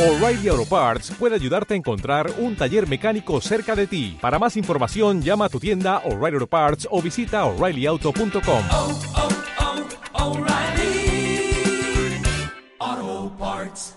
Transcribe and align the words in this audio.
O'Reilly 0.00 0.48
Auto 0.48 0.64
Parts 0.64 1.10
puede 1.18 1.34
ayudarte 1.34 1.74
a 1.74 1.76
encontrar 1.76 2.32
un 2.38 2.56
taller 2.56 2.88
mecánico 2.88 3.38
cerca 3.42 3.76
de 3.76 3.86
ti. 3.86 4.16
Para 4.18 4.38
más 4.38 4.56
información, 4.56 5.20
llama 5.20 5.44
a 5.44 5.48
tu 5.50 5.60
tienda 5.60 5.98
O'Reilly 6.06 6.36
Auto 6.36 6.46
Parts 6.46 6.88
o 6.90 7.02
visita 7.02 7.44
oreillyauto.com. 7.44 8.62
oh, 8.70 8.98
oh, 12.80 13.32
Parts. 13.38 13.96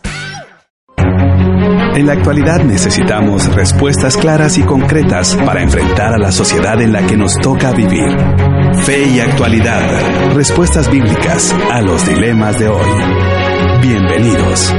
En 1.96 2.06
la 2.06 2.14
actualidad 2.14 2.62
necesitamos 2.66 3.46
respuestas 3.56 4.18
claras 4.18 4.58
y 4.58 4.64
concretas 4.64 5.38
para 5.46 5.62
enfrentar 5.62 6.14
a 6.14 6.18
la 6.18 6.34
sociedad 6.34 6.82
en 6.82 6.92
la 6.92 7.08
que 7.08 7.16
nos 7.16 7.40
toca 7.40 7.72
vivir. 7.72 8.10
Fe 8.84 9.06
y 9.06 9.22
actualidad. 9.22 10.34
Respuestas 10.34 10.92
bíblicas 10.92 11.54
a 11.72 11.82
los 11.82 12.06
dilemas 12.06 12.60
de 12.60 12.68
hoy. 12.68 12.90
Bienvenidos. 13.82 14.74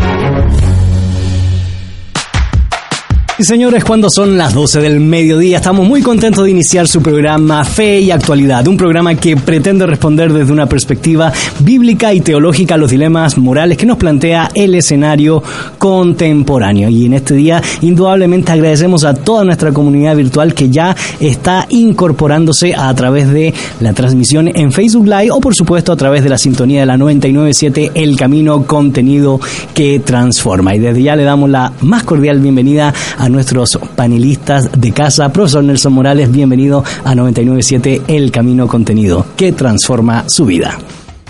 Y 3.36 3.42
señores, 3.42 3.82
cuando 3.82 4.10
son 4.10 4.38
las 4.38 4.54
12 4.54 4.80
del 4.80 5.00
mediodía, 5.00 5.56
estamos 5.56 5.88
muy 5.88 6.02
contentos 6.02 6.44
de 6.44 6.52
iniciar 6.52 6.86
su 6.86 7.02
programa 7.02 7.64
Fe 7.64 7.98
y 7.98 8.12
Actualidad, 8.12 8.68
un 8.68 8.76
programa 8.76 9.16
que 9.16 9.36
pretende 9.36 9.86
responder 9.86 10.32
desde 10.32 10.52
una 10.52 10.66
perspectiva 10.66 11.32
bíblica 11.58 12.14
y 12.14 12.20
teológica 12.20 12.76
a 12.76 12.78
los 12.78 12.92
dilemas 12.92 13.36
morales 13.36 13.76
que 13.76 13.86
nos 13.86 13.96
plantea 13.96 14.52
el 14.54 14.76
escenario 14.76 15.42
contemporáneo. 15.78 16.88
Y 16.88 17.06
en 17.06 17.14
este 17.14 17.34
día, 17.34 17.60
indudablemente 17.80 18.52
agradecemos 18.52 19.02
a 19.02 19.14
toda 19.14 19.44
nuestra 19.44 19.72
comunidad 19.72 20.14
virtual 20.14 20.54
que 20.54 20.70
ya 20.70 20.94
está 21.18 21.66
incorporándose 21.70 22.72
a 22.72 22.94
través 22.94 23.28
de 23.32 23.52
la 23.80 23.94
transmisión 23.94 24.46
en 24.46 24.70
Facebook 24.70 25.06
Live 25.08 25.32
o 25.32 25.40
por 25.40 25.56
supuesto 25.56 25.90
a 25.90 25.96
través 25.96 26.22
de 26.22 26.28
la 26.28 26.38
sintonía 26.38 26.80
de 26.80 26.86
la 26.86 26.96
997 26.96 27.90
El 27.96 28.16
Camino 28.16 28.64
Contenido 28.64 29.40
que 29.74 29.98
Transforma. 29.98 30.76
Y 30.76 30.78
desde 30.78 31.02
ya 31.02 31.16
le 31.16 31.24
damos 31.24 31.50
la 31.50 31.72
más 31.80 32.04
cordial 32.04 32.38
bienvenida 32.38 32.94
a 33.18 33.23
nuestros 33.28 33.78
panelistas 33.94 34.70
de 34.76 34.92
casa. 34.92 35.32
Profesor 35.32 35.64
Nelson 35.64 35.92
Morales, 35.92 36.30
bienvenido 36.30 36.84
a 37.04 37.14
997 37.14 38.02
El 38.08 38.30
Camino 38.30 38.66
Contenido 38.66 39.26
que 39.36 39.52
transforma 39.52 40.24
su 40.28 40.46
vida. 40.46 40.78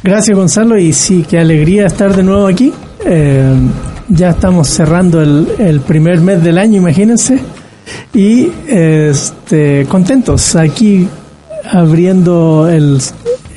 Gracias 0.03 0.37
Gonzalo 0.37 0.79
y 0.79 0.93
sí, 0.93 1.25
qué 1.29 1.39
alegría 1.39 1.87
estar 1.87 2.15
de 2.15 2.23
nuevo 2.23 2.47
aquí. 2.47 2.73
Eh, 3.07 3.55
ya 4.09 4.31
estamos 4.31 4.69
cerrando 4.69 5.23
el, 5.23 5.49
el, 5.59 5.81
primer 5.81 6.21
mes 6.21 6.43
del 6.43 6.59
año, 6.59 6.77
imagínense, 6.77 7.41
y 8.13 8.51
este, 8.67 9.87
contentos 9.87 10.57
aquí 10.57 11.09
abriendo 11.71 12.69
el, 12.69 13.01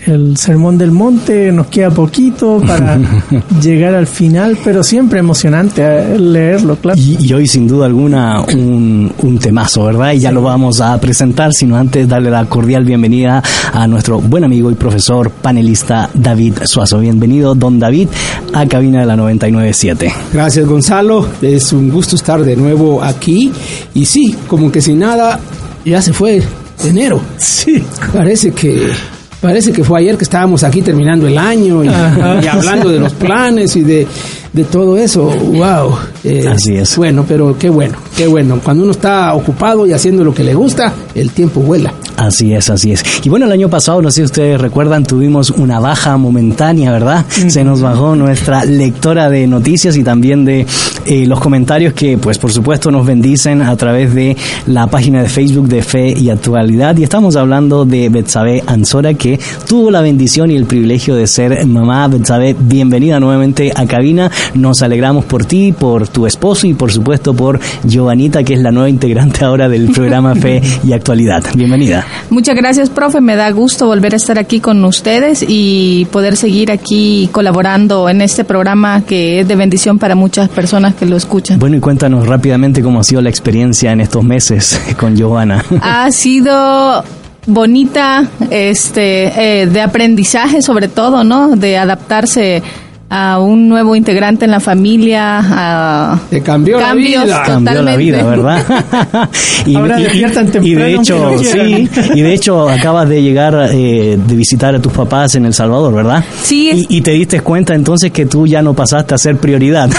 el 0.08 0.38
Sermón 0.38 0.78
del 0.78 0.92
Monte, 0.92 1.52
nos 1.52 1.68
queda 1.68 1.92
poquito 1.92 2.62
para 2.66 2.98
llegar 3.62 3.94
al 3.94 4.08
final, 4.08 4.58
pero 4.64 4.84
siempre 4.84 5.20
emocionante 5.20 6.18
leerlo, 6.18 6.78
claro. 6.78 7.00
Y, 7.00 7.18
y 7.26 7.34
hoy 7.34 7.48
sin 7.48 7.68
duda 7.68 7.86
alguna 7.86 8.42
un, 8.42 9.12
un, 9.22 9.38
temazo, 9.38 9.86
¿verdad? 9.86 10.14
Y 10.14 10.20
ya 10.20 10.32
lo 10.32 10.42
vamos 10.42 10.82
a 10.82 11.00
presentar, 11.00 11.54
sino 11.54 11.76
antes 11.76 12.08
darle 12.08 12.30
la 12.30 12.46
cordial 12.46 12.86
bienvenida 12.86 13.44
a 13.74 13.88
nuestro 13.88 14.20
buen 14.20 14.44
amigo 14.44 14.72
y 14.72 14.76
profesor 14.76 15.30
panelista 15.30 16.10
David 16.14 16.60
Suazo. 16.64 17.00
Bienvenido, 17.00 17.54
don 17.54 17.80
David, 17.80 18.08
a 18.54 18.66
cabina 18.66 19.02
de 19.02 19.06
la 19.06 19.16
997. 19.16 20.14
Gracias, 20.34 20.66
Gonzalo. 20.66 21.28
Es 21.42 21.74
un 21.74 21.90
gusto 21.90 22.16
estar 22.16 22.44
de 22.44 22.56
nuevo 22.56 23.04
aquí. 23.04 23.52
Y 23.94 24.06
sí, 24.06 24.36
como 24.48 24.72
que 24.72 24.82
sin 24.82 25.00
nada, 25.00 25.40
ya 25.86 26.02
se 26.02 26.14
fue 26.14 26.42
enero. 26.84 27.20
Sí. 27.38 27.84
Parece 28.14 28.52
que 28.52 28.92
Parece 29.42 29.72
que 29.72 29.84
fue 29.84 30.00
ayer 30.00 30.18
que 30.18 30.24
estábamos 30.24 30.64
aquí 30.64 30.82
terminando 30.82 31.28
el 31.28 31.38
año 31.38 31.84
y, 31.84 31.88
y 31.88 32.48
hablando 32.48 32.90
de 32.90 33.00
los 33.00 33.14
planes 33.14 33.76
y 33.76 33.84
de, 33.84 34.08
de 34.52 34.64
todo 34.64 34.98
eso. 34.98 35.26
¡Wow! 35.26 35.96
Eh, 36.24 36.48
Así 36.48 36.76
es. 36.76 36.98
Bueno, 36.98 37.24
pero 37.28 37.56
qué 37.58 37.70
bueno, 37.70 37.98
qué 38.16 38.26
bueno. 38.28 38.60
Cuando 38.64 38.84
uno 38.84 38.92
está 38.94 39.34
ocupado 39.36 39.86
y 39.86 39.94
haciendo 39.94 40.24
lo 40.24 40.34
que 40.34 40.44
le 40.44 40.56
gusta, 40.56 40.92
el 41.14 41.30
tiempo 41.32 41.62
vuela. 41.62 41.94
Así 42.18 42.52
es, 42.56 42.68
así 42.72 42.92
es. 42.92 43.04
Y 43.24 43.30
bueno, 43.30 43.46
el 43.46 43.52
año 43.52 43.70
pasado, 43.70 44.02
no 44.02 44.10
sé 44.10 44.22
si 44.22 44.24
ustedes 44.24 44.60
recuerdan, 44.60 45.04
tuvimos 45.06 45.52
una 45.52 45.80
baja 45.80 46.18
momentánea, 46.18 46.92
¿verdad? 46.92 47.24
Se 47.30 47.64
nos 47.64 47.80
bajó 47.82 48.16
nuestra 48.16 48.66
lectora 48.66 49.30
de 49.30 49.46
noticias 49.46 49.96
y 49.98 50.04
también 50.04 50.44
de 50.44 50.66
eh, 51.08 51.26
los 51.26 51.40
comentarios 51.40 51.94
que, 51.94 52.18
pues, 52.18 52.38
por 52.38 52.52
supuesto, 52.52 52.92
nos 52.92 53.06
bendicen 53.06 53.62
a 53.62 53.76
través 53.78 54.14
de 54.14 54.36
la 54.66 54.88
página 54.88 55.22
de 55.22 55.30
Facebook 55.30 55.68
de 55.70 55.82
Fe 55.82 56.14
y 56.18 56.30
Actualidad. 56.30 56.98
Y 56.98 57.04
estamos 57.04 57.38
hablando 57.38 57.86
de 57.86 58.10
Betsabe 58.10 58.62
Ansora, 58.68 59.14
que 59.14 59.40
tuvo 59.68 59.90
la 59.90 60.02
bendición 60.02 60.52
y 60.52 60.56
el 60.56 60.66
privilegio 60.66 61.16
de 61.16 61.26
ser 61.28 61.66
mamá. 61.66 62.10
Betsabe, 62.10 62.56
bienvenida 62.60 63.20
nuevamente 63.22 63.72
a 63.74 63.86
cabina. 63.86 64.30
Nos 64.54 64.82
alegramos 64.82 65.24
por 65.24 65.46
ti, 65.46 65.72
por 65.72 66.10
tu 66.10 66.28
esposo 66.28 66.68
y, 66.68 66.74
por 66.74 66.92
supuesto, 66.92 67.34
por 67.34 67.60
Giovanita, 67.86 68.44
que 68.44 68.56
es 68.56 68.60
la 68.60 68.72
nueva 68.72 68.90
integrante 68.90 69.46
ahora 69.46 69.70
del 69.70 69.90
programa 69.92 70.36
Fe 70.36 70.62
y 70.84 70.92
Actualidad. 70.92 71.42
Bienvenida. 71.56 72.06
Muchas 72.30 72.56
gracias, 72.56 72.90
profe. 72.90 73.22
Me 73.22 73.38
da 73.38 73.50
gusto 73.52 73.88
volver 73.88 74.14
a 74.14 74.18
estar 74.18 74.38
aquí 74.38 74.60
con 74.60 74.84
ustedes 74.84 75.46
y 75.48 76.06
poder 76.12 76.36
seguir 76.36 76.70
aquí 76.70 77.30
colaborando 77.32 78.10
en 78.10 78.22
este 78.22 78.44
programa 78.44 79.04
que 79.06 79.40
es 79.40 79.48
de 79.48 79.56
bendición 79.56 80.00
para 80.00 80.16
muchas 80.16 80.50
personas 80.50 80.97
que 80.98 81.06
lo 81.06 81.16
escuchan. 81.16 81.60
Bueno, 81.60 81.78
y 81.78 81.80
cuéntanos 81.80 82.28
rápidamente 82.28 82.82
cómo 82.82 83.00
ha 83.00 83.04
sido 83.04 83.22
la 83.22 83.30
experiencia 83.30 83.92
en 83.92 84.02
estos 84.02 84.24
meses 84.24 84.80
con 85.00 85.16
Giovanna. 85.16 85.64
Ha 85.82 86.12
sido 86.12 87.04
bonita, 87.46 88.28
este, 88.50 89.62
eh, 89.62 89.68
de 89.68 89.82
aprendizaje 89.82 90.62
sobre 90.62 90.88
todo, 90.88 91.24
¿no? 91.24 91.56
De 91.56 91.78
adaptarse 91.78 92.62
a 93.10 93.40
un 93.40 93.70
nuevo 93.70 93.96
integrante 93.96 94.44
en 94.46 94.52
la 94.52 94.60
familia, 94.60 95.40
a 95.42 96.20
Te 96.30 96.42
cambió 96.42 96.78
cambios 96.78 97.26
la 97.26 97.34
vida. 97.36 97.44
Cambió 97.46 97.82
la 97.82 97.96
vida, 97.96 98.24
¿verdad? 98.24 99.30
y, 99.66 99.76
Ahora 99.76 100.00
y- 100.00 100.04
despiertan 100.04 100.50
y 100.62 100.76
de 100.76 100.94
hecho, 100.96 101.18
no 101.32 101.40
sí, 101.40 101.90
y 102.16 102.22
de 102.22 102.34
hecho 102.34 102.68
acabas 102.68 103.08
de 103.08 103.22
llegar 103.22 103.70
eh, 103.72 104.18
de 104.28 104.36
visitar 104.36 104.76
a 104.76 104.82
tus 104.82 104.92
papás 104.92 105.36
en 105.36 105.46
El 105.46 105.54
Salvador, 105.54 105.94
¿verdad? 105.94 106.24
Sí, 106.44 106.70
es- 106.70 106.78
Y, 106.90 106.98
y 106.98 107.02
te 107.02 107.12
diste 107.12 107.40
cuenta 107.40 107.74
entonces 107.76 108.12
que 108.12 108.26
tú 108.26 108.46
ya 108.46 108.62
no 108.62 108.74
pasaste 108.74 109.16
a 109.16 109.18
ser 109.18 109.38
prioridad. 109.38 109.90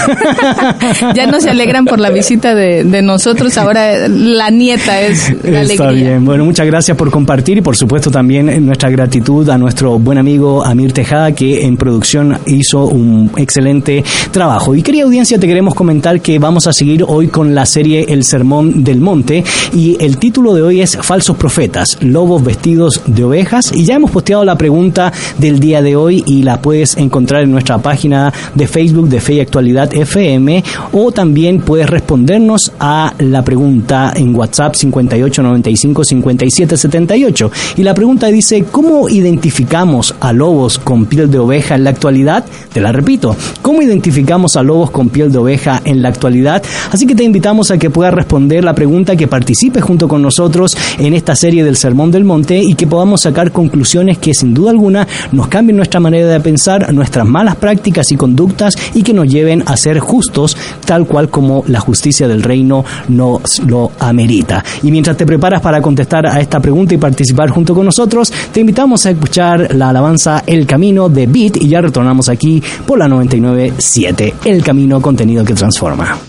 ya 1.15 1.25
no 1.27 1.39
se 1.41 1.49
alegran 1.49 1.85
por 1.85 1.99
la 1.99 2.09
visita 2.11 2.53
de, 2.53 2.83
de 2.83 3.01
nosotros, 3.01 3.57
ahora 3.57 4.07
la 4.07 4.49
nieta 4.51 5.01
es 5.01 5.31
la 5.43 5.61
Está 5.61 5.85
alegría. 5.87 6.09
bien. 6.11 6.25
Bueno, 6.25 6.45
muchas 6.45 6.65
gracias 6.67 6.95
por 6.95 7.09
compartir 7.09 7.57
y 7.57 7.61
por 7.61 7.75
supuesto 7.75 8.11
también 8.11 8.49
eh, 8.49 8.59
nuestra 8.59 8.89
gratitud 8.91 9.49
a 9.49 9.57
nuestro 9.57 9.97
buen 9.97 10.17
amigo 10.19 10.63
Amir 10.63 10.93
Tejada 10.93 11.31
que 11.31 11.65
en 11.65 11.75
producción 11.77 12.37
hizo 12.45 12.85
un 12.85 12.98
excelente 13.37 14.03
trabajo. 14.31 14.75
Y 14.75 14.81
querida 14.81 15.03
audiencia, 15.03 15.39
te 15.39 15.47
queremos 15.47 15.75
comentar 15.75 16.21
que 16.21 16.39
vamos 16.39 16.67
a 16.67 16.73
seguir 16.73 17.03
hoy 17.07 17.27
con 17.27 17.55
la 17.55 17.65
serie 17.65 18.05
El 18.09 18.23
Sermón 18.23 18.83
del 18.83 18.99
Monte 18.99 19.43
y 19.73 19.97
el 19.99 20.17
título 20.17 20.53
de 20.53 20.61
hoy 20.61 20.81
es 20.81 20.97
Falsos 20.97 21.37
Profetas, 21.37 21.97
Lobos 22.01 22.43
Vestidos 22.43 23.01
de 23.05 23.23
Ovejas 23.23 23.71
y 23.73 23.85
ya 23.85 23.95
hemos 23.95 24.11
posteado 24.11 24.43
la 24.45 24.57
pregunta 24.57 25.11
del 25.37 25.59
día 25.59 25.81
de 25.81 25.95
hoy 25.95 26.23
y 26.25 26.43
la 26.43 26.61
puedes 26.61 26.97
encontrar 26.97 27.43
en 27.43 27.51
nuestra 27.51 27.77
página 27.79 28.33
de 28.55 28.67
Facebook 28.67 29.09
de 29.09 29.21
Fe 29.21 29.35
y 29.35 29.39
Actualidad 29.39 29.93
FM 29.93 30.63
o 30.93 31.11
también 31.11 31.61
puedes 31.61 31.89
respondernos 31.89 32.71
a 32.79 33.13
la 33.19 33.43
pregunta 33.43 34.13
en 34.15 34.35
WhatsApp 34.35 34.75
5895 34.75 36.03
5778 36.03 37.51
y 37.77 37.83
la 37.83 37.93
pregunta 37.93 38.27
dice 38.27 38.65
¿cómo 38.71 39.09
identificamos 39.09 40.15
a 40.19 40.33
lobos 40.33 40.79
con 40.79 41.05
piel 41.05 41.29
de 41.29 41.39
oveja 41.39 41.75
en 41.75 41.83
la 41.83 41.89
actualidad? 41.91 42.45
Te 42.73 42.81
la 42.81 42.88
repito, 42.91 43.35
¿cómo 43.61 43.81
identificamos 43.81 44.55
a 44.55 44.63
lobos 44.63 44.91
con 44.91 45.09
piel 45.09 45.31
de 45.31 45.37
oveja 45.37 45.81
en 45.85 46.01
la 46.01 46.09
actualidad? 46.09 46.63
Así 46.91 47.05
que 47.05 47.15
te 47.15 47.23
invitamos 47.23 47.71
a 47.71 47.77
que 47.77 47.89
puedas 47.89 48.13
responder 48.13 48.63
la 48.63 48.73
pregunta, 48.73 49.15
que 49.15 49.27
participes 49.27 49.83
junto 49.83 50.07
con 50.07 50.21
nosotros 50.21 50.77
en 50.97 51.13
esta 51.13 51.35
serie 51.35 51.63
del 51.63 51.77
Sermón 51.77 52.11
del 52.11 52.23
Monte 52.23 52.59
y 52.59 52.75
que 52.75 52.87
podamos 52.87 53.21
sacar 53.21 53.51
conclusiones 53.51 54.17
que 54.17 54.33
sin 54.33 54.53
duda 54.53 54.71
alguna 54.71 55.07
nos 55.31 55.47
cambien 55.47 55.77
nuestra 55.77 55.99
manera 55.99 56.27
de 56.27 56.39
pensar, 56.39 56.93
nuestras 56.93 57.27
malas 57.27 57.55
prácticas 57.55 58.11
y 58.11 58.15
conductas 58.15 58.75
y 58.93 59.03
que 59.03 59.13
nos 59.13 59.27
lleven 59.27 59.63
a 59.65 59.77
ser 59.77 59.99
justos 59.99 60.57
tal 60.85 61.05
cual 61.05 61.29
como 61.29 61.63
la 61.67 61.79
justicia 61.79 62.27
del 62.27 62.43
reino 62.43 62.83
nos 63.07 63.59
lo 63.65 63.91
amerita. 63.99 64.63
Y 64.83 64.91
mientras 64.91 65.17
te 65.17 65.25
preparas 65.25 65.61
para 65.61 65.81
contestar 65.81 66.25
a 66.25 66.39
esta 66.39 66.59
pregunta 66.59 66.93
y 66.93 66.97
participar 66.97 67.49
junto 67.49 67.73
con 67.75 67.85
nosotros, 67.85 68.31
te 68.51 68.61
invitamos 68.61 69.05
a 69.05 69.11
escuchar 69.11 69.75
la 69.75 69.89
alabanza 69.89 70.43
El 70.45 70.65
Camino 70.65 71.09
de 71.09 71.27
Beat 71.27 71.57
y 71.57 71.69
ya 71.69 71.81
retornamos 71.81 72.29
aquí 72.29 72.61
por 72.85 72.99
la 72.99 73.07
997, 73.07 74.35
El 74.45 74.63
Camino 74.63 75.01
contenido 75.01 75.43
que 75.43 75.53
transforma. 75.53 76.28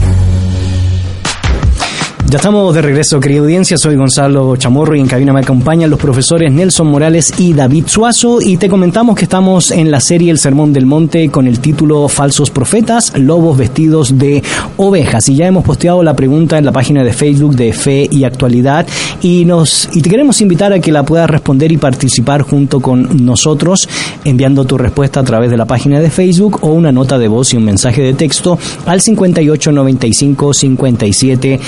Ya 2.31 2.37
estamos 2.37 2.73
de 2.73 2.81
regreso, 2.81 3.19
querida 3.19 3.41
audiencia. 3.41 3.77
Soy 3.77 3.97
Gonzalo 3.97 4.55
Chamorro 4.55 4.95
y 4.95 5.01
en 5.01 5.07
cabina 5.07 5.33
me 5.33 5.41
acompañan 5.41 5.89
los 5.89 5.99
profesores 5.99 6.49
Nelson 6.49 6.87
Morales 6.87 7.33
y 7.37 7.51
David 7.51 7.87
Suazo. 7.87 8.39
Y 8.39 8.55
te 8.55 8.69
comentamos 8.69 9.17
que 9.17 9.25
estamos 9.25 9.69
en 9.69 9.91
la 9.91 9.99
serie 9.99 10.31
El 10.31 10.39
Sermón 10.39 10.71
del 10.71 10.85
Monte 10.85 11.27
con 11.27 11.45
el 11.45 11.59
título 11.59 12.07
Falsos 12.07 12.49
Profetas, 12.49 13.11
Lobos 13.17 13.57
Vestidos 13.57 14.17
de 14.17 14.41
Ovejas. 14.77 15.27
Y 15.27 15.35
ya 15.35 15.47
hemos 15.47 15.65
posteado 15.65 16.03
la 16.03 16.15
pregunta 16.15 16.57
en 16.57 16.63
la 16.63 16.71
página 16.71 17.03
de 17.03 17.11
Facebook 17.11 17.53
de 17.57 17.73
Fe 17.73 18.07
y 18.09 18.23
Actualidad. 18.23 18.87
Y, 19.21 19.43
nos, 19.43 19.89
y 19.91 20.01
te 20.01 20.09
queremos 20.09 20.39
invitar 20.39 20.71
a 20.71 20.79
que 20.79 20.93
la 20.93 21.03
puedas 21.03 21.29
responder 21.29 21.69
y 21.73 21.77
participar 21.77 22.43
junto 22.43 22.79
con 22.79 23.25
nosotros, 23.25 23.89
enviando 24.23 24.63
tu 24.63 24.77
respuesta 24.77 25.19
a 25.19 25.25
través 25.25 25.51
de 25.51 25.57
la 25.57 25.65
página 25.65 25.99
de 25.99 26.09
Facebook 26.09 26.59
o 26.61 26.67
una 26.69 26.93
nota 26.93 27.19
de 27.19 27.27
voz 27.27 27.53
y 27.53 27.57
un 27.57 27.65
mensaje 27.65 28.01
de 28.01 28.13
texto 28.13 28.57
al 28.85 29.01
5895 29.01 30.53
57 30.53 31.59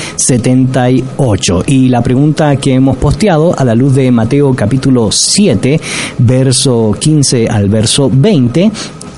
78. 0.54 1.64
Y 1.68 1.90
la 1.90 2.02
pregunta 2.02 2.56
que 2.58 2.74
hemos 2.74 2.98
posteado 2.98 3.58
a 3.58 3.64
la 3.64 3.76
luz 3.76 3.96
de 3.96 4.12
Mateo 4.12 4.54
capítulo 4.54 5.10
7, 5.12 5.80
verso 6.20 6.96
15 7.00 7.48
al 7.48 7.70
verso 7.70 8.10
20, 8.14 8.72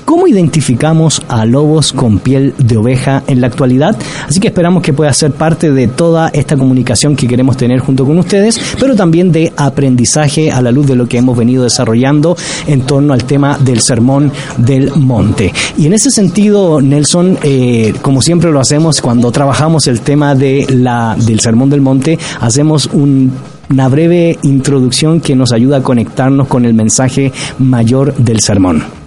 ¿Cómo 0.06 0.28
identificamos 0.28 1.20
a 1.26 1.44
lobos 1.44 1.92
con 1.92 2.20
piel 2.20 2.54
de 2.58 2.76
oveja 2.76 3.24
en 3.26 3.40
la 3.40 3.48
actualidad? 3.48 3.98
Así 4.28 4.38
que 4.38 4.46
esperamos 4.46 4.80
que 4.84 4.92
pueda 4.92 5.12
ser 5.12 5.32
parte 5.32 5.72
de 5.72 5.88
toda 5.88 6.28
esta 6.28 6.56
comunicación 6.56 7.16
que 7.16 7.26
queremos 7.26 7.56
tener 7.56 7.80
junto 7.80 8.06
con 8.06 8.16
ustedes, 8.16 8.60
pero 8.78 8.94
también 8.94 9.32
de 9.32 9.52
aprendizaje 9.56 10.52
a 10.52 10.62
la 10.62 10.70
luz 10.70 10.86
de 10.86 10.94
lo 10.94 11.08
que 11.08 11.18
hemos 11.18 11.36
venido 11.36 11.64
desarrollando 11.64 12.36
en 12.68 12.82
torno 12.82 13.14
al 13.14 13.24
tema 13.24 13.58
del 13.58 13.80
sermón 13.80 14.30
del 14.58 14.92
monte. 14.94 15.52
Y 15.76 15.86
en 15.86 15.92
ese 15.92 16.12
sentido, 16.12 16.80
Nelson, 16.80 17.38
eh, 17.42 17.92
como 18.00 18.22
siempre 18.22 18.52
lo 18.52 18.60
hacemos 18.60 19.00
cuando 19.00 19.32
trabajamos 19.32 19.88
el 19.88 20.02
tema 20.02 20.36
de 20.36 20.66
la, 20.70 21.16
del 21.18 21.40
sermón 21.40 21.68
del 21.68 21.80
monte, 21.80 22.16
hacemos 22.40 22.86
un 22.86 23.32
una 23.68 23.88
breve 23.88 24.38
introducción 24.42 25.20
que 25.20 25.34
nos 25.34 25.50
ayuda 25.52 25.78
a 25.78 25.82
conectarnos 25.82 26.46
con 26.46 26.64
el 26.64 26.72
mensaje 26.72 27.32
mayor 27.58 28.14
del 28.14 28.38
sermón. 28.38 29.05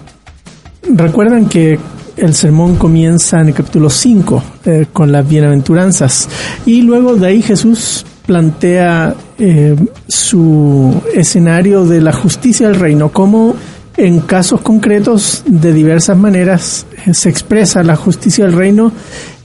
Recuerdan 0.92 1.46
que 1.46 1.78
el 2.16 2.34
sermón 2.34 2.76
comienza 2.76 3.40
en 3.40 3.48
el 3.48 3.54
capítulo 3.54 3.88
5 3.88 4.42
eh, 4.64 4.86
con 4.92 5.12
las 5.12 5.28
bienaventuranzas 5.28 6.28
y 6.66 6.82
luego 6.82 7.16
de 7.16 7.28
ahí 7.28 7.42
Jesús 7.42 8.04
plantea 8.26 9.14
eh, 9.38 9.76
su 10.08 11.00
escenario 11.14 11.84
de 11.86 12.00
la 12.00 12.12
justicia 12.12 12.68
del 12.68 12.78
reino, 12.78 13.10
cómo 13.10 13.54
en 13.96 14.20
casos 14.20 14.60
concretos 14.60 15.42
de 15.46 15.72
diversas 15.72 16.16
maneras 16.16 16.86
eh, 17.06 17.14
se 17.14 17.28
expresa 17.28 17.82
la 17.82 17.96
justicia 17.96 18.44
del 18.44 18.54
reino 18.54 18.92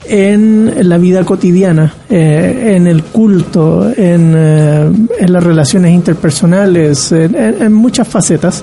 en 0.08 0.88
la 0.88 0.98
vida 0.98 1.24
cotidiana, 1.24 1.92
en 2.08 2.86
el 2.86 3.02
culto, 3.02 3.92
en, 3.96 5.08
las 5.18 5.42
relaciones 5.42 5.92
interpersonales, 5.92 7.10
en 7.10 7.72
muchas 7.72 8.06
facetas. 8.06 8.62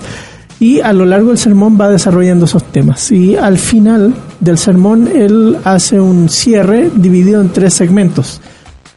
Y 0.64 0.80
a 0.80 0.94
lo 0.94 1.04
largo 1.04 1.28
del 1.28 1.38
sermón 1.38 1.78
va 1.78 1.90
desarrollando 1.90 2.46
esos 2.46 2.64
temas. 2.64 3.12
Y 3.12 3.36
al 3.36 3.58
final 3.58 4.14
del 4.40 4.58
sermón 4.58 5.10
él 5.14 5.58
hace 5.66 6.00
un 6.00 6.30
cierre 6.30 6.90
dividido 6.96 7.42
en 7.42 7.50
tres 7.50 7.74
segmentos. 7.74 8.40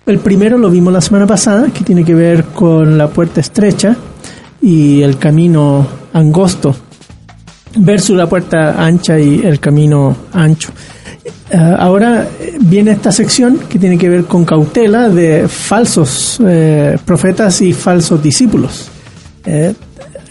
El 0.07 0.21
primero 0.21 0.59
lo 0.59 0.71
vimos 0.71 0.93
la 0.93 1.01
semana 1.01 1.27
pasada, 1.27 1.71
que 1.71 1.83
tiene 1.83 2.05
que 2.05 2.15
ver 2.15 2.45
con 2.45 2.97
la 2.97 3.09
puerta 3.09 3.41
estrecha 3.41 3.97
y 4.63 5.03
el 5.03 5.19
camino 5.19 5.85
angosto 6.13 6.73
versus 7.79 8.17
la 8.17 8.29
puerta 8.29 8.81
ancha 8.81 9.19
y 9.19 9.41
el 9.41 9.59
camino 9.59 10.17
ancho. 10.35 10.71
Eh, 11.51 11.57
ahora 11.57 12.29
viene 12.61 12.93
esta 12.93 13.11
sección 13.11 13.59
que 13.69 13.81
tiene 13.81 13.99
que 13.99 14.09
ver 14.09 14.27
con 14.27 14.45
cautela 14.45 15.09
de 15.09 15.49
falsos 15.49 16.41
eh, 16.47 16.97
profetas 17.05 17.61
y 17.61 17.73
falsos 17.73 18.23
discípulos. 18.23 18.87
Eh, 19.45 19.75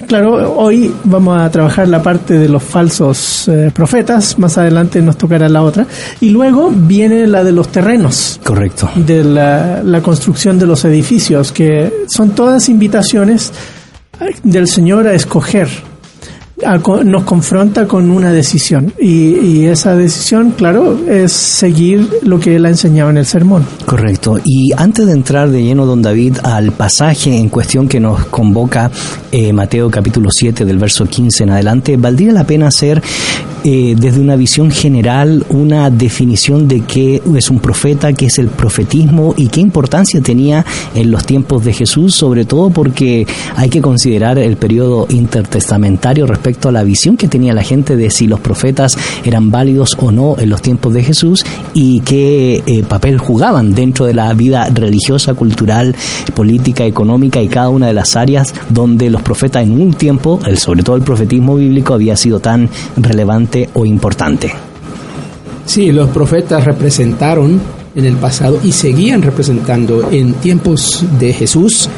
claro, 0.06 0.54
hoy 0.56 0.94
vamos 1.04 1.40
a 1.40 1.50
trabajar 1.50 1.88
la 1.88 2.02
parte 2.02 2.38
de 2.38 2.50
los 2.50 2.64
falsos 2.64 3.48
eh, 3.48 3.72
profetas, 3.74 4.38
más 4.40 4.58
adelante 4.58 5.02
nos 5.02 5.18
tocará 5.18 5.50
la 5.50 5.64
otra, 5.64 5.86
y 6.22 6.30
luego 6.30 6.72
viene 6.72 7.28
la 7.28 7.44
de 7.44 7.52
los 7.52 7.70
terrenos 7.70 8.40
Correcto. 8.44 8.90
de 8.96 9.24
la, 9.24 9.82
la 9.84 10.02
construcción 10.02 10.58
de 10.60 10.66
los 10.66 10.86
edificios, 10.86 11.52
que 11.52 12.06
son 12.08 12.32
todas 12.32 12.70
invitaciones 12.70 13.52
del 14.44 14.68
Señor 14.68 15.08
a 15.08 15.14
escoger. 15.14 15.68
Nos 17.04 17.24
confronta 17.24 17.86
con 17.86 18.10
una 18.10 18.32
decisión 18.32 18.94
y, 18.98 19.36
y 19.40 19.66
esa 19.66 19.96
decisión, 19.96 20.52
claro, 20.52 20.98
es 21.08 21.34
seguir 21.34 22.10
lo 22.24 22.40
que 22.40 22.56
él 22.56 22.66
ha 22.66 22.70
enseñado 22.70 23.10
en 23.10 23.18
el 23.18 23.26
sermón. 23.26 23.66
Correcto. 23.86 24.40
Y 24.44 24.72
antes 24.76 25.06
de 25.06 25.12
entrar 25.12 25.50
de 25.50 25.62
lleno, 25.62 25.86
don 25.86 26.02
David, 26.02 26.38
al 26.44 26.72
pasaje 26.72 27.36
en 27.36 27.50
cuestión 27.50 27.88
que 27.88 28.00
nos 28.00 28.26
convoca 28.26 28.90
eh, 29.32 29.52
Mateo 29.52 29.92
capítulo 29.92 30.30
7 30.32 30.64
del 30.64 30.78
verso 30.78 31.06
15 31.06 31.44
en 31.44 31.50
adelante, 31.50 31.98
valdría 31.98 32.32
la 32.32 32.46
pena 32.46 32.68
hacer 32.68 33.02
eh, 33.68 33.96
desde 33.98 34.22
una 34.22 34.36
visión 34.36 34.70
general 34.70 35.44
una 35.50 35.90
definición 35.90 36.68
de 36.68 36.82
qué 36.82 37.20
es 37.36 37.50
un 37.50 37.58
profeta, 37.58 38.14
qué 38.14 38.28
es 38.28 38.38
el 38.38 38.50
profetismo 38.50 39.34
y 39.36 39.48
qué 39.48 39.60
importancia 39.60 40.22
tenía 40.22 40.64
en 40.94 41.10
los 41.10 41.26
tiempos 41.26 41.66
de 41.66 41.74
Jesús, 41.74 42.14
sobre 42.14 42.46
todo 42.46 42.70
porque 42.70 43.26
hay 43.56 43.70
que 43.70 43.82
considerar 43.82 44.38
el 44.38 44.58
periodo 44.58 45.08
intertestamentario 45.10 46.28
respecto 46.28 46.70
a 46.70 46.72
la 46.72 46.84
visión 46.84 47.18
que 47.18 47.28
tenía 47.28 47.56
la 47.56 47.64
gente 47.64 47.96
de 47.96 48.12
si 48.12 48.28
los 48.28 48.40
profetas 48.40 49.00
eran 49.24 49.50
válidos 49.50 49.98
o 50.00 50.12
no 50.12 50.36
en 50.38 50.52
los 50.52 50.62
tiempos 50.62 50.94
de 50.94 51.02
Jesús 51.02 51.44
y 51.74 52.02
qué 52.02 52.62
eh, 52.68 52.84
papel 52.88 53.18
jugaban 53.18 53.74
dentro 53.74 54.06
de 54.06 54.14
la 54.14 54.32
vida 54.36 54.70
religiosa, 54.72 55.34
cultural, 55.34 55.96
política, 56.36 56.86
económica 56.86 57.42
y 57.42 57.48
cada 57.48 57.70
una 57.70 57.88
de 57.88 57.94
las 57.94 58.16
áreas 58.16 58.54
donde 58.70 59.10
los 59.10 59.24
profetas 59.24 59.64
en 59.64 59.82
un 59.82 59.96
tiempo, 59.96 60.40
el, 60.46 60.60
sobre 60.60 60.84
todo 60.84 60.98
el 60.98 61.02
profetismo 61.02 61.56
bíblico, 61.56 61.96
había 61.96 62.16
sido 62.16 62.40
tan 62.40 62.70
relevante 62.96 63.55
o 63.74 63.86
importante. 63.86 64.52
Sí, 65.66 65.92
los 65.92 66.10
profetas 66.10 66.64
representaron 66.64 67.60
en 67.96 68.06
el 68.06 68.16
pasado 68.18 68.60
y 68.64 68.72
seguían 68.72 69.22
representando 69.22 70.10
en 70.12 70.34
tiempos 70.34 71.04
de 71.18 71.34
Jesús 71.34 71.90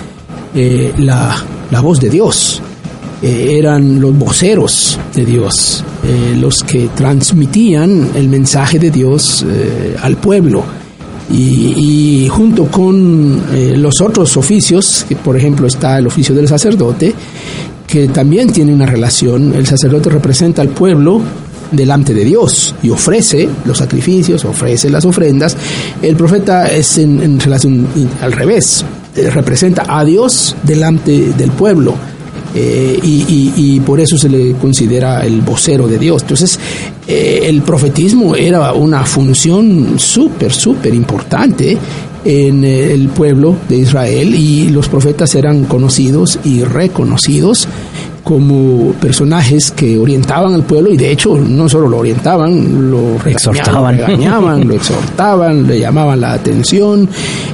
eh, 0.55 0.93
la, 0.97 1.35
la 1.71 1.81
voz 1.81 1.99
de 1.99 2.09
Dios. 2.09 2.61
Eh, 3.21 3.55
eran 3.57 3.99
los 3.99 4.15
voceros 4.17 4.99
de 5.13 5.25
Dios, 5.25 5.83
eh, 6.03 6.37
los 6.39 6.63
que 6.63 6.89
transmitían 6.95 8.11
el 8.15 8.29
mensaje 8.29 8.77
de 8.79 8.91
Dios 8.91 9.45
al 10.01 10.17
pueblo. 10.17 10.63
Y, 11.29 12.23
y 12.23 12.29
junto 12.29 12.67
con 12.67 13.41
los 13.81 13.99
otros 13.99 14.37
oficios, 14.37 15.05
que 15.09 15.17
por 15.17 15.35
ejemplo 15.35 15.67
está 15.67 15.97
el 15.97 16.07
oficio 16.07 16.33
del 16.33 16.47
sacerdote, 16.47 17.13
que 17.85 18.07
también 18.07 18.49
tiene 18.51 18.73
una 18.73 18.85
relación, 18.85 19.53
el 19.53 19.65
sacerdote 19.67 20.09
representa 20.09 20.61
al 20.61 20.69
pueblo 20.69 21.21
delante 21.71 22.13
de 22.13 22.23
Dios 22.23 22.75
y 22.81 22.89
ofrece 22.89 23.47
los 23.65 23.77
sacrificios, 23.77 24.45
ofrece 24.45 24.89
las 24.89 25.05
ofrendas. 25.05 25.55
El 26.01 26.15
profeta 26.15 26.67
es 26.67 26.97
en, 26.97 27.21
en 27.21 27.39
relación 27.39 27.87
al 28.21 28.31
revés, 28.31 28.83
eh, 29.15 29.29
representa 29.29 29.85
a 29.87 30.03
Dios 30.05 30.55
delante 30.63 31.33
del 31.37 31.51
pueblo. 31.51 31.95
eh, 32.55 32.99
y, 33.03 33.79
por 33.81 33.99
eso 33.99 34.17
se 34.17 34.29
le 34.29 34.53
considera 34.53 35.21
el 35.21 35.41
vocero 35.41 35.87
de 35.87 35.97
Dios. 35.99 36.23
Entonces, 36.23 36.59
eh, 37.07 37.41
el 37.43 37.61
profetismo 37.61 38.35
era 38.35 38.73
una 38.73 39.05
función 39.05 39.99
súper, 39.99 40.51
súper 40.51 40.93
importante 40.93 41.77
en 42.25 42.63
el 42.63 43.09
pueblo 43.09 43.55
de 43.69 43.77
Israel 43.77 44.33
y 44.35 44.69
los 44.69 44.89
profetas 44.89 45.35
eran 45.35 45.65
conocidos 45.65 46.39
y 46.43 46.63
reconocidos 46.63 47.67
como 48.27 48.91
personajes 48.99 49.71
que 49.71 49.97
orientaban 49.97 50.53
al 50.53 50.63
pueblo 50.63 50.91
y 50.91 50.97
de 50.97 51.13
hecho 51.13 51.37
no 51.37 51.69
solo 51.69 51.87
lo 51.87 51.99
orientaban, 51.99 52.91
lo 52.91 53.15
Exhortaban. 53.25 53.95
lo, 53.95 54.05
regañaban, 54.05 54.67
lo 54.67 54.73
exhortaban, 54.75 55.65
le 55.65 55.79
llamaban 55.79 56.19
la 56.19 56.33
atención 56.33 57.07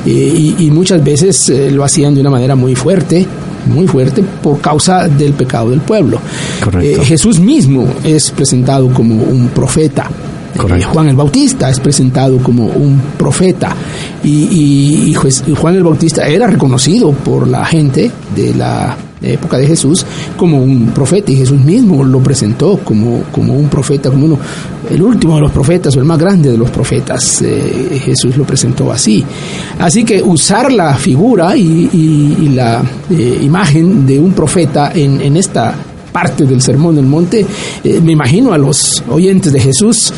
eh, 0.04 0.10
y, 0.10 0.56
y 0.66 0.72
muchas 0.72 1.04
veces 1.04 1.48
eh, 1.50 1.70
lo 1.70 1.84
hacían 1.84 2.16
de 2.16 2.22
una 2.22 2.32
manera 2.32 2.56
muy 2.56 2.74
fuerte, 2.74 3.24
muy 3.68 3.86
fuerte 3.86 4.24
por 4.42 4.62
causa 4.62 5.08
del 5.08 5.34
pecado 5.34 5.70
del 5.70 5.82
pueblo. 5.82 6.20
Eh, 6.82 6.98
Jesús 7.04 7.40
mismo 7.40 7.86
es 8.04 8.32
presentado 8.32 8.92
como 8.92 9.14
un 9.24 9.50
profeta. 9.50 10.10
Eh, 10.56 10.82
Juan 10.92 11.08
el 11.08 11.16
Bautista 11.16 11.70
es 11.70 11.80
presentado 11.80 12.40
como 12.40 12.66
un 12.66 13.00
profeta 13.16 13.76
y, 14.24 15.12
y 15.12 15.14
Juan 15.14 15.76
el 15.76 15.84
Bautista 15.84 16.26
era 16.28 16.48
reconocido 16.48 17.12
por 17.12 17.48
la 17.48 17.64
gente 17.64 18.10
de 18.36 18.56
la 18.56 18.98
época 19.24 19.58
de 19.58 19.66
Jesús 19.68 20.06
como 20.38 20.62
un 20.62 20.88
profeta 20.88 21.32
y 21.32 21.38
Jesús 21.38 21.60
mismo 21.60 22.04
lo 22.04 22.20
presentó 22.20 22.78
como, 22.80 23.24
como 23.32 23.54
un 23.54 23.70
profeta, 23.70 24.10
como 24.10 24.26
uno, 24.26 24.38
el 24.90 25.02
último 25.02 25.36
de 25.36 25.42
los 25.42 25.52
profetas 25.52 25.96
o 25.96 26.00
el 26.00 26.06
más 26.06 26.18
grande 26.20 26.52
de 26.52 26.58
los 26.58 26.70
profetas. 26.70 27.42
Eh, 27.42 28.02
Jesús 28.04 28.36
lo 28.38 28.44
presentó 28.44 28.92
así. 28.92 29.24
Así 29.80 30.04
que 30.04 30.22
usar 30.22 30.72
la 30.72 30.94
figura 30.96 31.56
y, 31.56 31.90
y- 31.94 32.38
y 32.46 32.50
la 32.50 32.82
eh, 33.10 33.40
imagen 33.42 34.06
de 34.06 34.20
un 34.20 34.34
profeta 34.34 34.92
en, 34.94 35.22
en 35.22 35.38
esta 35.38 35.74
parte 36.12 36.46
del 36.46 36.62
Sermón 36.62 36.96
del 36.96 37.06
Monte, 37.06 37.46
eh, 37.84 38.00
me 38.04 38.12
imagino 38.12 38.54
a 38.54 38.58
los 38.58 39.04
oyentes 39.10 39.52
de 39.52 39.60
Jesús, 39.60 40.14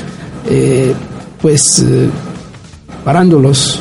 eh, 0.49 0.93
pues 1.41 1.79
eh, 1.87 2.09
parando 3.05 3.39
los, 3.39 3.79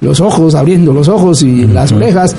los 0.00 0.20
ojos, 0.20 0.54
abriendo 0.56 0.92
los 0.92 1.06
ojos 1.08 1.42
y 1.42 1.66
las 1.66 1.92
orejas, 1.92 2.34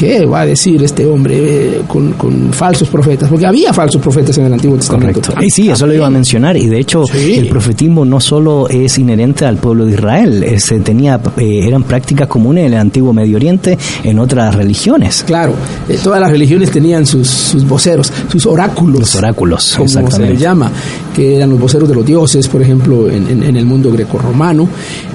¿qué 0.00 0.24
va 0.24 0.40
a 0.40 0.46
decir 0.46 0.82
este 0.82 1.04
hombre 1.04 1.36
eh, 1.36 1.80
con, 1.86 2.12
con 2.12 2.52
falsos 2.54 2.88
profetas? 2.88 3.28
Porque 3.28 3.44
había 3.46 3.70
falsos 3.74 4.00
profetas 4.00 4.38
en 4.38 4.46
el 4.46 4.54
Antiguo 4.54 4.78
Testamento. 4.78 5.20
Correcto. 5.20 5.44
Y 5.44 5.50
sí, 5.50 5.68
eso 5.68 5.86
lo 5.86 5.92
iba 5.92 6.06
a 6.06 6.10
mencionar. 6.10 6.56
Y 6.56 6.66
de 6.68 6.78
hecho, 6.80 7.04
Sí. 7.04 7.34
el 7.34 7.48
profetismo 7.48 8.04
no 8.06 8.18
solo 8.18 8.66
es 8.70 8.96
inherente 8.98 9.44
al 9.44 9.58
pueblo 9.58 9.84
de 9.84 9.92
Israel, 9.92 10.42
eh, 10.42 10.58
se 10.58 10.78
tenía, 10.80 11.20
eh, 11.36 11.66
eran 11.66 11.82
prácticas 11.82 12.26
comunes 12.28 12.66
en 12.66 12.72
el 12.72 12.78
antiguo 12.80 13.12
Medio 13.12 13.36
Oriente, 13.36 13.76
en 14.02 14.18
otras 14.18 14.54
religiones. 14.54 15.22
Claro, 15.26 15.52
eh, 15.88 15.98
todas 16.02 16.18
las 16.20 16.30
religiones 16.30 16.70
tenían 16.70 17.04
sus, 17.04 17.28
sus 17.28 17.66
voceros, 17.68 18.10
sus 18.32 18.46
oráculos. 18.46 19.00
Los 19.00 19.14
oráculos, 19.16 19.74
como 19.76 19.86
se 19.88 19.98
exactamente. 19.98 20.32
les 20.34 20.40
llama, 20.42 20.72
que 21.14 21.36
eran 21.36 21.50
los 21.50 21.60
voceros 21.60 21.86
de 21.88 21.94
los 21.94 22.06
dioses, 22.06 22.48
por 22.48 22.62
ejemplo, 22.62 23.10
en, 23.10 23.28
en- 23.28 23.42
en 23.42 23.56
el 23.56 23.66
mundo 23.66 23.90
grecorromano. 23.92 24.66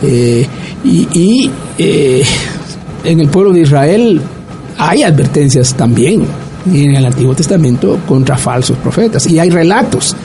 Y 0.04 1.08
y, 1.18 1.50
en 3.04 3.20
el 3.20 3.28
pueblo 3.30 3.54
de 3.54 3.62
Israel 3.62 4.22
hay 4.78 5.04
advertencias 5.04 5.74
también 5.74 6.26
en 6.72 6.96
el 6.96 7.06
Antiguo 7.06 7.34
Testamento 7.36 8.00
contra 8.08 8.38
falsos 8.38 8.78
profetas. 8.78 9.28
Y 9.28 9.40
hay 9.40 9.50
relatos 9.50 10.16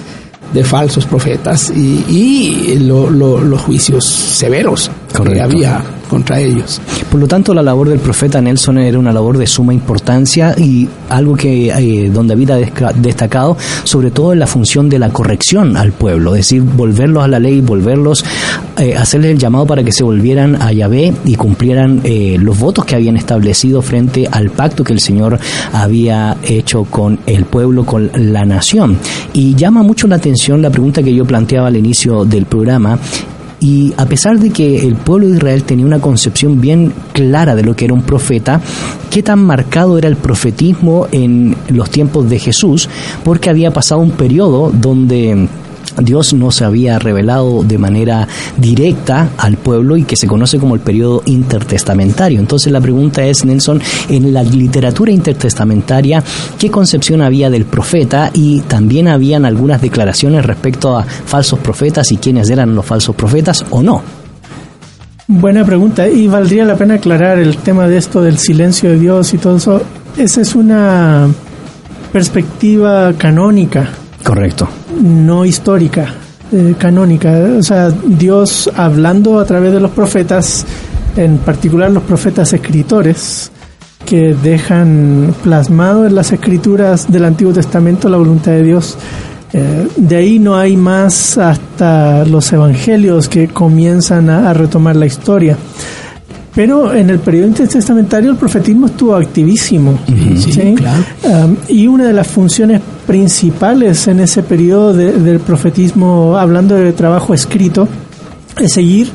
de 0.53 0.65
falsos 0.65 1.05
profetas 1.07 1.71
y, 1.75 2.05
y 2.09 2.79
lo- 2.81 3.09
lo- 3.11 3.41
los 3.41 3.61
juicios 3.61 4.05
severos 4.05 4.91
que 5.13 5.19
Correcto. 5.19 5.45
había 5.45 5.83
contra 6.11 6.41
ellos. 6.41 6.81
Por 7.11 7.21
lo 7.21 7.29
tanto, 7.29 7.55
la 7.55 7.63
labor 7.63 7.89
del 7.89 8.01
profeta 8.01 8.41
Nelson 8.41 8.79
era 8.79 8.99
una 8.99 9.13
labor 9.13 9.39
de 9.39 9.47
suma 9.47 9.73
importancia 9.73 10.55
y 10.59 10.89
algo 11.09 11.37
que 11.37 11.69
eh, 11.69 12.11
don 12.11 12.27
David 12.27 12.51
ha 12.51 12.93
destacado, 12.95 13.57
sobre 13.85 14.11
todo 14.11 14.33
en 14.33 14.41
la 14.41 14.47
función 14.49 14.89
de 14.89 14.99
la 14.99 15.11
corrección 15.11 15.77
al 15.77 15.93
pueblo, 15.93 16.35
es 16.35 16.41
decir, 16.41 16.63
volverlos 16.63 17.23
a 17.23 17.29
la 17.29 17.39
ley, 17.39 17.61
volverlos, 17.61 18.25
eh, 18.79 18.97
hacerles 18.97 19.31
el 19.31 19.39
llamado 19.39 19.67
para 19.67 19.85
que 19.85 19.93
se 19.93 20.03
volvieran 20.03 20.61
a 20.61 20.73
Yahvé 20.73 21.15
y 21.25 21.37
cumplieran 21.37 22.01
eh, 22.03 22.37
los 22.41 22.59
votos 22.59 22.85
que 22.85 22.97
habían 22.97 23.17
establecido 23.17 23.81
frente 23.81 24.29
al 24.31 24.51
pacto 24.51 24.83
que 24.83 24.93
el 24.93 25.01
Señor 25.01 25.39
había 25.73 26.37
hecho 26.43 26.85
con 26.85 27.21
el 27.27 27.45
pueblo, 27.45 27.87
con 27.87 28.11
la 28.15 28.45
nación. 28.45 28.99
Y 29.33 29.55
llama 29.55 29.83
mucho 29.85 30.09
la 30.09 30.17
atención 30.17 30.61
la 30.61 30.71
pregunta 30.71 31.03
que 31.03 31.15
yo 31.15 31.25
planteaba 31.25 31.69
al 31.69 31.77
inicio 31.77 32.25
del 32.25 32.47
programa 32.47 32.99
y 33.61 33.93
a 33.97 34.07
pesar 34.07 34.39
de 34.39 34.51
que 34.51 34.87
el 34.87 34.97
pueblo 34.97 35.29
de 35.29 35.37
Israel 35.37 35.65
tenía 35.65 35.87
una 35.87 36.01
concepción 36.01 36.61
bien 36.61 36.93
clara 37.13 37.55
de 37.55 37.63
lo 37.63 37.77
que 37.77 37.85
era 37.85 37.95
un 37.95 38.03
profeta, 38.03 38.61
qué 39.11 39.23
tan 39.23 39.45
marcado 39.45 39.99
era 39.99 40.09
el 40.09 40.17
profetismo 40.17 41.07
en 41.13 41.55
los 41.69 41.91
tiempos 41.91 42.29
de 42.29 42.39
Jesús, 42.39 42.89
porque 43.23 43.51
había 43.51 43.71
pasado 43.71 44.01
un 44.01 44.13
periodo 44.13 44.73
donde 44.73 45.49
Dios 45.99 46.33
no 46.35 46.51
se 46.51 46.65
había 46.65 46.99
revelado 46.99 47.63
de 47.63 47.79
manera 47.79 48.27
directa 48.57 49.31
al 49.37 49.57
pueblo 49.57 49.97
y 49.97 50.05
que 50.05 50.17
se 50.17 50.27
conoce 50.27 50.59
como 50.59 50.75
el 50.75 50.81
periodo 50.81 51.23
intertestamentario. 51.27 52.41
Entonces 52.41 52.73
la 52.73 52.81
pregunta 52.81 53.25
es, 53.25 53.45
Nelson, 53.45 53.81
en 54.09 54.33
la 54.33 54.43
literatura 54.43 55.13
intertestamentaria, 55.13 56.23
¿qué 56.59 56.71
concepción 56.71 57.23
había 57.23 57.51
del 57.51 57.65
profeta? 57.65 58.31
Y 58.33 58.61
también 58.63 59.09
habían 59.09 59.45
algunas 59.45 59.81
declaraciones 59.83 60.45
respecto 60.45 60.97
a 60.97 61.05
falsos 61.05 61.59
profetas 61.61 62.11
y 62.13 62.17
quiénes 62.17 62.51
eran 62.51 62.75
los 62.75 62.85
falsos 62.85 63.15
profetas 63.15 63.65
o 63.71 63.83
no. 63.83 64.03
Buena 65.27 65.65
pregunta. 65.65 66.09
Y 66.09 66.27
valdría 66.27 66.65
la 66.65 66.77
pena 66.77 66.95
aclarar 66.95 67.39
el 67.39 67.57
tema 67.59 67.87
de 67.87 67.99
esto 67.99 68.21
del 68.21 68.39
silencio 68.39 68.91
de 68.91 68.99
Dios 68.99 69.33
y 69.33 69.39
todo 69.39 69.57
eso. 69.57 69.83
Esa 70.17 70.41
es 70.41 70.55
una 70.57 71.29
perspectiva 72.13 73.13
canónica 73.17 73.89
Correcto. 74.25 74.69
no 75.01 75.45
histórica, 75.45 76.15
eh, 76.53 76.75
canónica. 76.79 77.33
O 77.59 77.63
sea, 77.63 77.91
Dios 77.91 78.71
hablando 78.75 79.39
a 79.41 79.45
través 79.45 79.73
de 79.73 79.81
los 79.81 79.91
profetas, 79.93 80.67
en 81.17 81.39
particular 81.39 81.91
los 81.91 82.03
profetas 82.03 82.53
escritores, 82.53 83.51
que 84.05 84.35
dejan 84.35 85.35
plasmado 85.43 86.07
en 86.07 86.15
las 86.15 86.33
escrituras 86.33 87.11
del 87.11 87.25
Antiguo 87.25 87.53
Testamento 87.53 88.09
la 88.09 88.17
voluntad 88.17 88.53
de 88.53 88.63
Dios. 88.63 88.97
Eh, 89.53 89.89
de 89.97 90.17
ahí 90.17 90.39
no 90.39 90.57
hay 90.57 90.77
más 90.77 91.39
hasta 91.39 92.25
los 92.25 92.53
evangelios 92.53 93.29
que 93.29 93.49
comienzan 93.49 94.31
a, 94.31 94.51
a 94.51 94.55
retomar 94.55 94.97
la 94.97 95.07
historia. 95.07 95.57
Pero 96.55 96.93
en 96.93 97.11
el 97.11 97.21
periodo 97.21 97.47
intertestamentario 97.47 98.31
el 98.31 98.37
profetismo 98.37 98.87
estuvo 98.87 99.15
activísimo. 99.15 99.99
Sí, 100.37 100.75
claro. 100.75 101.03
Um, 101.23 101.57
y 101.69 101.87
una 101.87 102.05
de 102.07 102.13
las 102.13 102.27
funciones 102.27 102.81
principales 103.07 104.09
en 104.09 104.21
ese 104.21 104.43
periodo 104.43 104.93
de- 104.93 105.13
del 105.13 105.39
profetismo, 105.39 106.37
hablando 106.37 106.75
de 106.75 106.93
trabajo 106.93 107.35
escrito, 107.35 107.87
es 108.61 108.73
seguir 108.73 109.09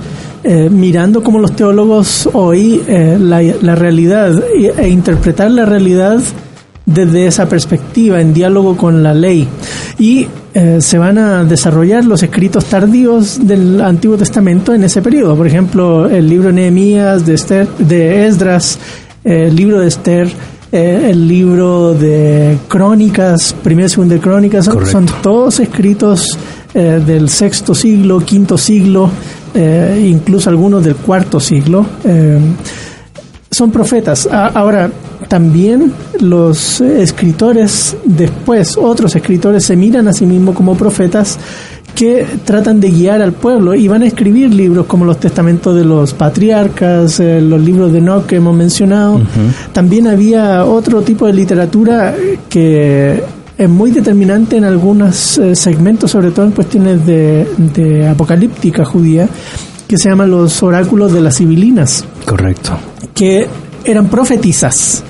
eh, 0.43 0.69
mirando 0.69 1.21
como 1.23 1.39
los 1.39 1.55
teólogos 1.55 2.29
hoy 2.33 2.81
eh, 2.87 3.17
la, 3.19 3.41
la 3.41 3.75
realidad 3.75 4.41
e, 4.55 4.73
e 4.77 4.89
interpretar 4.89 5.49
la 5.51 5.65
realidad 5.65 6.19
desde 6.85 7.27
esa 7.27 7.47
perspectiva, 7.49 8.21
en 8.21 8.33
diálogo 8.33 8.77
con 8.77 9.01
la 9.01 9.13
ley. 9.13 9.47
Y 9.97 10.27
eh, 10.53 10.77
se 10.81 10.97
van 10.97 11.17
a 11.17 11.43
desarrollar 11.43 12.05
los 12.05 12.21
escritos 12.23 12.65
tardíos 12.65 13.45
del 13.45 13.81
Antiguo 13.81 14.17
Testamento 14.17 14.73
en 14.73 14.83
ese 14.83 15.01
periodo. 15.01 15.35
Por 15.35 15.47
ejemplo, 15.47 16.07
el 16.07 16.29
libro 16.29 16.47
de 16.47 16.53
Nehemías, 16.53 17.25
de, 17.25 17.33
Esther, 17.33 17.67
de 17.79 18.27
Esdras, 18.27 18.77
eh, 19.23 19.45
el 19.47 19.55
libro 19.55 19.79
de 19.79 19.87
Esther, 19.87 20.29
eh, 20.75 21.11
el 21.11 21.25
libro 21.25 21.93
de 21.93 22.57
Crónicas, 22.67 23.55
primero 23.63 23.85
y 23.85 23.89
segundo 23.89 24.15
de 24.15 24.19
Crónicas, 24.19 24.65
son, 24.65 24.85
son 24.85 25.05
todos 25.21 25.61
escritos 25.61 26.37
eh, 26.73 27.01
del 27.05 27.29
sexto 27.29 27.73
siglo, 27.73 28.19
quinto 28.19 28.57
siglo, 28.57 29.09
eh, 29.53 30.05
incluso 30.11 30.49
algunos 30.49 30.83
del 30.83 30.97
cuarto 30.97 31.39
siglo. 31.39 31.85
son 33.49 33.71
profetas. 33.71 34.27
Ahora, 34.29 34.91
también 35.27 35.91
los 36.19 36.81
eh, 36.81 37.01
escritores 37.01 37.95
después, 38.05 38.77
otros 38.77 39.15
escritores 39.15 39.65
se 39.65 39.75
miran 39.75 40.07
a 40.07 40.13
sí 40.13 40.25
mismos 40.25 40.55
como 40.55 40.75
profetas 40.75 41.37
que 41.95 42.25
tratan 42.43 42.79
de 42.79 42.91
guiar 42.91 43.21
al 43.21 43.31
pueblo 43.31 43.73
y 43.73 43.87
van 43.87 44.03
a 44.03 44.05
escribir 44.05 44.53
libros 44.53 44.85
como 44.85 45.05
los 45.05 45.19
testamentos 45.19 45.75
de 45.75 45.85
los 45.85 46.13
patriarcas, 46.13 47.19
eh, 47.19 47.39
los 47.39 47.61
libros 47.61 47.91
de 47.93 47.99
Enoch 47.99 48.25
que 48.25 48.35
hemos 48.35 48.55
mencionado. 48.55 49.21
También 49.71 50.07
había 50.07 50.65
otro 50.65 51.01
tipo 51.01 51.25
de 51.25 51.33
literatura 51.33 52.13
que 52.49 53.23
es 53.57 53.69
muy 53.69 53.91
determinante 53.91 54.57
en 54.57 54.65
algunos 54.65 55.37
eh, 55.37 55.55
segmentos, 55.55 56.11
sobre 56.11 56.31
todo 56.31 56.45
en 56.45 56.51
cuestiones 56.51 57.05
de, 57.05 57.47
de 57.57 58.07
apocalíptica 58.07 58.83
judía, 58.83 59.29
que 59.87 59.97
se 59.97 60.09
llaman 60.09 60.31
los 60.31 60.61
oráculos 60.63 61.13
de 61.13 61.21
las 61.21 61.35
sibilinas 61.35 62.03
Correcto. 62.25 62.77
que 63.13 63.47
eran 63.85 64.09
profetisas 64.09 65.03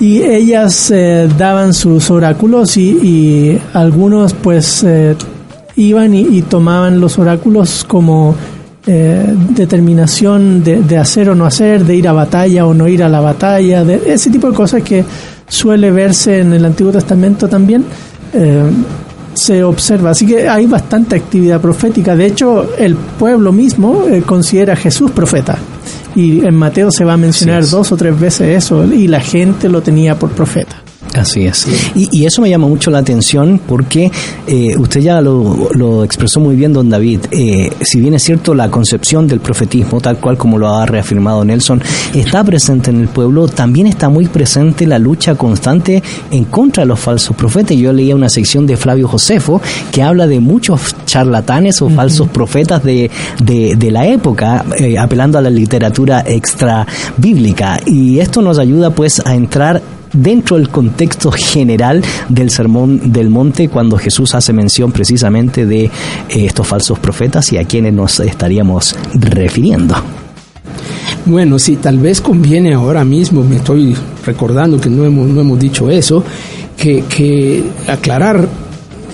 y 0.00 0.22
ellas 0.22 0.90
eh, 0.90 1.28
daban 1.38 1.74
sus 1.74 2.10
oráculos 2.10 2.76
y, 2.76 3.58
algunos 3.72 4.34
pues 4.34 4.82
eh, 4.84 5.16
iban 5.76 6.14
y, 6.14 6.42
tomaban 6.42 7.00
los 7.00 7.18
oráculos 7.18 7.84
como 7.84 8.34
eh, 8.86 9.34
determinación 9.50 10.64
de, 10.64 10.82
de 10.82 10.98
hacer 10.98 11.28
o 11.30 11.34
no 11.34 11.46
hacer, 11.46 11.84
de 11.84 11.96
ir 11.96 12.08
a 12.08 12.12
batalla 12.12 12.66
o 12.66 12.74
no 12.74 12.88
ir 12.88 13.02
a 13.02 13.08
la 13.08 13.20
batalla, 13.20 13.84
de 13.84 14.02
ese 14.12 14.30
tipo 14.30 14.50
de 14.50 14.56
cosas 14.56 14.82
que 14.82 15.04
suele 15.48 15.90
verse 15.90 16.40
en 16.40 16.52
el 16.52 16.64
Antiguo 16.64 16.92
Testamento 16.92 17.48
también. 17.48 17.84
eh, 18.32 18.62
se 19.34 19.64
observa, 19.64 20.10
así 20.10 20.26
que 20.26 20.48
hay 20.48 20.66
bastante 20.66 21.16
actividad 21.16 21.60
profética. 21.60 22.14
De 22.14 22.26
hecho, 22.26 22.74
el 22.76 22.96
pueblo 22.96 23.52
mismo 23.52 24.04
eh, 24.06 24.22
considera 24.22 24.74
a 24.74 24.76
Jesús 24.76 25.10
profeta. 25.10 25.58
Y 26.14 26.44
en 26.44 26.54
Mateo 26.54 26.90
se 26.90 27.04
va 27.04 27.14
a 27.14 27.16
mencionar 27.16 27.66
dos 27.66 27.92
o 27.92 27.96
tres 27.96 28.18
veces 28.18 28.64
eso, 28.64 28.84
y 28.84 29.08
la 29.08 29.20
gente 29.20 29.68
lo 29.68 29.82
tenía 29.82 30.18
por 30.18 30.30
profeta. 30.30 30.82
Así 31.14 31.46
es. 31.46 31.66
Y, 31.94 32.08
y 32.10 32.26
eso 32.26 32.40
me 32.40 32.48
llama 32.48 32.66
mucho 32.66 32.90
la 32.90 32.98
atención 32.98 33.60
porque 33.66 34.10
eh, 34.46 34.76
usted 34.78 35.00
ya 35.00 35.20
lo, 35.20 35.68
lo 35.74 36.04
expresó 36.04 36.40
muy 36.40 36.56
bien, 36.56 36.72
don 36.72 36.88
David. 36.88 37.20
Eh, 37.30 37.70
si 37.82 38.00
bien 38.00 38.14
es 38.14 38.22
cierto, 38.22 38.54
la 38.54 38.70
concepción 38.70 39.26
del 39.26 39.40
profetismo, 39.40 40.00
tal 40.00 40.18
cual 40.18 40.38
como 40.38 40.58
lo 40.58 40.74
ha 40.74 40.86
reafirmado 40.86 41.44
Nelson, 41.44 41.82
está 42.14 42.42
presente 42.44 42.90
en 42.90 43.00
el 43.00 43.08
pueblo, 43.08 43.46
también 43.48 43.86
está 43.86 44.08
muy 44.08 44.26
presente 44.26 44.86
la 44.86 44.98
lucha 44.98 45.34
constante 45.34 46.02
en 46.30 46.44
contra 46.44 46.82
de 46.82 46.86
los 46.86 46.98
falsos 46.98 47.36
profetas. 47.36 47.76
Yo 47.76 47.92
leía 47.92 48.16
una 48.16 48.28
sección 48.28 48.66
de 48.66 48.76
Flavio 48.76 49.06
Josefo 49.06 49.60
que 49.90 50.02
habla 50.02 50.26
de 50.26 50.40
muchos 50.40 50.96
charlatanes 51.04 51.82
o 51.82 51.90
falsos 51.90 52.28
profetas 52.28 52.82
de, 52.82 53.10
de, 53.42 53.74
de 53.76 53.90
la 53.90 54.06
época, 54.06 54.64
eh, 54.78 54.98
apelando 54.98 55.38
a 55.38 55.42
la 55.42 55.50
literatura 55.50 56.24
extra 56.26 56.86
bíblica. 57.18 57.78
Y 57.84 58.18
esto 58.18 58.40
nos 58.40 58.58
ayuda 58.58 58.90
pues 58.90 59.20
a 59.24 59.34
entrar 59.34 59.82
dentro 60.12 60.56
del 60.56 60.68
contexto 60.68 61.30
general 61.30 62.02
del 62.28 62.50
sermón 62.50 63.12
del 63.12 63.30
monte 63.30 63.68
cuando 63.68 63.98
Jesús 63.98 64.34
hace 64.34 64.52
mención 64.52 64.92
precisamente 64.92 65.66
de 65.66 65.84
eh, 65.84 65.90
estos 66.28 66.66
falsos 66.66 66.98
profetas 66.98 67.52
y 67.52 67.58
a 67.58 67.64
quienes 67.64 67.92
nos 67.92 68.20
estaríamos 68.20 68.96
refiriendo. 69.14 69.94
Bueno, 71.24 71.58
sí, 71.58 71.76
tal 71.76 71.98
vez 71.98 72.20
conviene 72.20 72.74
ahora 72.74 73.04
mismo, 73.04 73.44
me 73.44 73.56
estoy 73.56 73.96
recordando 74.26 74.80
que 74.80 74.90
no 74.90 75.04
hemos, 75.04 75.28
no 75.28 75.40
hemos 75.40 75.58
dicho 75.58 75.88
eso, 75.88 76.24
que, 76.76 77.04
que 77.04 77.62
aclarar, 77.86 78.48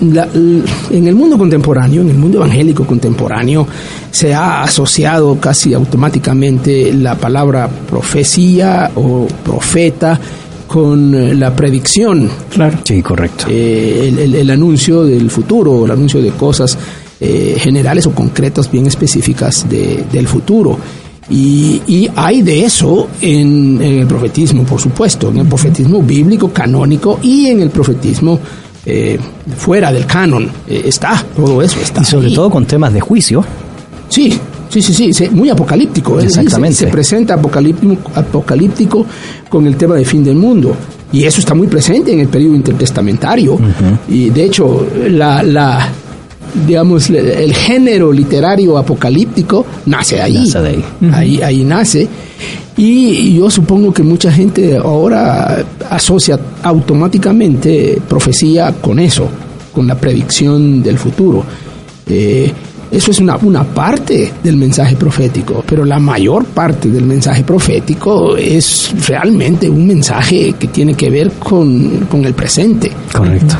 en 0.01 1.07
el 1.07 1.13
mundo 1.13 1.37
contemporáneo, 1.37 2.01
en 2.01 2.09
el 2.09 2.17
mundo 2.17 2.37
evangélico 2.37 2.85
contemporáneo, 2.85 3.67
se 4.09 4.33
ha 4.33 4.63
asociado 4.63 5.39
casi 5.39 5.73
automáticamente 5.73 6.93
la 6.93 7.15
palabra 7.15 7.67
profecía 7.67 8.89
o 8.95 9.27
profeta 9.43 10.19
con 10.69 11.13
eh, 11.15 11.33
la 11.33 11.53
predicción 11.55 12.29
Claro. 12.49 12.77
Sí, 12.85 13.01
correcto. 13.01 13.45
eh, 13.49 14.05
el, 14.07 14.19
el- 14.19 14.35
el 14.35 14.49
anuncio 14.51 15.03
del 15.03 15.29
futuro, 15.31 15.83
el 15.85 15.91
anuncio 15.91 16.21
de 16.21 16.29
cosas 16.29 16.77
eh, 17.19 17.57
generales 17.59 18.05
o 18.05 18.11
concretas 18.11 18.71
bien 18.71 18.85
específicas 18.87 19.67
de- 19.67 20.05
del 20.11 20.27
futuro. 20.27 20.77
Y, 21.31 21.81
y 21.87 22.09
hay 22.15 22.41
de 22.41 22.63
eso 22.65 23.07
en, 23.21 23.79
en 23.81 23.99
el 23.99 24.07
profetismo, 24.07 24.63
por 24.63 24.79
supuesto, 24.79 25.29
en 25.29 25.37
el 25.39 25.47
profetismo 25.47 26.01
bíblico, 26.01 26.51
canónico 26.53 27.19
y 27.21 27.47
en 27.47 27.59
el 27.61 27.69
profetismo 27.69 28.39
eh, 28.85 29.19
fuera 29.57 29.91
del 29.91 30.05
canon. 30.05 30.49
Eh, 30.67 30.83
está, 30.85 31.23
todo 31.35 31.61
eso 31.61 31.79
está. 31.81 32.01
Y 32.01 32.05
sobre 32.05 32.27
ahí. 32.27 32.33
todo 32.33 32.49
con 32.49 32.65
temas 32.65 32.93
de 32.93 33.01
juicio. 33.01 33.43
Sí, 34.07 34.39
sí, 34.69 34.81
sí, 34.81 35.13
sí, 35.13 35.29
muy 35.31 35.49
apocalíptico. 35.49 36.19
¿eh? 36.19 36.23
Exactamente. 36.23 36.77
Se, 36.77 36.85
se 36.85 36.91
presenta 36.91 37.33
apocalíptico, 37.33 38.11
apocalíptico 38.15 39.05
con 39.49 39.67
el 39.67 39.75
tema 39.75 39.95
del 39.95 40.05
fin 40.05 40.23
del 40.23 40.35
mundo. 40.35 40.75
Y 41.11 41.23
eso 41.23 41.39
está 41.39 41.55
muy 41.55 41.67
presente 41.67 42.13
en 42.13 42.19
el 42.19 42.27
periodo 42.27 42.55
intertestamentario. 42.55 43.59
Y 44.07 44.29
de 44.29 44.43
hecho, 44.43 44.85
la, 45.09 45.41
la 45.41 45.89
digamos, 46.67 47.09
el 47.09 47.53
género 47.53 48.11
literario 48.11 48.77
apocalíptico 48.77 49.65
nace 49.87 50.21
ahí. 50.21 50.35
Nace 50.35 50.61
de 50.61 50.69
ahí. 50.69 50.85
Ahí, 51.11 51.41
ahí 51.41 51.63
nace. 51.63 52.07
Y 52.77 53.33
yo 53.35 53.49
supongo 53.49 53.91
que 53.91 54.03
mucha 54.03 54.31
gente 54.31 54.77
ahora 54.77 55.65
asocia 55.89 56.39
automáticamente 56.63 57.99
profecía 58.07 58.71
con 58.73 58.99
eso, 58.99 59.27
con 59.73 59.87
la 59.87 59.95
predicción 59.95 60.81
del 60.81 60.97
futuro. 60.97 61.43
Eh, 62.07 62.51
eso 62.91 63.11
es 63.11 63.19
una, 63.19 63.37
una 63.37 63.63
parte 63.63 64.33
del 64.43 64.57
mensaje 64.57 64.95
profético, 64.95 65.63
pero 65.67 65.85
la 65.85 65.99
mayor 65.99 66.45
parte 66.45 66.89
del 66.89 67.05
mensaje 67.05 67.43
profético 67.43 68.35
es 68.35 68.91
realmente 69.07 69.69
un 69.69 69.85
mensaje 69.85 70.53
que 70.59 70.67
tiene 70.69 70.93
que 70.95 71.09
ver 71.09 71.31
con, 71.33 72.07
con 72.09 72.25
el 72.25 72.33
presente 72.33 72.91
Correcto. 73.15 73.55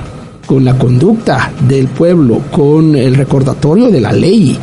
con 0.45 0.65
la 0.65 0.77
conducta 0.77 1.51
del 1.67 1.87
pueblo, 1.87 2.41
con 2.51 2.95
el 2.95 3.13
recordatorio 3.15 3.89
de 3.89 4.01
la 4.01 4.11
ley, 4.13 4.57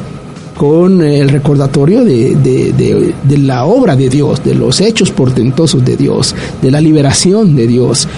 con 0.56 1.00
el 1.02 1.28
recordatorio 1.28 2.04
de, 2.04 2.34
de- 2.34 2.72
de- 2.72 3.14
de 3.22 3.38
la 3.38 3.66
obra 3.66 3.94
de 3.94 4.08
Dios, 4.08 4.42
de 4.42 4.54
los 4.54 4.80
hechos 4.80 5.10
portentosos 5.12 5.84
de 5.84 5.96
Dios, 5.96 6.34
de 6.62 6.70
la 6.70 6.80
liberación 6.80 7.54
de 7.54 7.66
Dios, 7.68 8.08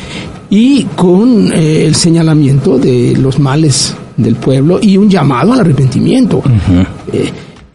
y 0.48 0.84
con 0.96 1.52
eh, 1.52 1.84
el 1.84 1.94
señalamiento 1.94 2.78
de 2.78 3.14
los 3.18 3.38
males 3.38 3.94
del 4.18 4.34
pueblo 4.36 4.78
y 4.82 4.98
un 4.98 5.08
llamado 5.08 5.54
al 5.54 5.60
arrepentimiento. 5.60 6.42
Eh, 7.12 7.30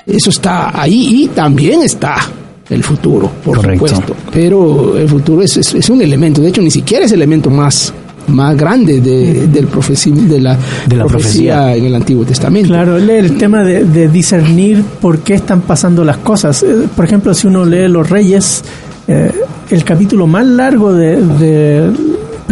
eso 0.06 0.29
está 0.29 0.79
ahí 0.79 1.23
y 1.23 1.27
también 1.29 1.82
está 1.82 2.15
el 2.69 2.84
futuro, 2.84 3.32
por 3.43 3.58
Correcto. 3.58 3.88
supuesto. 3.88 4.15
Pero 4.32 4.97
el 4.97 5.10
futuro 5.10 5.41
es, 5.41 5.58
es- 5.58 5.73
es 5.73 5.89
un 5.89 6.01
elemento, 6.01 6.41
de 6.41 6.49
hecho 6.49 6.62
ni 6.62 6.69
siquiera 6.71 7.06
es 7.06 7.12
el 7.12 7.19
elemento 7.21 7.49
más 7.49 7.91
más 8.25 8.56
grande 8.56 9.01
de, 9.01 9.47
del 9.47 9.69
profeci- 9.69 10.13
de 10.13 10.39
la, 10.39 10.58
De 10.88 10.95
la 10.95 11.06
profecía. 11.06 11.75
en 11.75 11.84
el 11.84 11.93
Antiguo 11.93 12.23
Testamento. 12.23 12.69
Claro, 12.69 12.97
lee 12.97 13.15
el 13.17 13.38
tema 13.38 13.63
de, 13.65 13.84
de 13.84 14.08
discernir 14.08 14.82
por 15.01 15.19
qué 15.19 15.34
están 15.34 15.60
pasando 15.60 16.06
las 16.06 16.17
cosas. 16.19 16.63
Eh, 16.63 16.88
Por 16.95 17.03
ejemplo, 17.03 17.34
si 17.34 17.47
uno 17.47 17.65
lee 17.65 17.89
Los 17.89 18.10
Reyes, 18.10 18.63
eh, 19.10 19.29
el 19.69 19.84
capítulo 19.84 20.25
más 20.25 20.47
largo 20.47 20.93
de, 20.93 21.17
de 21.21 21.91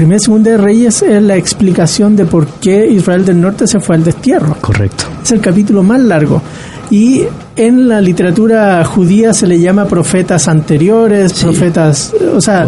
Primera 0.02 0.18
y 0.18 0.26
Segunda 0.26 0.50
de 0.50 0.58
Reyes 0.58 1.04
es 1.04 1.22
la 1.22 1.36
explicación 1.36 2.16
de 2.16 2.26
por 2.26 2.48
qué 2.48 2.88
Israel 2.88 3.24
del 3.24 3.40
Norte 3.40 3.68
se 3.68 3.80
fue 3.80 3.98
al 3.98 4.04
destierro. 4.04 4.58
Correcto. 4.60 5.04
Es 5.22 5.32
el 5.32 5.40
capítulo 5.40 5.84
más 5.84 6.02
largo. 6.02 6.42
Y 6.90 7.26
en 7.56 7.88
la 7.88 8.00
literatura 8.02 8.84
judía 8.86 9.34
se 9.34 9.46
le 9.48 9.60
llama 9.60 9.86
profetas 9.86 10.48
anteriores, 10.48 11.34
profetas, 11.34 12.14
o 12.34 12.40
sea, 12.42 12.68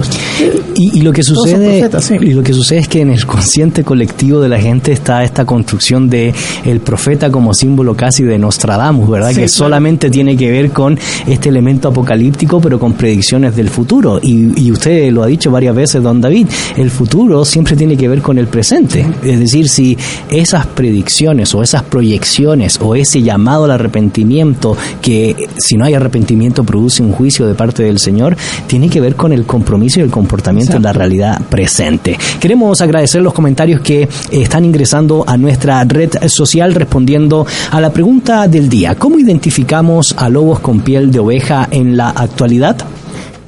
Y, 0.76 1.00
y 1.00 1.02
lo 1.02 1.14
que 1.14 1.24
sucede 1.24 1.80
profetas, 1.80 2.06
sí. 2.06 2.16
y 2.20 2.34
lo 2.34 2.44
que 2.44 2.54
sucede 2.54 2.80
es 2.80 2.88
que 2.88 3.02
en 3.02 3.12
el 3.12 3.26
consciente 3.26 3.84
colectivo 3.84 4.42
de 4.42 4.50
la 4.50 4.60
gente 4.60 4.92
está 4.92 5.24
esta 5.24 5.46
construcción 5.46 6.10
de 6.10 6.34
el 6.66 6.80
profeta 6.80 7.32
como 7.32 7.54
símbolo 7.54 7.96
casi 7.96 8.24
de 8.24 8.38
Nostradamus, 8.38 9.10
¿verdad? 9.10 9.30
Sí, 9.30 9.36
que 9.36 9.42
claro. 9.42 9.50
solamente 9.54 10.10
tiene 10.10 10.36
que 10.36 10.52
ver 10.52 10.72
con 10.72 10.98
este 11.28 11.50
elemento 11.50 11.90
apocalíptico, 11.90 12.60
pero 12.60 12.80
con 12.80 12.94
predicciones 12.94 13.56
del 13.56 13.70
futuro. 13.70 14.20
Y, 14.22 14.66
y 14.66 14.72
usted 14.72 15.12
lo 15.12 15.24
ha 15.24 15.28
dicho 15.28 15.52
varias 15.52 15.76
veces, 15.76 16.02
don 16.02 16.20
David, 16.20 16.48
el 16.76 16.90
futuro 16.90 17.46
siempre 17.46 17.76
tiene 17.76 17.96
que 17.96 18.08
ver 18.08 18.22
con 18.22 18.38
el 18.38 18.48
presente. 18.48 19.06
Es 19.24 19.40
decir, 19.40 19.70
si 19.70 19.98
esas 20.30 20.66
predicciones 20.66 21.54
o 21.56 21.62
esas 21.64 21.84
proyecciones 21.84 22.80
o 22.82 22.96
ese 22.96 23.22
llamado 23.22 23.66
al 23.66 23.72
arrepentimiento 23.72 24.73
que 25.02 25.50
si 25.58 25.76
no 25.76 25.86
hay 25.86 25.94
arrepentimiento 25.94 26.64
produce 26.64 27.04
un 27.04 27.12
juicio 27.12 27.48
de 27.48 27.56
parte 27.56 27.84
del 27.84 28.00
Señor, 28.00 28.36
tiene 28.68 28.90
que 28.90 29.02
ver 29.02 29.16
con 29.16 29.34
el 29.34 29.46
compromiso 29.46 30.00
y 30.00 30.04
el 30.04 30.12
comportamiento 30.12 30.78
en 30.78 30.84
la 30.84 30.94
realidad 30.94 31.42
presente. 31.50 32.18
Queremos 32.40 32.82
agradecer 32.82 33.22
los 33.22 33.34
comentarios 33.34 33.82
que 33.82 34.04
eh, 34.04 34.10
están 34.32 34.66
ingresando 34.66 35.24
a 35.28 35.38
nuestra 35.38 35.84
red 35.84 36.12
social 36.28 36.74
respondiendo 36.76 37.46
a 37.72 37.82
la 37.82 37.92
pregunta 37.92 38.48
del 38.48 38.70
día. 38.70 38.96
¿Cómo 38.96 39.20
identificamos 39.20 40.16
a 40.18 40.30
lobos 40.30 40.60
con 40.60 40.82
piel 40.82 41.12
de 41.12 41.20
oveja 41.20 41.68
en 41.72 41.98
la 41.98 42.10
actualidad? 42.10 42.78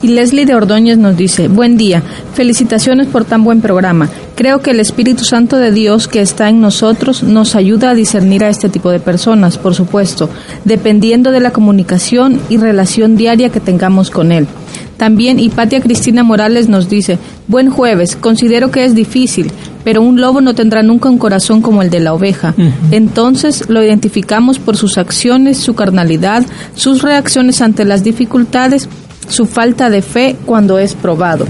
Y 0.05 0.09
Leslie 0.09 0.45
de 0.45 0.53
Ordóñez 0.53 0.99
nos 0.99 1.17
dice, 1.17 1.47
buen 1.47 1.77
día, 1.77 2.03
felicitaciones 2.35 3.07
por 3.07 3.25
tan 3.25 3.43
buen 3.43 3.59
programa. 3.59 4.07
Creo 4.35 4.61
que 4.61 4.69
el 4.69 4.79
Espíritu 4.79 5.23
Santo 5.23 5.57
de 5.57 5.71
Dios 5.71 6.07
que 6.07 6.21
está 6.21 6.47
en 6.47 6.61
nosotros 6.61 7.23
nos 7.23 7.55
ayuda 7.55 7.89
a 7.89 7.95
discernir 7.95 8.43
a 8.43 8.49
este 8.49 8.69
tipo 8.69 8.91
de 8.91 8.99
personas, 8.99 9.57
por 9.57 9.73
supuesto, 9.73 10.29
dependiendo 10.63 11.31
de 11.31 11.39
la 11.39 11.49
comunicación 11.49 12.39
y 12.49 12.57
relación 12.57 13.17
diaria 13.17 13.49
que 13.49 13.59
tengamos 13.59 14.11
con 14.11 14.31
Él. 14.31 14.45
También 14.97 15.39
Hipatia 15.39 15.81
Cristina 15.81 16.21
Morales 16.21 16.69
nos 16.69 16.87
dice, 16.87 17.17
buen 17.47 17.71
jueves, 17.71 18.15
considero 18.15 18.69
que 18.69 18.85
es 18.85 18.93
difícil, 18.93 19.51
pero 19.83 20.03
un 20.03 20.21
lobo 20.21 20.39
no 20.39 20.53
tendrá 20.53 20.83
nunca 20.83 21.09
un 21.09 21.17
corazón 21.17 21.63
como 21.63 21.81
el 21.81 21.89
de 21.89 21.99
la 21.99 22.13
oveja. 22.13 22.53
Entonces 22.91 23.69
lo 23.69 23.83
identificamos 23.83 24.59
por 24.59 24.77
sus 24.77 24.99
acciones, 24.99 25.57
su 25.57 25.73
carnalidad, 25.73 26.45
sus 26.75 27.01
reacciones 27.01 27.61
ante 27.61 27.85
las 27.85 28.03
dificultades, 28.03 28.87
su 29.27 29.45
falta 29.45 29.89
de 29.89 30.01
fe 30.01 30.35
cuando 30.45 30.77
es 30.79 30.93
probado. 30.93 31.45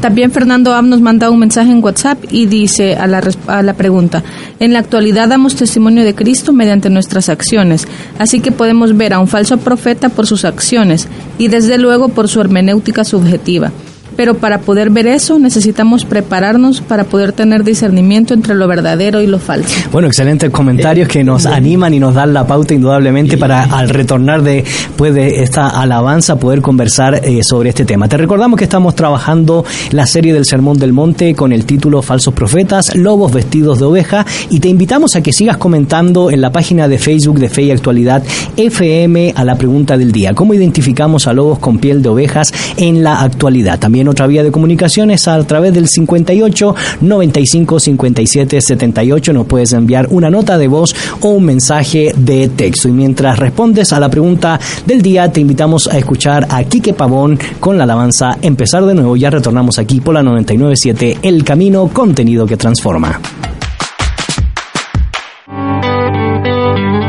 También 0.00 0.30
Fernando 0.30 0.74
Ab 0.74 0.84
nos 0.84 1.00
manda 1.00 1.30
un 1.30 1.38
mensaje 1.38 1.70
en 1.70 1.82
WhatsApp 1.82 2.24
y 2.30 2.46
dice 2.46 2.96
a 2.96 3.06
la, 3.06 3.22
a 3.46 3.62
la 3.62 3.74
pregunta, 3.74 4.22
en 4.58 4.72
la 4.72 4.80
actualidad 4.80 5.28
damos 5.28 5.56
testimonio 5.56 6.04
de 6.04 6.14
Cristo 6.14 6.52
mediante 6.52 6.90
nuestras 6.90 7.28
acciones, 7.28 7.86
así 8.18 8.40
que 8.40 8.52
podemos 8.52 8.96
ver 8.96 9.12
a 9.12 9.20
un 9.20 9.28
falso 9.28 9.58
profeta 9.58 10.08
por 10.08 10.26
sus 10.26 10.44
acciones 10.44 11.08
y 11.38 11.48
desde 11.48 11.78
luego 11.78 12.08
por 12.08 12.28
su 12.28 12.40
hermenéutica 12.40 13.04
subjetiva. 13.04 13.72
Pero 14.20 14.34
para 14.34 14.58
poder 14.58 14.90
ver 14.90 15.06
eso 15.06 15.38
necesitamos 15.38 16.04
prepararnos 16.04 16.82
para 16.82 17.04
poder 17.04 17.32
tener 17.32 17.64
discernimiento 17.64 18.34
entre 18.34 18.54
lo 18.54 18.68
verdadero 18.68 19.22
y 19.22 19.26
lo 19.26 19.38
falso. 19.38 19.74
Bueno, 19.90 20.08
excelentes 20.08 20.50
comentarios 20.50 21.08
que 21.08 21.24
nos 21.24 21.46
animan 21.46 21.94
y 21.94 22.00
nos 22.00 22.12
dan 22.12 22.34
la 22.34 22.46
pauta 22.46 22.74
indudablemente 22.74 23.38
para 23.38 23.62
al 23.62 23.88
retornar 23.88 24.42
de, 24.42 24.62
pues, 24.94 25.14
de 25.14 25.42
esta 25.42 25.68
alabanza 25.68 26.38
poder 26.38 26.60
conversar 26.60 27.14
eh, 27.24 27.42
sobre 27.42 27.70
este 27.70 27.86
tema. 27.86 28.08
Te 28.08 28.18
recordamos 28.18 28.58
que 28.58 28.64
estamos 28.64 28.94
trabajando 28.94 29.64
la 29.90 30.06
serie 30.06 30.34
del 30.34 30.44
Sermón 30.44 30.78
del 30.78 30.92
Monte 30.92 31.34
con 31.34 31.50
el 31.50 31.64
título 31.64 32.02
Falsos 32.02 32.34
Profetas, 32.34 32.94
Lobos 32.94 33.32
Vestidos 33.32 33.78
de 33.78 33.86
Oveja 33.86 34.26
y 34.50 34.60
te 34.60 34.68
invitamos 34.68 35.16
a 35.16 35.22
que 35.22 35.32
sigas 35.32 35.56
comentando 35.56 36.30
en 36.30 36.42
la 36.42 36.52
página 36.52 36.88
de 36.88 36.98
Facebook 36.98 37.38
de 37.38 37.48
Fe 37.48 37.62
y 37.62 37.70
Actualidad 37.70 38.22
FM 38.58 39.32
a 39.34 39.46
la 39.46 39.54
pregunta 39.54 39.96
del 39.96 40.12
día. 40.12 40.34
¿Cómo 40.34 40.52
identificamos 40.52 41.26
a 41.26 41.32
lobos 41.32 41.58
con 41.58 41.78
piel 41.78 42.02
de 42.02 42.10
ovejas 42.10 42.52
en 42.76 43.02
la 43.02 43.22
actualidad? 43.22 43.78
También 43.78 44.09
otra 44.10 44.26
vía 44.26 44.42
de 44.42 44.50
comunicación 44.50 45.10
es 45.10 45.26
a 45.28 45.42
través 45.44 45.72
del 45.72 45.88
58 45.88 46.74
95 47.00 47.80
57 47.80 48.60
78. 48.60 49.32
Nos 49.32 49.46
puedes 49.46 49.72
enviar 49.72 50.08
una 50.10 50.30
nota 50.30 50.58
de 50.58 50.68
voz 50.68 50.94
o 51.20 51.28
un 51.28 51.44
mensaje 51.44 52.12
de 52.16 52.48
texto. 52.48 52.88
Y 52.88 52.92
mientras 52.92 53.38
respondes 53.38 53.92
a 53.92 54.00
la 54.00 54.08
pregunta 54.08 54.60
del 54.84 55.02
día, 55.02 55.30
te 55.32 55.40
invitamos 55.40 55.88
a 55.88 55.98
escuchar 55.98 56.46
a 56.50 56.62
Quique 56.64 56.92
Pavón 56.92 57.38
con 57.58 57.78
la 57.78 57.84
alabanza 57.84 58.36
Empezar 58.42 58.84
de 58.84 58.94
nuevo. 58.94 59.16
Ya 59.16 59.30
retornamos 59.30 59.78
aquí 59.78 60.00
por 60.00 60.14
la 60.14 60.22
997 60.22 61.18
El 61.22 61.44
Camino, 61.44 61.88
contenido 61.88 62.46
que 62.46 62.56
transforma. 62.56 63.20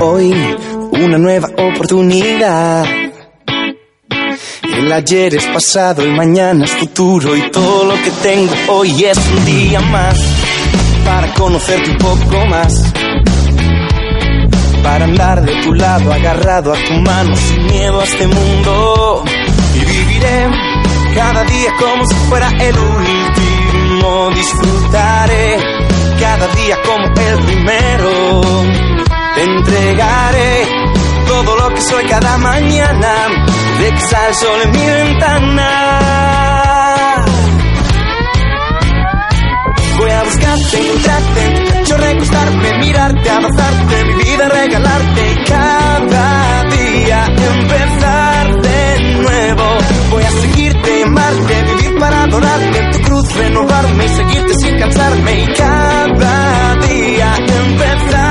Hoy 0.02 0.34
una 0.92 1.18
nueva 1.18 1.50
oportunidad. 1.58 3.11
El 4.82 4.92
ayer 4.92 5.36
es 5.36 5.46
pasado, 5.46 6.02
el 6.02 6.12
mañana 6.12 6.66
es 6.66 6.72
futuro 6.72 7.38
y 7.38 7.52
todo 7.52 7.86
lo 7.86 7.94
que 8.02 8.10
tengo 8.24 8.52
hoy 8.70 9.06
es 9.06 9.18
un 9.30 9.46
día 9.46 9.80
más 9.80 10.18
para 11.06 11.32
conocerte 11.36 11.92
un 11.92 11.98
poco 11.98 12.46
más. 12.48 12.92
Para 14.82 15.06
andar 15.06 15.44
de 15.44 15.54
tu 15.62 15.76
lado, 15.76 16.12
agarrado 16.12 16.74
a 16.74 16.84
tu 16.84 16.94
mano, 16.94 17.36
sin 17.36 17.64
miedo 17.68 18.02
a 18.02 18.04
este 18.04 18.26
mundo. 18.26 19.24
Y 19.76 19.86
viviré 19.86 20.50
cada 21.16 21.44
día 21.44 21.72
como 21.80 22.04
si 22.08 22.16
fuera 22.28 22.50
el 22.50 22.76
último. 22.76 24.32
Disfrutaré 24.34 25.58
cada 26.20 26.48
día 26.56 26.80
como 26.84 27.06
el 27.06 27.46
primero. 27.46 28.42
Te 29.36 29.44
entregaré 29.44 30.68
todo 31.28 31.56
lo 31.56 31.70
que 31.70 31.82
soy 31.82 32.04
cada 32.06 32.40
mañana. 32.40 33.61
De 33.82 33.90
que 33.90 34.00
sale 34.00 34.28
el 34.28 34.36
sol 34.36 34.62
en 34.64 34.72
mi 34.74 34.86
ventana. 34.86 35.70
Voy 39.98 40.12
a 40.12 40.24
buscarte, 40.24 40.78
encontrarte, 40.78 41.72
pecho 41.74 41.98
recostarme, 41.98 42.78
mirarte, 42.78 43.30
abrazarte, 43.32 44.06
mi 44.06 44.14
vida 44.24 44.50
regalarte 44.50 45.32
y 45.32 45.44
cada 45.46 46.64
día 46.66 47.26
empezar 47.26 48.62
de 48.62 49.14
nuevo. 49.16 49.64
Voy 50.12 50.24
a 50.26 50.32
seguirte, 50.32 51.04
amarte, 51.04 51.64
vivir 51.64 52.00
para 52.00 52.24
adorarte, 52.26 52.78
en 52.78 52.92
tu 52.92 53.00
cruz 53.02 53.36
renovarme 53.36 54.06
y 54.06 54.10
seguirte 54.10 54.54
sin 54.60 54.78
cansarme 54.78 55.42
y 55.42 55.54
cada 55.56 56.76
día 56.88 57.36
empezar 57.36 58.31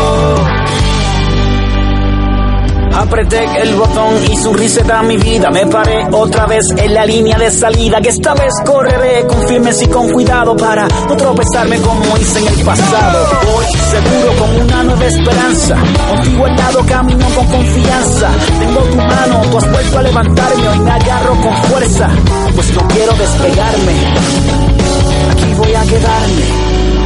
Apreté 2.93 3.45
el 3.61 3.75
botón 3.75 4.15
y 4.29 4.37
su 4.37 4.53
reset 4.53 4.89
a 4.89 5.01
mi 5.03 5.17
vida. 5.17 5.49
Me 5.51 5.65
paré 5.65 6.05
otra 6.11 6.45
vez 6.45 6.65
en 6.77 6.93
la 6.93 7.05
línea 7.05 7.37
de 7.37 7.49
salida. 7.49 8.01
Que 8.01 8.09
esta 8.09 8.33
vez 8.33 8.53
correré 8.65 9.25
con 9.27 9.47
firmes 9.47 9.81
y 9.81 9.87
con 9.87 10.09
cuidado 10.11 10.55
para 10.55 10.87
no 10.87 11.15
tropezarme 11.15 11.77
como 11.81 12.17
hice 12.17 12.39
en 12.39 12.47
el 12.47 12.65
pasado. 12.65 13.27
Voy 13.53 13.65
seguro 13.65 14.33
con 14.39 14.61
una 14.61 14.83
nueva 14.83 15.05
esperanza. 15.05 15.75
Contigo 16.09 16.45
al 16.45 16.55
lado 16.55 16.85
camino 16.85 17.25
con 17.35 17.47
confianza. 17.47 18.29
Tengo 18.59 18.81
tu 18.81 18.95
mano, 18.95 19.41
tú 19.49 19.57
has 19.57 19.71
vuelto 19.71 19.97
a 19.97 20.01
levantarme. 20.01 20.67
Hoy 20.69 20.79
me 20.79 20.91
agarro 20.91 21.35
con 21.41 21.63
fuerza, 21.63 22.09
pues 22.55 22.73
no 22.73 22.87
quiero 22.87 23.13
despegarme. 23.13 23.93
Aquí 25.31 25.53
voy 25.57 25.73
a 25.73 25.81
quedarme. 25.83 27.00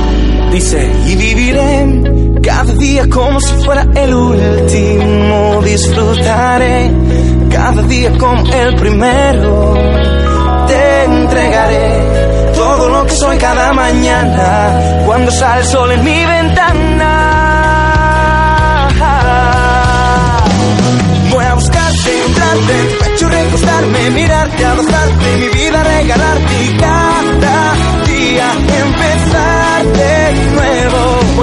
Y 0.57 1.15
viviré 1.17 2.39
cada 2.41 2.73
día 2.75 3.09
como 3.09 3.41
si 3.41 3.53
fuera 3.65 3.85
el 3.93 4.13
último. 4.13 5.61
Disfrutaré 5.61 6.91
cada 7.51 7.81
día 7.81 8.17
como 8.17 8.41
el 8.53 8.75
primero. 8.75 9.73
Te 10.65 11.03
entregaré 11.03 12.53
todo 12.55 12.87
lo 12.87 13.05
que 13.05 13.15
soy 13.15 13.37
cada 13.37 13.73
mañana 13.73 15.03
cuando 15.05 15.29
sale 15.29 15.59
el 15.59 15.67
sol 15.67 15.91
en 15.91 16.03
mi 16.05 16.25
ventana. 16.25 17.21
Voy 21.31 21.43
a 21.43 21.53
buscarte, 21.53 22.17
encontrarte 22.17 22.79
en 22.79 22.87
tu 22.87 23.03
pecho, 23.03 23.27
recostarme, 23.27 24.09
mirarte, 24.11 24.65
abrazarte, 24.65 25.37
mi 25.37 25.47
vida 25.49 25.83
regalarte 25.83 26.77
cada 26.79 27.73
día 28.07 28.51
empezar. 28.53 29.14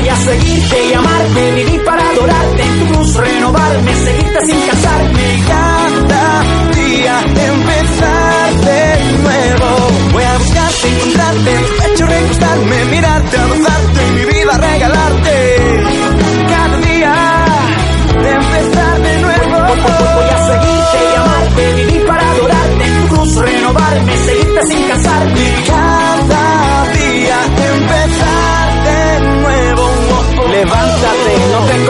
Voy 0.02 0.08
a 0.08 0.16
seguirte 0.16 0.88
y 0.88 0.94
amarte, 0.94 1.52
vivir 1.52 1.84
para 1.84 2.02
adorarte, 2.10 2.62
en 2.62 2.78
tu 2.80 2.92
cruz 2.92 3.14
renovarme, 3.14 3.94
seguirte 3.94 4.46
sin 4.46 4.60
cansarme. 4.62 5.34
Y 5.34 5.40
cada 5.42 6.42
día 6.74 7.20
empezar 7.20 8.54
de 8.62 9.04
nuevo. 9.22 9.88
Voy 10.12 10.24
a 10.24 10.38
buscarte, 10.38 10.88
encontrarte 10.88 11.54
en 11.54 11.64
tu 11.66 11.82
pecho, 11.82 12.06
recostarme, 12.06 12.84
mirarte, 12.86 13.36
abrazarte, 13.38 14.10
mi 14.16 14.24
vida 14.24 14.58
regalarte. 14.58 15.82
Cada 16.48 16.76
día 16.78 17.14
empezar 18.16 19.02
de 19.02 19.20
nuevo. 19.20 19.56
Voy 20.16 20.28
a 20.34 20.46
seguirte 20.48 20.98
y 20.98 21.16
amarte, 21.16 21.74
vivir 21.74 22.06
para 22.08 22.28
adorarte, 22.28 22.84
en 22.84 23.02
tu 23.02 23.14
cruz 23.14 23.36
renovarme, 23.36 24.16
seguirte 24.16 24.66
sin 24.66 24.88
cansarme. 24.88 25.71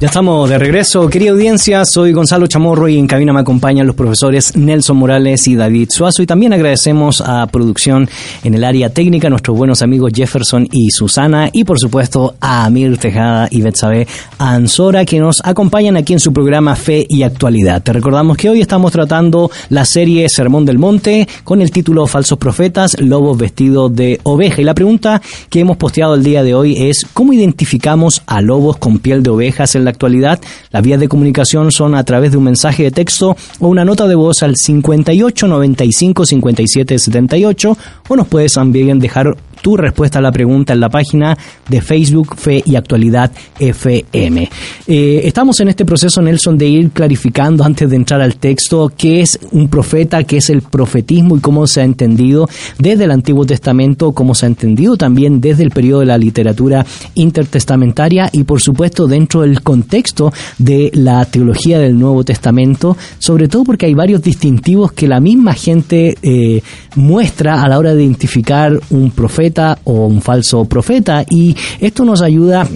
Ya 0.00 0.08
estamos 0.08 0.50
de 0.50 0.58
regreso, 0.58 1.08
querida 1.08 1.30
audiencia, 1.30 1.84
soy 1.84 2.12
Gonzalo 2.12 2.48
Chamorro 2.48 2.88
y 2.88 2.98
en 2.98 3.06
cabina 3.06 3.32
me 3.32 3.38
acompañan 3.38 3.86
los 3.86 3.94
profesores 3.94 4.56
Nelson 4.56 4.96
Morales 4.96 5.46
y 5.46 5.54
David 5.54 5.88
Suazo. 5.90 6.20
Y 6.20 6.26
también 6.26 6.52
agradecemos 6.52 7.20
a 7.20 7.46
producción 7.46 8.08
en 8.42 8.54
el 8.54 8.64
área 8.64 8.90
técnica, 8.90 9.30
nuestros 9.30 9.56
buenos 9.56 9.82
amigos 9.82 10.10
Jefferson 10.12 10.68
y 10.72 10.90
Susana. 10.90 11.48
Y 11.52 11.62
por 11.62 11.78
supuesto 11.78 12.34
a 12.40 12.64
Amir 12.64 12.98
Tejada 12.98 13.46
y 13.52 13.62
Betsabe 13.62 14.08
Ansora 14.36 15.04
que 15.04 15.20
nos 15.20 15.40
acompañan 15.44 15.96
aquí 15.96 16.12
en 16.12 16.20
su 16.20 16.32
programa 16.32 16.74
Fe 16.74 17.06
y 17.08 17.22
Actualidad. 17.22 17.80
Te 17.80 17.92
recordamos 17.92 18.36
que 18.36 18.50
hoy 18.50 18.60
estamos 18.60 18.90
tratando 18.90 19.48
la 19.68 19.84
serie 19.84 20.28
Sermón 20.28 20.66
del 20.66 20.76
Monte 20.76 21.28
con 21.44 21.62
el 21.62 21.70
título 21.70 22.08
Falsos 22.08 22.38
Profetas, 22.38 23.00
Lobos 23.00 23.38
Vestidos 23.38 23.94
de 23.94 24.18
Oveja. 24.24 24.60
Y 24.60 24.64
la 24.64 24.74
pregunta 24.74 25.22
que 25.48 25.60
hemos 25.60 25.76
posteado 25.76 26.16
el 26.16 26.24
día 26.24 26.42
de 26.42 26.52
hoy 26.52 26.88
es 26.88 27.06
¿cómo 27.14 27.32
identificamos 27.32 28.22
a 28.26 28.40
lobos 28.40 28.76
con 28.76 28.98
piel 28.98 29.22
de 29.22 29.30
ovejas 29.30 29.76
la 29.84 29.90
actualidad. 29.90 30.40
Las 30.70 30.82
vías 30.82 31.00
de 31.00 31.08
comunicación 31.08 31.70
son 31.70 31.94
a 31.94 32.04
través 32.04 32.32
de 32.32 32.38
un 32.38 32.44
mensaje 32.44 32.84
de 32.84 32.90
texto 32.90 33.36
o 33.60 33.68
una 33.68 33.84
nota 33.84 34.06
de 34.06 34.14
voz 34.14 34.42
al 34.42 34.56
58 34.56 35.46
95 35.46 36.26
57 36.26 36.98
78 36.98 37.78
o 38.08 38.16
nos 38.16 38.26
puedes 38.26 38.54
también 38.54 38.98
dejar 38.98 39.36
tu 39.64 39.78
respuesta 39.78 40.18
a 40.18 40.22
la 40.22 40.30
pregunta 40.30 40.74
en 40.74 40.80
la 40.80 40.90
página 40.90 41.38
de 41.70 41.80
Facebook 41.80 42.36
Fe 42.36 42.62
y 42.66 42.76
Actualidad 42.76 43.32
FM. 43.58 44.50
Eh, 44.86 45.22
estamos 45.24 45.58
en 45.60 45.68
este 45.68 45.86
proceso, 45.86 46.20
Nelson, 46.20 46.58
de 46.58 46.68
ir 46.68 46.90
clarificando 46.90 47.64
antes 47.64 47.88
de 47.88 47.96
entrar 47.96 48.20
al 48.20 48.36
texto 48.36 48.92
qué 48.94 49.22
es 49.22 49.40
un 49.52 49.68
profeta, 49.68 50.22
qué 50.24 50.36
es 50.36 50.50
el 50.50 50.60
profetismo 50.60 51.38
y 51.38 51.40
cómo 51.40 51.66
se 51.66 51.80
ha 51.80 51.84
entendido 51.84 52.46
desde 52.78 53.04
el 53.04 53.10
Antiguo 53.10 53.46
Testamento, 53.46 54.12
cómo 54.12 54.34
se 54.34 54.44
ha 54.44 54.48
entendido 54.50 54.98
también 54.98 55.40
desde 55.40 55.62
el 55.62 55.70
periodo 55.70 56.00
de 56.00 56.06
la 56.06 56.18
literatura 56.18 56.84
intertestamentaria 57.14 58.28
y 58.32 58.44
por 58.44 58.60
supuesto 58.60 59.06
dentro 59.06 59.40
del 59.40 59.62
contexto 59.62 60.30
de 60.58 60.90
la 60.92 61.24
teología 61.24 61.78
del 61.78 61.98
Nuevo 61.98 62.22
Testamento, 62.22 62.98
sobre 63.18 63.48
todo 63.48 63.64
porque 63.64 63.86
hay 63.86 63.94
varios 63.94 64.20
distintivos 64.20 64.92
que 64.92 65.08
la 65.08 65.20
misma 65.20 65.54
gente 65.54 66.18
eh, 66.20 66.60
muestra 66.96 67.62
a 67.62 67.68
la 67.68 67.78
hora 67.78 67.94
de 67.94 68.04
identificar 68.04 68.78
un 68.90 69.10
profeta 69.10 69.53
o 69.84 70.06
un 70.06 70.20
falso 70.20 70.64
profeta 70.64 71.24
y 71.28 71.54
esto 71.80 72.04
nos 72.04 72.22
ayuda 72.22 72.66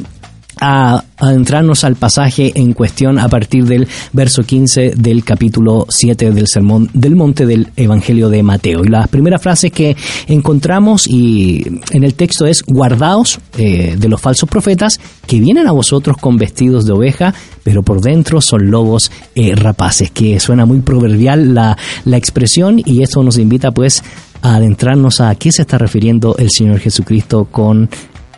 a 0.60 1.04
adentrarnos 1.16 1.84
al 1.84 1.96
pasaje 1.96 2.52
en 2.54 2.72
cuestión 2.72 3.18
a 3.18 3.28
partir 3.28 3.64
del 3.64 3.88
verso 4.12 4.42
15 4.42 4.94
del 4.96 5.24
capítulo 5.24 5.86
7 5.88 6.30
del 6.30 6.46
Sermón 6.46 6.88
del 6.92 7.16
Monte 7.16 7.46
del 7.46 7.68
Evangelio 7.76 8.28
de 8.28 8.42
Mateo. 8.42 8.84
Y 8.84 8.88
las 8.88 9.08
primeras 9.08 9.42
frases 9.42 9.72
que 9.72 9.96
encontramos 10.26 11.06
y 11.06 11.64
en 11.90 12.04
el 12.04 12.14
texto 12.14 12.46
es 12.46 12.62
guardaos 12.62 13.40
eh, 13.56 13.96
de 13.98 14.08
los 14.08 14.20
falsos 14.20 14.48
profetas 14.48 15.00
que 15.26 15.40
vienen 15.40 15.66
a 15.66 15.72
vosotros 15.72 16.16
con 16.16 16.36
vestidos 16.36 16.86
de 16.86 16.92
oveja, 16.92 17.34
pero 17.64 17.82
por 17.82 18.00
dentro 18.00 18.40
son 18.40 18.70
lobos 18.70 19.10
eh, 19.34 19.54
rapaces, 19.54 20.10
que 20.10 20.38
suena 20.40 20.66
muy 20.66 20.80
proverbial 20.80 21.54
la, 21.54 21.76
la 22.04 22.16
expresión 22.16 22.80
y 22.84 23.02
esto 23.02 23.22
nos 23.22 23.38
invita 23.38 23.72
pues 23.72 24.02
a 24.42 24.56
adentrarnos 24.56 25.20
a 25.20 25.34
qué 25.34 25.52
se 25.52 25.62
está 25.62 25.78
refiriendo 25.78 26.36
el 26.38 26.50
Señor 26.50 26.78
Jesucristo 26.78 27.46
con 27.50 27.88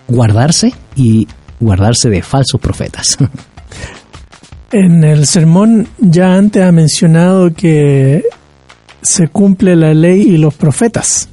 guardarse 0.09 0.73
y 0.97 1.27
guardarse 1.61 2.09
de 2.11 2.23
falsos 2.23 2.61
profetas. 2.61 3.19
En 4.73 5.03
el 5.03 5.27
sermón 5.27 5.89
ya 5.99 6.37
antes 6.37 6.63
ha 6.63 6.71
mencionado 6.71 7.53
que 7.53 8.23
se 9.03 9.27
cumple 9.27 9.75
la 9.75 9.93
ley 9.95 10.23
y 10.23 10.37
los 10.37 10.55
profetas. 10.55 11.29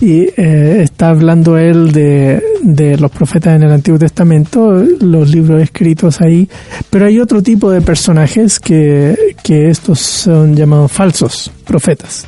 Y 0.00 0.28
eh, 0.36 0.82
está 0.82 1.08
hablando 1.08 1.58
él 1.58 1.90
de, 1.90 2.40
de 2.62 2.96
los 2.96 3.10
profetas 3.10 3.56
en 3.56 3.64
el 3.64 3.72
Antiguo 3.72 3.98
Testamento, 3.98 4.72
los 5.00 5.28
libros 5.30 5.60
escritos 5.60 6.20
ahí. 6.20 6.48
Pero 6.88 7.06
hay 7.06 7.18
otro 7.18 7.42
tipo 7.42 7.72
de 7.72 7.80
personajes 7.80 8.60
que, 8.60 9.34
que 9.42 9.68
estos 9.68 9.98
son 9.98 10.54
llamados 10.54 10.92
falsos 10.92 11.50
profetas, 11.64 12.24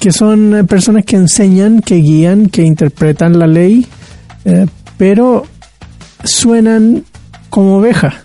que 0.00 0.12
son 0.12 0.54
eh, 0.54 0.64
personas 0.64 1.04
que 1.04 1.16
enseñan, 1.16 1.80
que 1.80 1.96
guían, 1.96 2.48
que 2.48 2.62
interpretan 2.62 3.38
la 3.38 3.46
ley, 3.46 3.86
eh, 4.44 4.66
pero 4.96 5.44
suenan 6.24 7.04
como 7.50 7.76
oveja 7.76 8.24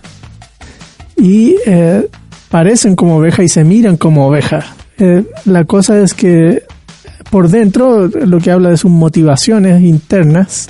y 1.16 1.56
eh, 1.66 2.08
parecen 2.50 2.96
como 2.96 3.16
oveja 3.16 3.42
y 3.42 3.48
se 3.48 3.64
miran 3.64 3.96
como 3.96 4.26
oveja. 4.26 4.64
Eh, 4.98 5.24
la 5.46 5.64
cosa 5.64 6.00
es 6.00 6.14
que 6.14 6.62
por 7.30 7.48
dentro 7.48 8.08
lo 8.08 8.38
que 8.38 8.50
habla 8.50 8.70
de 8.70 8.76
sus 8.76 8.90
motivaciones 8.90 9.82
internas, 9.82 10.68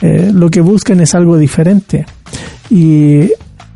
eh, 0.00 0.30
lo 0.32 0.50
que 0.50 0.60
buscan 0.60 1.00
es 1.00 1.14
algo 1.14 1.36
diferente. 1.36 2.06
Y, 2.70 3.30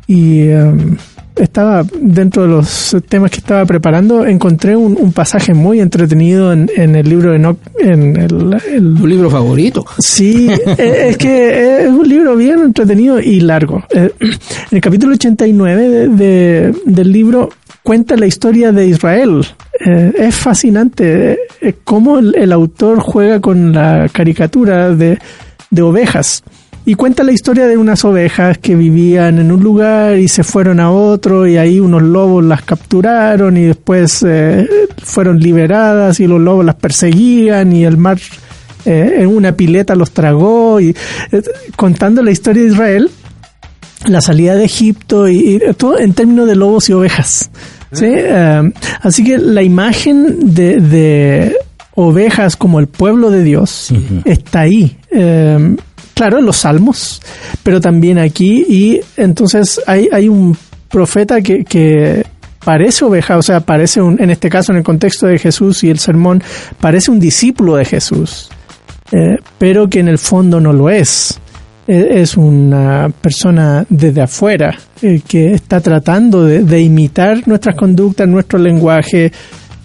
y 0.07 0.47
em, 0.47 0.97
estaba 1.35 1.83
dentro 1.99 2.43
de 2.43 2.47
los 2.49 2.95
temas 3.09 3.31
que 3.31 3.37
estaba 3.37 3.65
preparando, 3.65 4.25
encontré 4.25 4.75
un, 4.75 4.97
un 4.99 5.11
pasaje 5.13 5.53
muy 5.53 5.79
entretenido 5.79 6.53
en, 6.53 6.69
en 6.75 6.95
el 6.95 7.09
libro 7.09 7.31
de 7.31 7.37
Enoch, 7.37 7.57
en 7.79 8.15
el, 8.17 8.57
el 8.71 8.93
libro 8.95 9.29
favorito. 9.29 9.85
Sí, 9.99 10.47
eh, 10.77 11.07
es 11.09 11.17
que 11.17 11.83
es 11.85 11.89
un 11.89 12.07
libro 12.07 12.35
bien 12.35 12.59
entretenido 12.59 13.19
y 13.19 13.39
largo. 13.41 13.83
Eh, 13.93 14.11
En 14.19 14.77
el 14.77 14.81
capítulo 14.81 15.13
89 15.13 15.89
de, 15.89 16.07
de- 16.09 16.75
del 16.85 17.11
libro 17.11 17.49
cuenta 17.81 18.15
la 18.15 18.25
historia 18.27 18.71
de 18.71 18.87
Israel. 18.87 19.45
Eh, 19.85 20.13
Es 20.17 20.35
fascinante 20.35 21.37
eh, 21.61 21.73
cómo 21.83 22.19
el, 22.19 22.35
el 22.35 22.51
autor 22.51 22.99
juega 22.99 23.39
con 23.41 23.73
la 23.73 24.07
caricatura 24.11 24.93
de, 24.95 25.17
de 25.69 25.81
ovejas. 25.81 26.43
Y 26.85 26.95
cuenta 26.95 27.23
la 27.23 27.31
historia 27.31 27.67
de 27.67 27.77
unas 27.77 28.03
ovejas 28.03 28.57
que 28.57 28.75
vivían 28.75 29.39
en 29.39 29.51
un 29.51 29.61
lugar 29.61 30.17
y 30.17 30.27
se 30.27 30.43
fueron 30.43 30.79
a 30.79 30.91
otro 30.91 31.47
y 31.47 31.57
ahí 31.57 31.79
unos 31.79 32.01
lobos 32.01 32.43
las 32.43 32.61
capturaron 32.61 33.55
y 33.57 33.63
después 33.63 34.23
eh, 34.27 34.67
fueron 34.97 35.39
liberadas 35.39 36.19
y 36.19 36.27
los 36.27 36.41
lobos 36.41 36.65
las 36.65 36.75
perseguían 36.75 37.71
y 37.73 37.85
el 37.85 37.97
mar 37.97 38.19
eh, 38.85 39.15
en 39.19 39.27
una 39.27 39.53
pileta 39.53 39.95
los 39.95 40.11
tragó 40.11 40.81
y 40.81 40.89
eh, 41.31 41.41
contando 41.75 42.21
la 42.21 42.31
historia 42.31 42.63
de 42.63 42.69
Israel 42.69 43.11
la 44.07 44.21
salida 44.21 44.55
de 44.55 44.65
Egipto 44.65 45.29
y, 45.29 45.55
y 45.55 45.73
todo 45.77 45.97
en 45.97 46.13
términos 46.13 46.47
de 46.47 46.55
lobos 46.55 46.89
y 46.89 46.93
ovejas. 46.93 47.49
¿sí? 47.93 48.05
Eh, 48.07 48.71
así 49.01 49.23
que 49.23 49.37
la 49.37 49.63
imagen 49.63 50.53
de, 50.53 50.81
de 50.81 51.55
ovejas 51.95 52.55
como 52.55 52.79
el 52.79 52.87
pueblo 52.87 53.29
de 53.29 53.43
Dios 53.43 53.93
está 54.25 54.61
ahí. 54.61 54.97
Eh, 55.11 55.75
claro, 56.13 56.41
los 56.41 56.57
salmos, 56.57 57.21
pero 57.63 57.79
también 57.81 58.17
aquí. 58.19 58.65
Y 58.67 59.01
entonces 59.17 59.81
hay, 59.87 60.09
hay 60.11 60.29
un 60.29 60.55
profeta 60.89 61.41
que, 61.41 61.63
que 61.63 62.25
parece 62.63 63.03
oveja, 63.05 63.37
o 63.37 63.41
sea, 63.41 63.59
parece 63.59 64.01
un, 64.01 64.21
en 64.21 64.29
este 64.29 64.49
caso 64.49 64.71
en 64.71 64.77
el 64.77 64.83
contexto 64.83 65.27
de 65.27 65.37
Jesús 65.39 65.83
y 65.83 65.89
el 65.89 65.99
sermón, 65.99 66.41
parece 66.79 67.11
un 67.11 67.19
discípulo 67.19 67.75
de 67.75 67.85
Jesús, 67.85 68.49
eh, 69.11 69.37
pero 69.57 69.89
que 69.89 69.99
en 69.99 70.07
el 70.07 70.17
fondo 70.17 70.59
no 70.61 70.71
lo 70.71 70.89
es. 70.89 71.39
Eh, 71.85 72.21
Es 72.21 72.37
una 72.37 73.09
persona 73.09 73.85
desde 73.89 74.21
afuera 74.21 74.73
eh, 75.01 75.19
que 75.27 75.53
está 75.53 75.81
tratando 75.81 76.45
de, 76.45 76.63
de 76.63 76.81
imitar 76.81 77.45
nuestras 77.45 77.75
conductas, 77.75 78.25
nuestro 78.29 78.57
lenguaje, 78.57 79.33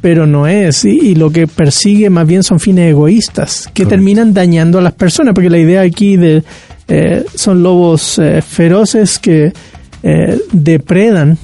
pero 0.00 0.26
no 0.26 0.46
es. 0.46 0.84
Y, 0.84 0.90
y 0.90 1.14
lo 1.14 1.30
que 1.30 1.46
persigue 1.46 2.10
más 2.10 2.26
bien 2.26 2.42
son 2.42 2.60
fines 2.60 2.90
egoístas 2.90 3.68
que 3.72 3.86
terminan 3.86 4.32
dañando 4.32 4.78
a 4.78 4.82
las 4.82 4.94
personas, 4.94 5.34
porque 5.34 5.50
la 5.50 5.58
idea 5.58 5.82
aquí 5.82 6.16
de 6.16 6.42
eh, 6.88 7.24
son 7.34 7.62
lobos 7.62 8.18
eh, 8.18 8.42
feroces 8.42 9.18
que 9.18 9.52
eh, 10.02 10.40
depredan 10.52 11.36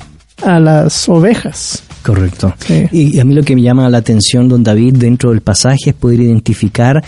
a 0.42 0.58
las 0.58 1.08
ovejas. 1.08 1.82
Correcto. 2.02 2.54
Sí. 2.58 2.86
Y, 2.92 3.16
y 3.16 3.20
a 3.20 3.24
mí 3.24 3.34
lo 3.34 3.42
que 3.42 3.54
me 3.54 3.62
llama 3.62 3.88
la 3.88 3.98
atención, 3.98 4.48
don 4.48 4.62
David, 4.62 4.96
dentro 4.96 5.30
del 5.30 5.40
pasaje 5.40 5.90
es 5.90 5.94
poder 5.94 6.20
identificar 6.20 7.02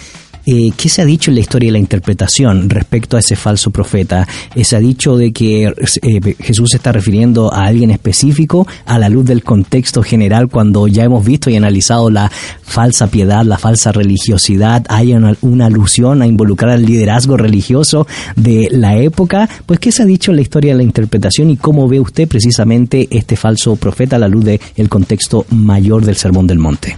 eh, 0.47 0.71
qué 0.77 0.89
se 0.89 1.03
ha 1.03 1.05
dicho 1.05 1.31
en 1.31 1.35
la 1.35 1.41
historia 1.41 1.69
y 1.69 1.73
la 1.73 1.79
interpretación 1.79 2.71
respecto 2.71 3.17
a 3.17 3.21
ese 3.21 3.35
falso 3.35 3.73
profeta. 3.73 4.29
Eh, 4.55 4.65
se 4.65 4.77
ha 4.77 4.81
dicho 4.81 5.17
de 5.17 5.33
que 5.33 5.65
eh, 5.65 6.35
Jesús 6.39 6.71
se 6.71 6.77
está 6.77 6.93
refiriendo 6.93 7.53
a 7.53 7.67
alguien 7.67 7.91
específico 7.91 8.67
a 8.87 8.99
la 8.99 9.09
luz 9.09 9.25
del 9.25 9.43
contexto 9.43 10.03
general 10.03 10.49
cuando 10.49 10.87
ya 10.87 11.03
hemos 11.03 11.25
visto 11.25 11.51
y 11.51 11.57
analizado 11.57 12.11
la 12.11 12.31
falsa 12.63 13.09
piedad, 13.09 13.45
la 13.45 13.59
falsa 13.59 13.91
religiosidad, 13.91 14.85
hay 14.89 15.13
una, 15.13 15.67
alusión 15.67 16.23
a 16.23 16.27
involucrar 16.27 16.73
al 16.73 16.87
liderazgo 16.87 17.37
religioso 17.37 18.07
de 18.37 18.69
la 18.71 18.97
época. 18.97 19.49
Pues, 19.67 19.81
¿qué 19.81 19.91
se 19.91 20.03
ha 20.03 20.07
dicho 20.07 20.31
en 20.31 20.37
la 20.37 20.43
historia 20.43 20.75
y 20.75 20.77
la 20.77 20.83
interpretación 20.85 21.51
y 21.51 21.57
cómo 21.57 21.89
ve 21.89 21.99
usted 21.99 22.29
precisamente 22.29 23.09
este 23.11 23.35
falso 23.35 23.75
profeta 23.75 24.17
a 24.17 24.21
la 24.21 24.29
luz 24.29 24.45
del 24.45 24.89
contexto 24.89 25.45
mayor 25.51 26.05
del 26.05 26.17
Sermón 26.17 26.47
del 26.47 26.59
Monte? 26.59 26.97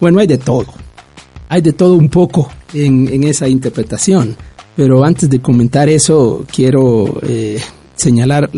Bueno, 0.00 0.20
hay 0.20 0.26
de 0.26 0.38
todo. 0.38 0.81
Hay 1.52 1.60
de 1.60 1.74
todo 1.74 1.96
un 1.96 2.08
poco 2.08 2.50
en, 2.72 3.24
esa 3.24 3.46
interpretación. 3.46 4.34
Pero 4.74 5.04
antes 5.04 5.28
de 5.28 5.42
comentar 5.42 5.86
eso, 5.90 6.46
quiero 6.50 7.20
eh, 7.22 7.60
señalar, 7.94 8.50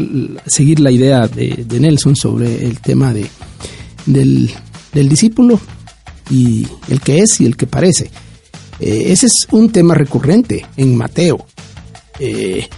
seguir 0.46 0.78
la 0.78 0.92
idea 0.92 1.26
de, 1.26 1.66
Nelson 1.80 2.14
sobre 2.14 2.64
el 2.64 2.78
tema 2.78 3.12
de, 3.12 3.26
del, 4.07 4.48
discípulo 5.09 5.59
y 6.30 6.68
el 6.88 7.00
que 7.00 7.18
es 7.18 7.40
y 7.40 7.46
el 7.46 7.57
que 7.57 7.66
parece. 7.66 8.12
Eh, 8.78 9.07
ese 9.09 9.26
es 9.26 9.48
un 9.50 9.72
tema 9.72 9.94
recurrente 9.94 10.64
en 10.76 10.96
Mateo. 10.96 11.44
Eh, 12.20 12.68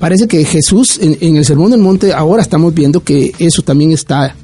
parece 0.00 0.26
que 0.26 0.44
Jesús 0.44 0.98
en, 1.00 1.36
el 1.36 1.44
Sermón 1.44 1.70
del 1.70 1.80
Monte 1.80 2.12
ahora 2.12 2.42
estamos 2.42 2.74
viendo 2.74 3.04
que 3.04 3.32
eso 3.38 3.62
también 3.62 3.92
está 3.92 4.34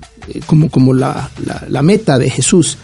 como, 0.47 0.71
como 0.71 0.95
la- 0.95 1.33
la 1.69 1.83
meta 1.83 2.17
de 2.17 2.31
Jesús. 2.31 2.79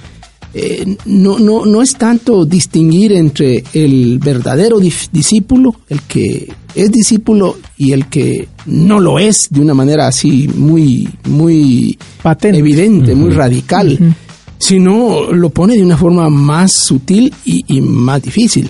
Eh, 0.53 0.97
no, 1.07 1.39
no, 1.39 1.65
no 1.65 1.81
es 1.81 1.95
tanto 1.95 2.45
distinguir 2.45 3.13
entre 3.13 3.63
el 3.73 4.19
verdadero 4.19 4.81
discípulo, 4.81 5.77
el 5.89 6.03
que 6.03 6.53
es 6.75 6.91
discípulo 6.91 7.57
y 7.77 7.93
el 7.93 8.09
que 8.09 8.49
no 8.67 8.99
lo 8.99 9.19
es 9.19 9.49
de 9.51 9.61
una 9.61 9.75
manera 9.75 10.09
así 10.09 10.49
muy, 10.49 11.09
muy 11.25 11.97
evidente, 12.43 13.15
muy 13.15 13.31
radical, 13.31 14.15
sino 14.59 15.33
lo 15.33 15.51
pone 15.51 15.77
de 15.77 15.83
una 15.83 15.97
forma 15.97 16.29
más 16.29 16.73
sutil 16.73 17.33
y, 17.45 17.65
y 17.69 17.81
más 17.81 18.21
difícil. 18.23 18.69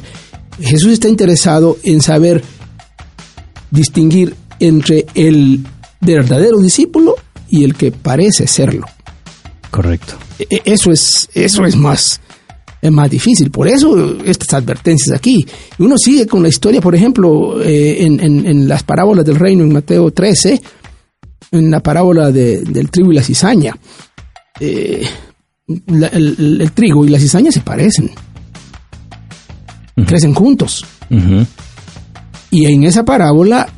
Jesús 0.60 0.92
está 0.92 1.08
interesado 1.08 1.78
en 1.82 2.02
saber 2.02 2.42
distinguir 3.70 4.34
entre 4.58 5.06
el 5.14 5.64
verdadero 6.00 6.58
discípulo 6.58 7.16
y 7.48 7.64
el 7.64 7.74
que 7.74 7.90
parece 7.90 8.46
serlo. 8.46 8.86
Correcto. 9.70 10.16
E- 10.40 10.46
e- 10.56 10.62
Eso 10.64 10.90
es, 10.90 11.28
eso 11.34 11.64
es 11.66 11.76
más, 11.76 12.20
es 12.80 12.90
más 12.92 13.10
difícil. 13.10 13.50
Por 13.50 13.68
eso 13.68 14.16
estas 14.24 14.54
advertencias 14.54 15.14
aquí. 15.16 15.44
Uno 15.78 15.96
sigue 15.98 16.26
con 16.26 16.42
la 16.42 16.48
historia, 16.48 16.80
por 16.80 16.94
ejemplo, 16.94 17.62
eh, 17.62 18.04
en, 18.04 18.20
en- 18.20 18.46
en 18.46 18.68
las 18.68 18.82
parábolas 18.82 19.24
del 19.26 19.36
reino 19.36 19.62
en 19.64 19.72
Mateo 19.72 20.10
13, 20.10 20.60
en 21.52 21.70
la 21.70 21.80
parábola 21.80 22.30
de- 22.30 22.62
del 22.62 22.90
trigo 22.90 23.12
y 23.12 23.16
la 23.16 23.22
cizaña. 23.22 23.76
Eh, 24.60 25.06
la- 25.86 26.08
el, 26.08 26.36
el- 26.38 26.60
el 26.62 26.72
trigo 26.72 27.04
y 27.04 27.10
la 27.10 27.18
cizaña 27.18 27.52
se 27.52 27.60
parecen. 27.60 28.10
Crecen 30.06 30.32
juntos. 30.34 30.84
Y 32.50 32.66
en 32.66 32.84
esa 32.84 33.04
parábola 33.04 33.68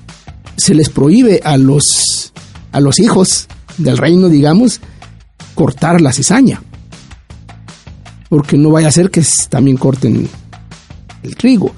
se 0.56 0.74
les 0.74 0.88
prohíbe 0.88 1.40
a 1.42 1.56
los, 1.56 2.32
a 2.70 2.80
los 2.80 3.00
hijos 3.00 3.48
del 3.78 3.96
reino, 3.98 4.28
digamos, 4.28 4.80
cortar 5.54 6.00
la 6.00 6.12
cizaña. 6.12 6.62
Porque 8.28 8.56
no 8.56 8.70
vaya 8.70 8.88
a 8.88 8.92
ser 8.92 9.10
que 9.10 9.22
también 9.50 9.76
corten 9.76 10.28
el 11.22 11.36
trigo. 11.36 11.74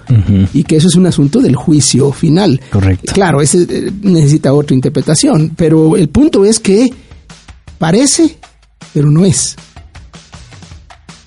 Y 0.52 0.62
que 0.64 0.76
eso 0.76 0.88
es 0.88 0.94
un 0.94 1.06
asunto 1.06 1.40
del 1.40 1.56
juicio 1.56 2.12
final. 2.12 2.60
Correcto. 2.70 3.12
Claro, 3.12 3.40
ese 3.40 3.66
eh, 3.68 3.90
necesita 4.02 4.52
otra 4.54 4.74
interpretación. 4.74 5.52
Pero 5.56 5.96
el 5.96 6.08
punto 6.08 6.44
es 6.44 6.60
que 6.60 6.92
parece, 7.78 8.38
pero 8.92 9.10
no 9.10 9.24
es. 9.24 9.56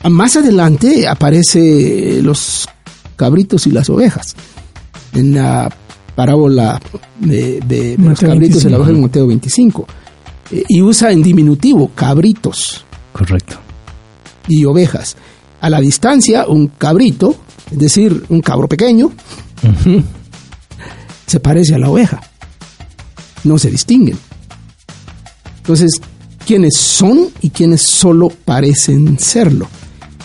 Más 0.09 0.35
adelante 0.37 1.07
aparece 1.07 2.21
los 2.23 2.67
cabritos 3.17 3.67
y 3.67 3.71
las 3.71 3.89
ovejas. 3.89 4.35
En 5.13 5.35
la 5.35 5.69
parábola 6.15 6.79
de, 7.19 7.59
de- 7.67 7.97
de 7.97 7.97
los 7.97 8.19
cabritos 8.19 8.63
de 8.63 8.69
la 8.69 8.77
25. 8.77 8.81
oveja 8.81 8.91
en 8.91 9.01
Mateo 9.01 9.27
25. 9.27 9.87
Eh, 10.51 10.63
y 10.67 10.81
usa 10.81 11.11
en 11.11 11.21
diminutivo 11.23 11.89
cabritos 11.93 12.85
Correcto. 13.13 13.57
y 14.47 14.65
ovejas. 14.65 15.17
A 15.59 15.69
la 15.69 15.79
distancia, 15.79 16.45
un 16.47 16.67
cabrito, 16.67 17.35
es 17.71 17.79
decir, 17.79 18.25
un 18.29 18.41
cabro 18.41 18.67
pequeño, 18.67 19.11
se 21.25 21.39
parece 21.39 21.75
a 21.75 21.79
la 21.79 21.89
oveja. 21.89 22.21
No 23.43 23.57
se 23.57 23.71
distinguen. 23.71 24.17
Entonces, 25.57 25.99
¿quiénes 26.45 26.77
son 26.77 27.29
y 27.41 27.49
quiénes 27.49 27.81
solo 27.81 28.29
parecen 28.29 29.19
serlo? 29.19 29.67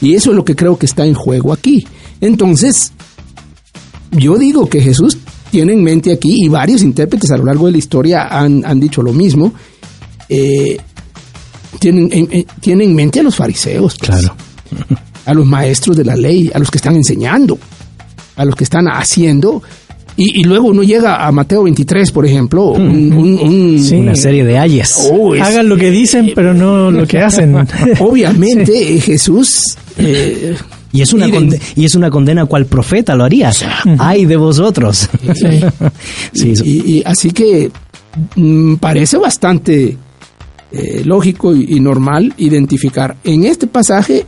Y 0.00 0.14
eso 0.14 0.30
es 0.30 0.36
lo 0.36 0.44
que 0.44 0.56
creo 0.56 0.78
que 0.78 0.86
está 0.86 1.06
en 1.06 1.14
juego 1.14 1.52
aquí. 1.52 1.86
Entonces, 2.20 2.92
yo 4.12 4.36
digo 4.36 4.68
que 4.68 4.80
Jesús 4.80 5.18
tiene 5.50 5.72
en 5.72 5.82
mente 5.82 6.12
aquí, 6.12 6.44
y 6.44 6.48
varios 6.48 6.82
intérpretes 6.82 7.30
a 7.30 7.36
lo 7.36 7.44
largo 7.44 7.66
de 7.66 7.72
la 7.72 7.78
historia 7.78 8.26
han, 8.28 8.64
han 8.64 8.80
dicho 8.80 9.02
lo 9.02 9.12
mismo, 9.12 9.52
eh, 10.28 10.76
tienen, 11.78 12.08
en, 12.12 12.28
en- 12.30 12.46
tienen 12.60 12.90
en 12.90 12.94
mente 12.94 13.20
a 13.20 13.22
los 13.22 13.36
fariseos. 13.36 13.96
pues. 13.98 14.10
Claro. 14.10 14.34
a 15.26 15.34
los 15.34 15.46
maestros 15.46 15.96
de 15.96 16.04
la 16.04 16.16
ley, 16.16 16.50
a 16.54 16.58
los 16.58 16.70
que 16.70 16.78
están 16.78 16.96
enseñando, 16.96 17.58
a 18.36 18.44
los 18.44 18.54
que 18.56 18.64
están 18.64 18.86
haciendo. 18.88 19.62
Y, 20.16 20.40
y 20.40 20.44
luego 20.44 20.68
uno 20.68 20.82
llega 20.82 21.26
a 21.26 21.32
Mateo 21.32 21.62
23, 21.62 22.12
por 22.12 22.26
ejemplo, 22.26 22.66
un- 22.72 23.12
un- 23.12 23.38
un- 23.38 23.78
Sí. 23.82 23.94
Una 23.96 24.14
serie 24.14 24.44
de 24.44 24.58
ayes. 24.58 25.08
Oh, 25.10 25.34
es- 25.34 25.40
Hagan 25.42 25.68
lo 25.68 25.76
que 25.76 25.90
dicen, 25.90 26.32
pero 26.34 26.52
no 26.52 26.90
lo 26.90 27.06
que 27.06 27.18
hacen. 27.22 27.54
obviamente 28.00 28.94
eh, 28.96 29.00
Jesús 29.00 29.76
eh, 29.96 30.54
Y 30.92 31.00
es 31.00 31.12
una 31.14 31.26
Miren. 31.26 31.48
conde- 31.50 31.60
y 31.76 31.84
es 31.86 31.94
una 31.94 32.10
condena 32.10 32.44
cual 32.44 32.66
profeta 32.66 33.14
lo 33.14 33.24
haría. 33.24 33.52
Ay 33.98 34.26
de 34.26 34.36
vosotros. 34.36 35.08
Sí, 36.34 36.50
eso- 36.52 36.64
y, 36.64 36.98
y 36.98 37.02
así 37.06 37.30
que 37.30 37.70
mm, 38.36 38.74
parece 38.76 39.16
bastante 39.16 39.96
eh, 40.72 41.02
lógico 41.04 41.54
y, 41.54 41.80
normal 41.80 42.32
identificar 42.38 43.16
en 43.24 43.44
este 43.44 43.66
pasaje 43.66 44.26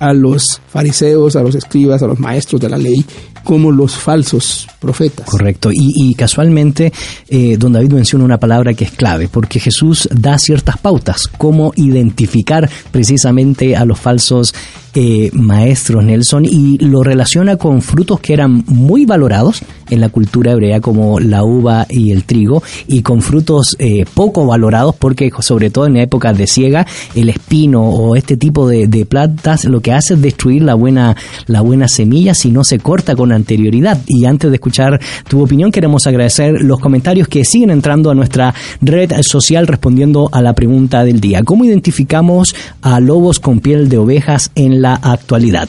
a 0.00 0.12
los 0.12 0.60
fariseos, 0.68 1.36
a 1.36 1.42
los 1.42 1.54
escribas, 1.54 2.02
a 2.02 2.06
los 2.06 2.18
maestros 2.18 2.60
de 2.60 2.70
la 2.70 2.78
ley 2.78 3.04
como 3.44 3.70
los 3.70 3.94
falsos 3.94 4.66
profetas. 4.80 5.28
Correcto. 5.28 5.70
Y, 5.72 5.92
y 5.94 6.14
casualmente, 6.14 6.92
eh, 7.28 7.56
don 7.58 7.72
David 7.72 7.92
menciona 7.92 8.24
una 8.24 8.38
palabra 8.38 8.74
que 8.74 8.84
es 8.84 8.92
clave, 8.92 9.28
porque 9.28 9.60
Jesús 9.60 10.08
da 10.12 10.38
ciertas 10.38 10.78
pautas, 10.78 11.28
cómo 11.28 11.72
identificar 11.76 12.68
precisamente 12.90 13.76
a 13.76 13.84
los 13.84 13.98
falsos 13.98 14.54
eh, 14.94 15.30
maestros, 15.32 16.04
Nelson, 16.04 16.44
y 16.44 16.78
lo 16.78 17.02
relaciona 17.02 17.56
con 17.56 17.80
frutos 17.80 18.20
que 18.20 18.32
eran 18.32 18.64
muy 18.66 19.06
valorados 19.06 19.62
en 19.90 20.00
la 20.00 20.08
cultura 20.08 20.52
hebrea 20.52 20.80
como 20.80 21.20
la 21.20 21.44
uva 21.44 21.86
y 21.88 22.12
el 22.12 22.24
trigo 22.24 22.62
y 22.86 23.02
con 23.02 23.22
frutos 23.22 23.76
eh, 23.78 24.04
poco 24.14 24.46
valorados 24.46 24.94
porque 24.96 25.30
sobre 25.40 25.70
todo 25.70 25.86
en 25.86 25.96
épocas 25.96 26.36
de 26.36 26.46
siega 26.46 26.86
el 27.14 27.28
espino 27.28 27.82
o 27.82 28.16
este 28.16 28.36
tipo 28.36 28.68
de, 28.68 28.86
de 28.86 29.04
plantas 29.04 29.64
lo 29.64 29.80
que 29.80 29.92
hace 29.92 30.14
es 30.14 30.22
destruir 30.22 30.62
la 30.62 30.74
buena 30.74 31.16
la 31.46 31.60
buena 31.60 31.88
semilla 31.88 32.34
si 32.34 32.50
no 32.50 32.64
se 32.64 32.78
corta 32.78 33.16
con 33.16 33.32
anterioridad 33.32 34.00
y 34.06 34.24
antes 34.24 34.50
de 34.50 34.56
escuchar 34.56 35.00
tu 35.28 35.42
opinión 35.42 35.70
queremos 35.70 36.06
agradecer 36.06 36.62
los 36.62 36.80
comentarios 36.80 37.28
que 37.28 37.44
siguen 37.44 37.70
entrando 37.70 38.10
a 38.10 38.14
nuestra 38.14 38.54
red 38.80 39.12
social 39.22 39.66
respondiendo 39.66 40.28
a 40.32 40.42
la 40.42 40.54
pregunta 40.54 41.04
del 41.04 41.20
día 41.20 41.42
¿cómo 41.42 41.64
identificamos 41.64 42.54
a 42.82 43.00
lobos 43.00 43.40
con 43.40 43.60
piel 43.60 43.88
de 43.88 43.98
ovejas 43.98 44.50
en 44.54 44.82
la 44.82 44.94
actualidad? 44.94 45.68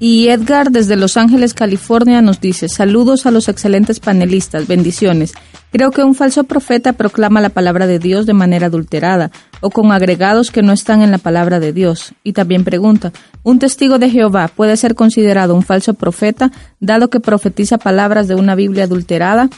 Y 0.00 0.28
Edgar 0.28 0.70
desde 0.70 0.94
Los 0.94 1.16
Ángeles, 1.16 1.54
California 1.54 2.22
nos 2.22 2.40
dice, 2.40 2.68
saludos 2.68 3.26
a 3.26 3.32
los 3.32 3.48
excelentes 3.48 3.98
panelistas, 3.98 4.68
bendiciones. 4.68 5.32
Creo 5.72 5.90
que 5.90 6.04
un 6.04 6.14
falso 6.14 6.44
profeta 6.44 6.92
proclama 6.92 7.40
la 7.40 7.48
palabra 7.48 7.88
de 7.88 7.98
Dios 7.98 8.24
de 8.24 8.32
manera 8.32 8.68
adulterada 8.68 9.32
o 9.60 9.70
con 9.70 9.90
agregados 9.90 10.50
que 10.52 10.62
no 10.62 10.72
están 10.72 11.02
en 11.02 11.10
la 11.10 11.18
palabra 11.18 11.58
de 11.58 11.72
Dios. 11.72 12.14
Y 12.22 12.32
también 12.32 12.64
pregunta, 12.64 13.12
¿un 13.42 13.58
testigo 13.58 13.98
de 13.98 14.08
Jehová 14.08 14.48
puede 14.54 14.76
ser 14.76 14.94
considerado 14.94 15.54
un 15.56 15.62
falso 15.62 15.94
profeta 15.94 16.52
dado 16.78 17.10
que 17.10 17.20
profetiza 17.20 17.76
palabras 17.76 18.28
de 18.28 18.36
una 18.36 18.54
Biblia 18.54 18.84
adulterada? 18.84 19.50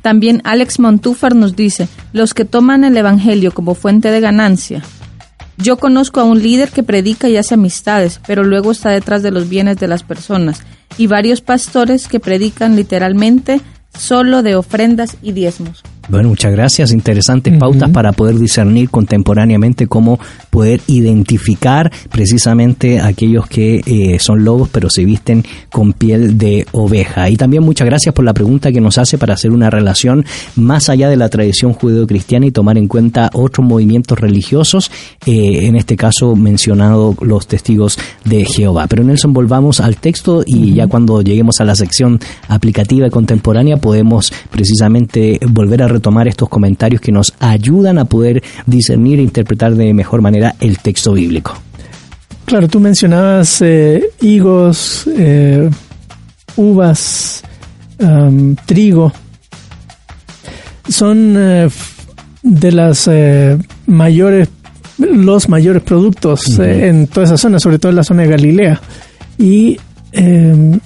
También 0.00 0.40
Alex 0.44 0.78
Montúfar 0.78 1.34
nos 1.34 1.56
dice, 1.56 1.88
los 2.12 2.34
que 2.34 2.44
toman 2.44 2.84
el 2.84 2.96
Evangelio 2.96 3.52
como 3.52 3.74
fuente 3.74 4.10
de 4.12 4.20
ganancia, 4.20 4.82
yo 5.58 5.76
conozco 5.76 6.20
a 6.20 6.24
un 6.24 6.40
líder 6.40 6.70
que 6.70 6.82
predica 6.82 7.28
y 7.28 7.36
hace 7.36 7.54
amistades, 7.54 8.20
pero 8.26 8.44
luego 8.44 8.70
está 8.70 8.90
detrás 8.90 9.22
de 9.22 9.32
los 9.32 9.48
bienes 9.48 9.78
de 9.78 9.88
las 9.88 10.02
personas, 10.04 10.62
y 10.96 11.08
varios 11.08 11.40
pastores 11.40 12.08
que 12.08 12.20
predican 12.20 12.76
literalmente 12.76 13.60
solo 13.96 14.42
de 14.42 14.56
ofrendas 14.56 15.16
y 15.20 15.32
diezmos. 15.32 15.82
Bueno, 16.08 16.30
muchas 16.30 16.52
gracias. 16.52 16.92
Interesantes 16.92 17.56
pautas 17.58 17.90
para 17.90 18.12
poder 18.12 18.38
discernir 18.38 18.88
contemporáneamente 18.88 19.86
cómo 19.86 20.18
poder 20.48 20.80
identificar 20.86 21.92
precisamente 22.10 23.00
aquellos 23.00 23.46
que 23.46 23.82
eh, 23.84 24.18
son 24.18 24.42
lobos 24.42 24.70
pero 24.72 24.88
se 24.88 25.04
visten 25.04 25.44
con 25.70 25.92
piel 25.92 26.38
de 26.38 26.66
oveja. 26.72 27.28
Y 27.28 27.36
también 27.36 27.62
muchas 27.62 27.86
gracias 27.86 28.14
por 28.14 28.24
la 28.24 28.32
pregunta 28.32 28.72
que 28.72 28.80
nos 28.80 28.96
hace 28.96 29.18
para 29.18 29.34
hacer 29.34 29.50
una 29.50 29.68
relación 29.68 30.24
más 30.56 30.88
allá 30.88 31.10
de 31.10 31.16
la 31.16 31.28
tradición 31.28 31.74
judeo-cristiana 31.74 32.46
y 32.46 32.52
tomar 32.52 32.78
en 32.78 32.88
cuenta 32.88 33.30
otros 33.34 33.66
movimientos 33.66 34.18
religiosos, 34.18 34.90
eh, 35.26 35.66
en 35.66 35.76
este 35.76 35.96
caso 35.96 36.36
mencionado 36.36 37.16
los 37.20 37.46
testigos 37.46 37.98
de 38.24 38.46
Jehová. 38.46 38.86
Pero 38.86 39.04
Nelson, 39.04 39.34
volvamos 39.34 39.80
al 39.80 39.96
texto 39.96 40.42
y 40.46 40.72
ya 40.72 40.86
cuando 40.86 41.20
lleguemos 41.20 41.60
a 41.60 41.64
la 41.64 41.74
sección 41.74 42.18
aplicativa 42.48 43.06
y 43.06 43.10
contemporánea 43.10 43.76
podemos 43.76 44.32
precisamente 44.50 45.38
volver 45.50 45.82
a 45.82 45.88
retomar 45.98 46.28
estos 46.28 46.48
comentarios 46.48 47.00
que 47.00 47.12
nos 47.12 47.34
ayudan 47.40 47.98
a 47.98 48.04
poder 48.04 48.42
discernir 48.66 49.18
e 49.18 49.22
interpretar 49.22 49.74
de 49.74 49.92
mejor 49.92 50.22
manera 50.22 50.54
el 50.60 50.78
texto 50.78 51.12
bíblico. 51.12 51.54
Claro, 52.44 52.68
tú 52.68 52.80
mencionabas 52.80 53.60
eh, 53.60 54.02
higos, 54.20 55.06
eh, 55.16 55.68
uvas, 56.56 57.42
trigo. 58.64 59.12
Son 60.88 61.34
eh, 61.36 61.68
de 62.42 62.72
las 62.72 63.10
mayores, 63.86 64.48
los 64.98 65.48
mayores 65.48 65.82
productos 65.82 66.58
en 66.58 67.08
toda 67.08 67.26
esa 67.26 67.36
zona, 67.36 67.58
sobre 67.58 67.78
todo 67.78 67.90
en 67.90 67.96
la 67.96 68.04
zona 68.04 68.22
de 68.22 68.28
Galilea. 68.28 68.80
Y 69.36 69.78
eh, 70.12 70.78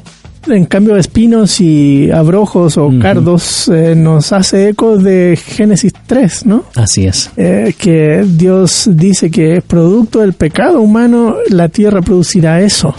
en 0.48 0.64
cambio, 0.66 0.96
espinos 0.96 1.60
y 1.60 2.10
abrojos 2.10 2.76
o 2.76 2.90
cardos 3.00 3.68
eh, 3.68 3.94
nos 3.96 4.32
hace 4.32 4.70
eco 4.70 4.98
de 4.98 5.38
Génesis 5.42 5.92
3, 6.06 6.46
¿no? 6.46 6.64
Así 6.74 7.06
es. 7.06 7.30
eh, 7.36 7.74
que 7.78 8.24
Dios 8.26 8.88
dice 8.92 9.30
que 9.30 9.56
es 9.58 9.62
producto 9.62 10.20
del 10.20 10.32
pecado 10.32 10.80
humano, 10.80 11.36
la 11.48 11.68
tierra 11.68 12.02
producirá 12.02 12.60
eso. 12.60 12.94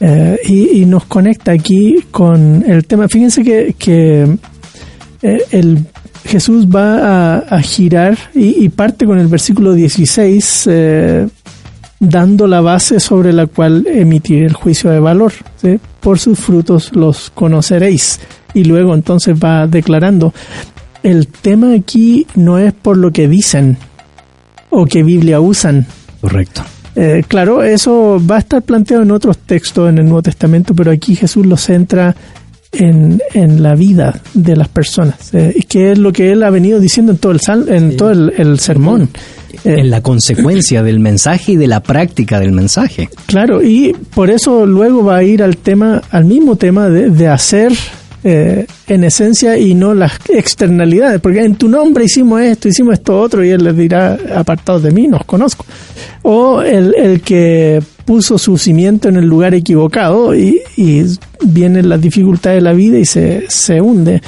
Eh, 0.00 0.38
y, 0.46 0.82
y 0.82 0.84
nos 0.84 1.06
conecta 1.06 1.52
aquí 1.52 1.96
con 2.10 2.62
el 2.68 2.84
tema. 2.84 3.08
Fíjense 3.08 3.42
que, 3.42 3.74
que 3.78 4.36
el 5.22 5.78
Jesús 6.24 6.66
va 6.66 6.98
a, 6.98 7.38
a 7.38 7.60
girar 7.62 8.18
y, 8.34 8.64
y 8.64 8.68
parte 8.68 9.06
con 9.06 9.18
el 9.18 9.28
versículo 9.28 9.72
16, 9.72 10.64
eh, 10.70 11.28
dando 12.00 12.46
la 12.46 12.60
base 12.60 13.00
sobre 13.00 13.32
la 13.32 13.46
cual 13.46 13.86
emitir 13.86 14.44
el 14.44 14.52
juicio 14.52 14.90
de 14.90 15.00
valor. 15.00 15.32
¿sí? 15.56 15.78
Por 16.00 16.18
sus 16.18 16.38
frutos 16.38 16.94
los 16.94 17.30
conoceréis. 17.30 18.20
Y 18.54 18.64
luego 18.64 18.94
entonces 18.94 19.36
va 19.42 19.66
declarando, 19.66 20.32
el 21.02 21.28
tema 21.28 21.74
aquí 21.74 22.26
no 22.34 22.58
es 22.58 22.72
por 22.72 22.96
lo 22.96 23.10
que 23.10 23.28
dicen 23.28 23.76
o 24.70 24.86
que 24.86 25.02
Biblia 25.02 25.40
usan. 25.40 25.86
Correcto. 26.20 26.62
Eh, 26.94 27.24
claro, 27.28 27.62
eso 27.62 28.20
va 28.24 28.36
a 28.36 28.38
estar 28.38 28.62
planteado 28.62 29.02
en 29.02 29.10
otros 29.10 29.36
textos 29.38 29.90
en 29.90 29.98
el 29.98 30.04
Nuevo 30.04 30.22
Testamento, 30.22 30.74
pero 30.74 30.90
aquí 30.90 31.14
Jesús 31.14 31.44
lo 31.44 31.58
centra 31.58 32.16
en, 32.78 33.20
en 33.34 33.62
la 33.62 33.74
vida 33.74 34.20
de 34.34 34.56
las 34.56 34.68
personas, 34.68 35.32
eh, 35.34 35.54
que 35.68 35.92
es 35.92 35.98
lo 35.98 36.12
que 36.12 36.32
él 36.32 36.42
ha 36.42 36.50
venido 36.50 36.80
diciendo 36.80 37.12
en 37.12 37.18
todo 37.18 37.32
el, 37.32 37.40
sal- 37.40 37.68
en 37.68 37.96
todo 37.96 38.10
el, 38.10 38.32
el 38.36 38.58
sermón. 38.58 39.08
Eh, 39.64 39.76
En 39.80 39.90
la 39.90 40.02
consecuencia 40.02 40.82
del 40.82 41.00
mensaje 41.00 41.52
y 41.52 41.56
de 41.56 41.66
la 41.66 41.80
práctica 41.82 42.38
del 42.38 42.52
mensaje. 42.52 43.08
Claro, 43.26 43.62
y 43.62 43.94
por 44.14 44.30
eso 44.30 44.66
luego 44.66 45.02
va 45.04 45.16
a 45.16 45.22
ir 45.24 45.42
al 45.42 45.56
tema, 45.56 46.02
al 46.10 46.24
mismo 46.26 46.56
tema 46.56 46.88
de, 46.90 47.10
de 47.10 47.28
hacer 47.28 47.72
eh, 48.22 48.66
en 48.88 49.04
esencia 49.04 49.56
y 49.56 49.74
no 49.74 49.94
las 49.94 50.12
externalidades, 50.28 51.20
porque 51.20 51.40
en 51.44 51.54
tu 51.54 51.68
nombre 51.68 52.04
hicimos 52.04 52.40
esto, 52.42 52.68
hicimos 52.68 52.94
esto 52.94 53.18
otro, 53.20 53.44
y 53.44 53.50
él 53.50 53.64
les 53.64 53.76
dirá, 53.76 54.18
apartados 54.34 54.82
de 54.82 54.90
mí, 54.90 55.06
no 55.08 55.18
os 55.18 55.24
conozco. 55.24 55.64
O 56.22 56.60
el, 56.62 56.94
el 56.96 57.20
que 57.20 57.80
puso 58.04 58.36
su 58.38 58.58
cimiento 58.58 59.08
en 59.08 59.16
el 59.16 59.24
lugar 59.26 59.54
equivocado 59.54 60.34
y, 60.34 60.60
y 60.76 61.02
vienen 61.46 61.88
las 61.88 62.00
dificultades 62.00 62.58
de 62.58 62.62
la 62.62 62.72
vida 62.72 62.98
y 62.98 63.04
se, 63.04 63.44
se 63.48 63.80
hunde. 63.80 64.20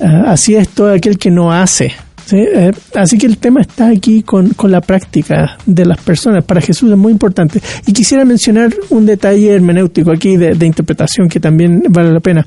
Ah, 0.00 0.24
así 0.28 0.54
es 0.54 0.68
todo 0.68 0.92
aquel 0.92 1.18
que 1.18 1.30
no 1.30 1.52
hace. 1.52 1.92
¿sí? 2.26 2.36
Eh, 2.38 2.72
así 2.94 3.18
que 3.18 3.26
el 3.26 3.38
tema 3.38 3.60
está 3.60 3.88
aquí 3.88 4.22
con, 4.22 4.50
con 4.50 4.70
la 4.70 4.80
práctica 4.80 5.58
de 5.66 5.84
las 5.84 6.00
personas. 6.00 6.44
Para 6.44 6.60
Jesús 6.60 6.90
es 6.90 6.98
muy 6.98 7.12
importante. 7.12 7.60
Y 7.86 7.92
quisiera 7.92 8.24
mencionar 8.24 8.74
un 8.90 9.06
detalle 9.06 9.54
hermenéutico 9.54 10.10
aquí 10.10 10.36
de, 10.36 10.54
de 10.54 10.66
interpretación 10.66 11.28
que 11.28 11.40
también 11.40 11.82
vale 11.88 12.12
la 12.12 12.20
pena. 12.20 12.46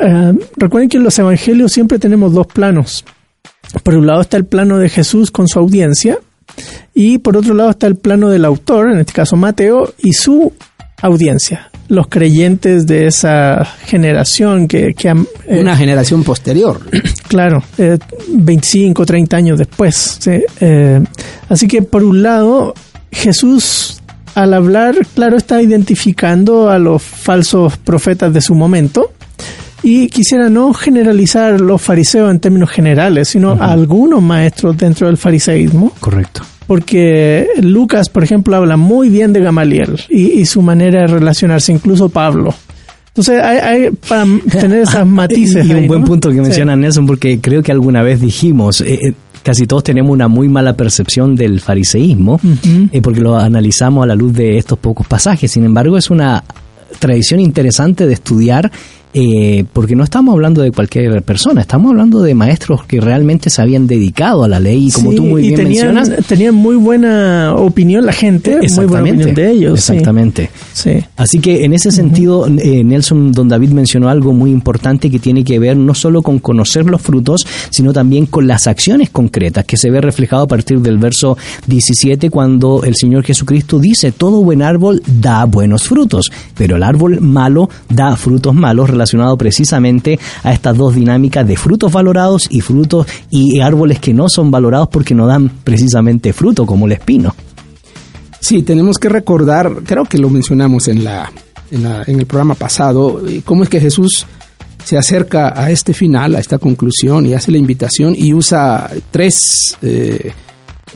Ah, 0.00 0.32
recuerden 0.56 0.88
que 0.88 0.98
en 0.98 1.04
los 1.04 1.18
evangelios 1.18 1.72
siempre 1.72 1.98
tenemos 1.98 2.32
dos 2.32 2.46
planos. 2.46 3.04
Por 3.82 3.96
un 3.96 4.06
lado 4.06 4.20
está 4.20 4.36
el 4.36 4.44
plano 4.44 4.78
de 4.78 4.88
Jesús 4.88 5.30
con 5.30 5.48
su 5.48 5.58
audiencia 5.58 6.18
y 6.94 7.18
por 7.18 7.36
otro 7.36 7.54
lado 7.54 7.70
está 7.70 7.86
el 7.86 7.96
plano 7.96 8.30
del 8.30 8.44
autor, 8.44 8.90
en 8.90 9.00
este 9.00 9.12
caso 9.12 9.36
Mateo, 9.36 9.92
y 9.98 10.12
su 10.12 10.52
audiencia. 11.02 11.70
Los 11.88 12.08
creyentes 12.08 12.86
de 12.86 13.06
esa 13.06 13.64
generación 13.64 14.66
que, 14.66 14.94
que 14.94 15.08
han, 15.08 15.26
eh, 15.46 15.60
Una 15.60 15.76
generación 15.76 16.24
posterior. 16.24 16.80
Claro, 17.26 17.60
eh, 17.76 17.98
25, 18.28 19.04
30 19.04 19.36
años 19.36 19.58
después. 19.58 20.18
¿sí? 20.20 20.40
Eh, 20.60 21.02
así 21.48 21.66
que 21.66 21.82
por 21.82 22.04
un 22.04 22.22
lado, 22.22 22.72
Jesús 23.10 24.00
al 24.36 24.52
hablar, 24.52 24.94
claro, 25.14 25.38
está 25.38 25.62
identificando 25.62 26.68
a 26.68 26.78
los 26.78 27.02
falsos 27.02 27.78
profetas 27.78 28.34
de 28.34 28.42
su 28.42 28.54
momento. 28.54 29.12
Y 29.82 30.08
quisiera 30.08 30.48
no 30.48 30.72
generalizar 30.72 31.60
los 31.60 31.80
fariseos 31.82 32.30
en 32.30 32.40
términos 32.40 32.70
generales, 32.70 33.28
sino 33.28 33.52
a 33.52 33.72
algunos 33.72 34.22
maestros 34.22 34.76
dentro 34.76 35.06
del 35.06 35.16
fariseísmo, 35.16 35.92
Correcto. 36.00 36.42
porque 36.66 37.46
Lucas, 37.60 38.08
por 38.08 38.24
ejemplo, 38.24 38.56
habla 38.56 38.76
muy 38.76 39.08
bien 39.10 39.32
de 39.32 39.40
Gamaliel 39.40 40.00
y, 40.08 40.32
y 40.40 40.46
su 40.46 40.62
manera 40.62 41.02
de 41.02 41.06
relacionarse, 41.08 41.72
incluso 41.72 42.08
Pablo. 42.08 42.54
Entonces, 43.08 43.40
hay, 43.42 43.58
hay 43.58 43.90
para 44.08 44.24
tener 44.50 44.80
esas 44.82 45.06
matices. 45.06 45.64
Y 45.66 45.70
un 45.70 45.76
ahí, 45.76 45.86
buen 45.88 46.00
¿no? 46.02 46.06
punto 46.06 46.28
que 46.30 46.36
Sí. 46.36 46.40
menciona 46.42 46.74
Nelson, 46.76 47.06
porque 47.06 47.38
creo 47.40 47.62
que 47.62 47.70
alguna 47.72 48.02
vez 48.02 48.20
dijimos, 48.20 48.80
eh, 48.80 48.98
eh, 49.02 49.12
casi 49.42 49.66
todos 49.66 49.84
tenemos 49.84 50.10
una 50.12 50.26
muy 50.28 50.48
mala 50.48 50.74
percepción 50.74 51.36
del 51.36 51.60
fariseísmo, 51.60 52.40
eh, 52.92 53.00
porque 53.02 53.20
lo 53.20 53.38
analizamos 53.38 54.02
a 54.04 54.06
la 54.06 54.14
luz 54.14 54.32
de 54.34 54.58
estos 54.58 54.78
pocos 54.78 55.06
pasajes. 55.06 55.50
Sin 55.52 55.64
embargo, 55.64 55.96
es 55.96 56.10
una 56.10 56.42
tradición 56.98 57.40
interesante 57.40 58.06
de 58.06 58.14
estudiar. 58.14 58.70
Eh, 59.18 59.64
porque 59.72 59.96
no 59.96 60.04
estamos 60.04 60.34
hablando 60.34 60.60
de 60.60 60.70
cualquier 60.72 61.22
persona, 61.22 61.62
estamos 61.62 61.90
hablando 61.90 62.20
de 62.20 62.34
maestros 62.34 62.84
que 62.84 63.00
realmente 63.00 63.48
se 63.48 63.62
habían 63.62 63.86
dedicado 63.86 64.44
a 64.44 64.48
la 64.48 64.60
ley 64.60 64.88
y 64.88 64.90
como 64.90 65.10
Sí, 65.10 65.16
tú 65.16 65.24
muy 65.24 65.42
y 65.42 65.46
bien 65.46 65.60
tenían, 65.60 65.94
mencionas, 65.94 66.26
tenían 66.26 66.54
muy 66.54 66.76
buena 66.76 67.54
opinión 67.56 68.04
la 68.04 68.12
gente, 68.12 68.58
muy 68.76 68.84
buena 68.84 69.08
opinión 69.08 69.34
de 69.34 69.50
ellos. 69.50 69.78
Exactamente. 69.78 70.50
Sí. 70.74 71.02
Así 71.16 71.38
que 71.38 71.64
en 71.64 71.72
ese 71.72 71.92
sentido, 71.92 72.46
eh, 72.46 72.84
Nelson, 72.84 73.32
don 73.32 73.48
David 73.48 73.70
mencionó 73.70 74.10
algo 74.10 74.34
muy 74.34 74.50
importante 74.50 75.10
que 75.10 75.18
tiene 75.18 75.44
que 75.44 75.58
ver 75.58 75.78
no 75.78 75.94
solo 75.94 76.20
con 76.20 76.38
conocer 76.38 76.84
los 76.84 77.00
frutos, 77.00 77.46
sino 77.70 77.94
también 77.94 78.26
con 78.26 78.46
las 78.46 78.66
acciones 78.66 79.08
concretas, 79.08 79.64
que 79.64 79.78
se 79.78 79.90
ve 79.90 80.02
reflejado 80.02 80.42
a 80.42 80.46
partir 80.46 80.80
del 80.80 80.98
verso 80.98 81.38
17, 81.66 82.28
cuando 82.28 82.82
el 82.84 82.94
Señor 82.94 83.24
Jesucristo 83.24 83.78
dice, 83.78 84.12
todo 84.12 84.42
buen 84.42 84.60
árbol 84.60 85.00
da 85.06 85.46
buenos 85.46 85.84
frutos, 85.84 86.30
pero 86.54 86.76
el 86.76 86.82
árbol 86.82 87.22
malo 87.22 87.70
da 87.88 88.14
frutos 88.16 88.54
malos, 88.54 88.90
relacionado 89.06 89.36
precisamente 89.38 90.18
a 90.42 90.52
estas 90.52 90.76
dos 90.76 90.94
dinámicas 90.94 91.46
de 91.46 91.56
frutos 91.56 91.92
valorados 91.92 92.46
y 92.50 92.60
frutos 92.60 93.06
y 93.30 93.60
árboles 93.60 94.00
que 94.00 94.12
no 94.12 94.28
son 94.28 94.50
valorados 94.50 94.88
porque 94.90 95.14
no 95.14 95.26
dan 95.26 95.48
precisamente 95.62 96.32
fruto, 96.32 96.66
como 96.66 96.86
el 96.86 96.92
espino. 96.92 97.34
Sí, 98.40 98.62
tenemos 98.62 98.98
que 98.98 99.08
recordar, 99.08 99.70
creo 99.84 100.04
que 100.04 100.18
lo 100.18 100.28
mencionamos 100.30 100.88
en, 100.88 101.04
la, 101.04 101.30
en, 101.70 101.82
la- 101.82 102.02
en 102.06 102.18
el 102.18 102.26
programa 102.26 102.54
pasado, 102.54 103.22
eh, 103.26 103.42
cómo 103.44 103.62
es 103.62 103.68
que 103.68 103.80
Jesús 103.80 104.26
se 104.84 104.96
acerca 104.96 105.52
a 105.60 105.70
este 105.70 105.92
final, 105.94 106.34
a 106.36 106.38
esta 106.38 106.58
conclusión 106.58 107.26
y 107.26 107.34
hace 107.34 107.50
la 107.50 107.58
invitación 107.58 108.14
y 108.16 108.32
usa 108.34 108.88
tres 109.10 109.76
eh, 109.82 110.32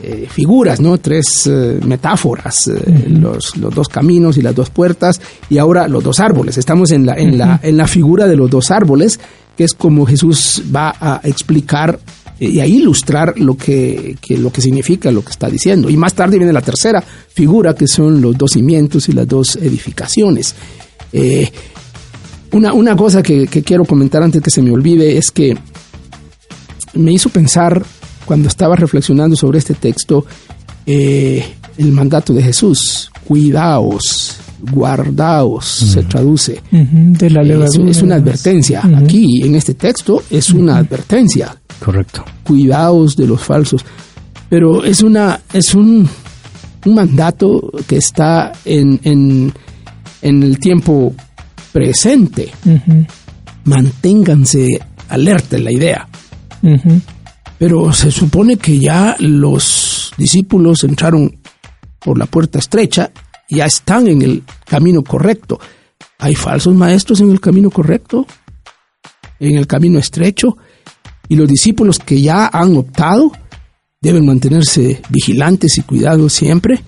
eh, 0.03 0.27
figuras, 0.29 0.79
¿no? 0.79 0.97
Tres 0.97 1.45
eh, 1.45 1.79
metáforas, 1.85 2.67
eh, 2.67 3.05
los, 3.07 3.55
los 3.57 3.73
dos 3.73 3.87
caminos 3.87 4.37
y 4.37 4.41
las 4.41 4.55
dos 4.55 4.69
puertas 4.69 5.21
y 5.49 5.57
ahora 5.57 5.87
los 5.87 6.03
dos 6.03 6.19
árboles. 6.19 6.57
Estamos 6.57 6.91
en 6.91 7.05
la, 7.05 7.13
en 7.13 7.37
la, 7.37 7.59
en 7.61 7.77
la 7.77 7.87
figura 7.87 8.27
de 8.27 8.35
los 8.35 8.49
dos 8.49 8.71
árboles, 8.71 9.19
que 9.55 9.63
es 9.63 9.73
como 9.73 10.05
Jesús 10.05 10.63
va 10.75 10.95
a 10.99 11.21
explicar 11.23 11.99
y 12.39 12.59
a 12.59 12.65
ilustrar 12.65 13.39
lo 13.39 13.55
que, 13.55 14.17
que 14.19 14.37
lo 14.37 14.51
que 14.51 14.61
significa 14.61 15.11
lo 15.11 15.23
que 15.23 15.31
está 15.31 15.49
diciendo. 15.49 15.89
Y 15.89 15.97
más 15.97 16.15
tarde 16.15 16.37
viene 16.37 16.53
la 16.53 16.61
tercera 16.61 17.01
figura, 17.01 17.75
que 17.75 17.87
son 17.87 18.21
los 18.21 18.35
dos 18.35 18.51
cimientos 18.53 19.07
y 19.07 19.11
las 19.11 19.27
dos 19.27 19.55
edificaciones. 19.55 20.55
Una, 22.53 22.73
una 22.73 22.95
cosa 22.95 23.21
que, 23.21 23.45
que 23.45 23.61
quiero 23.61 23.85
comentar 23.85 24.23
antes 24.23 24.41
que 24.41 24.49
se 24.49 24.61
me 24.63 24.71
olvide 24.71 25.17
es 25.17 25.29
que 25.29 25.55
me 26.93 27.13
hizo 27.13 27.29
pensar 27.29 27.83
cuando 28.31 28.47
estaba 28.47 28.77
reflexionando 28.77 29.35
sobre 29.35 29.59
este 29.59 29.73
texto 29.73 30.25
eh, 30.85 31.43
el 31.77 31.91
mandato 31.91 32.31
de 32.33 32.41
Jesús. 32.41 33.11
Cuidaos, 33.27 34.37
guardaos, 34.71 35.65
se 35.65 36.03
traduce. 36.03 36.61
De 36.71 37.29
la 37.29 37.41
Es, 37.41 37.47
levadura. 37.49 37.91
es 37.91 38.01
una 38.01 38.15
advertencia. 38.15 38.83
Aquí, 38.95 39.41
en 39.43 39.55
este 39.55 39.73
texto, 39.73 40.23
es 40.31 40.51
una 40.51 40.77
advertencia. 40.77 41.57
Correcto. 41.83 42.23
Cuidaos 42.43 43.17
de 43.17 43.27
los 43.27 43.41
falsos. 43.41 43.83
Pero 44.47 44.85
es 44.85 45.01
una, 45.01 45.41
es 45.51 45.75
un, 45.75 46.07
un 46.85 46.95
mandato 46.95 47.69
que 47.85 47.97
está 47.97 48.53
en, 48.63 48.97
en, 49.03 49.51
en 50.21 50.41
el 50.43 50.57
tiempo 50.57 51.13
presente. 51.73 52.49
Manténganse 53.65 54.79
alerta 55.09 55.57
en 55.57 55.63
la 55.65 55.71
idea. 55.73 56.07
Pero 57.61 57.93
se 57.93 58.09
supone 58.09 58.57
que 58.57 58.79
ya 58.79 59.15
los 59.19 60.13
discípulos 60.17 60.83
entraron 60.83 61.37
por 61.99 62.17
la 62.17 62.25
puerta 62.25 62.57
estrecha, 62.57 63.11
ya 63.51 63.65
están 63.65 64.07
en 64.07 64.23
el 64.23 64.41
camino 64.65 65.03
correcto. 65.03 65.59
¿Hay 66.17 66.33
falsos 66.33 66.73
maestros 66.73 67.21
en 67.21 67.29
el 67.29 67.39
camino 67.39 67.69
correcto? 67.69 68.25
¿En 69.39 69.57
el 69.57 69.67
camino 69.67 69.99
estrecho? 69.99 70.57
Y 71.29 71.35
los 71.35 71.47
discípulos 71.47 71.99
que 71.99 72.19
ya 72.19 72.47
han 72.47 72.75
optado 72.77 73.31
deben 74.01 74.25
mantenerse 74.25 74.99
vigilantes 75.09 75.77
y 75.77 75.83
cuidados 75.83 76.33
siempre. 76.33 76.81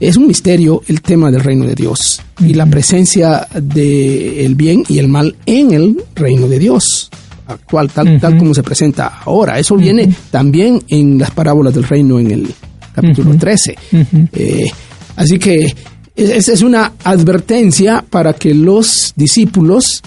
Es 0.00 0.18
un 0.18 0.26
misterio 0.26 0.82
el 0.88 1.00
tema 1.00 1.30
del 1.30 1.40
reino 1.40 1.64
de 1.64 1.76
Dios 1.76 2.20
y 2.40 2.52
la 2.52 2.66
presencia 2.66 3.48
del 3.54 4.54
bien 4.54 4.84
y 4.86 4.98
el 4.98 5.08
mal 5.08 5.34
en 5.46 5.72
el 5.72 6.04
reino 6.14 6.46
de 6.46 6.58
Dios 6.58 7.10
actual, 7.50 7.90
tal, 7.90 8.20
tal 8.20 8.36
como 8.38 8.54
se 8.54 8.62
presenta 8.62 9.20
ahora. 9.24 9.58
Eso 9.58 9.76
viene 9.76 10.08
también 10.30 10.82
en 10.88 11.18
las 11.18 11.30
parábolas 11.30 11.74
del 11.74 11.84
reino 11.84 12.18
en 12.18 12.30
el 12.30 12.54
capítulo 12.94 13.36
13. 13.36 13.76
Eh, 14.32 14.66
así 15.16 15.38
que 15.38 15.64
es- 16.16 16.30
esa 16.30 16.52
es 16.52 16.62
una 16.62 16.92
advertencia 17.04 18.04
para 18.08 18.32
que 18.32 18.54
los 18.54 19.12
discípulos 19.16 20.02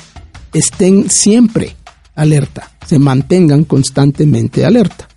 estén 0.54 1.10
siempre 1.10 1.76
alerta, 2.16 2.70
se 2.86 3.00
mantengan 3.00 3.64
constantemente 3.64 4.66
alerta. 4.66 5.08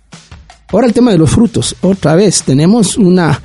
Ahora 0.69 0.87
el 0.87 0.93
tema 0.93 1.11
de 1.11 1.17
los 1.17 1.29
frutos, 1.29 1.75
otra 1.81 2.15
vez, 2.15 2.43
tenemos 2.43 2.97
una... 2.97 3.39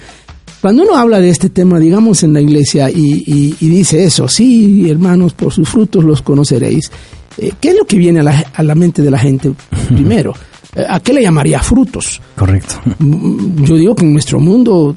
Cuando 0.60 0.84
uno 0.84 0.96
habla 0.96 1.18
de 1.20 1.28
este 1.28 1.50
tema, 1.50 1.78
digamos, 1.80 2.22
en 2.22 2.32
la 2.32 2.40
iglesia 2.40 2.88
y, 2.88 3.24
y- 3.26 3.56
y 3.60 3.68
dice 3.68 4.04
eso, 4.04 4.28
sí, 4.28 4.88
hermanos, 4.88 5.32
por 5.34 5.52
sus 5.52 5.68
frutos 5.68 6.04
los 6.04 6.22
conoceréis, 6.22 6.90
eh, 7.38 7.52
¿qué 7.60 7.70
es 7.70 7.76
lo 7.78 7.84
que 7.84 7.96
viene 7.96 8.20
a 8.20 8.22
la, 8.22 8.44
a 8.54 8.62
la 8.62 8.74
mente 8.74 9.02
de 9.02 9.10
la 9.10 9.18
gente 9.18 9.52
primero? 9.88 10.34
Eh, 10.74 10.84
¿A 10.88 11.00
qué 11.00 11.12
le 11.12 11.22
llamaría 11.22 11.60
frutos? 11.60 12.20
Correcto. 12.36 12.76
Mm, 12.98 13.64
Yo 13.64 13.76
digo 13.76 13.94
que 13.94 14.04
en 14.04 14.12
nuestro 14.12 14.40
mundo 14.40 14.96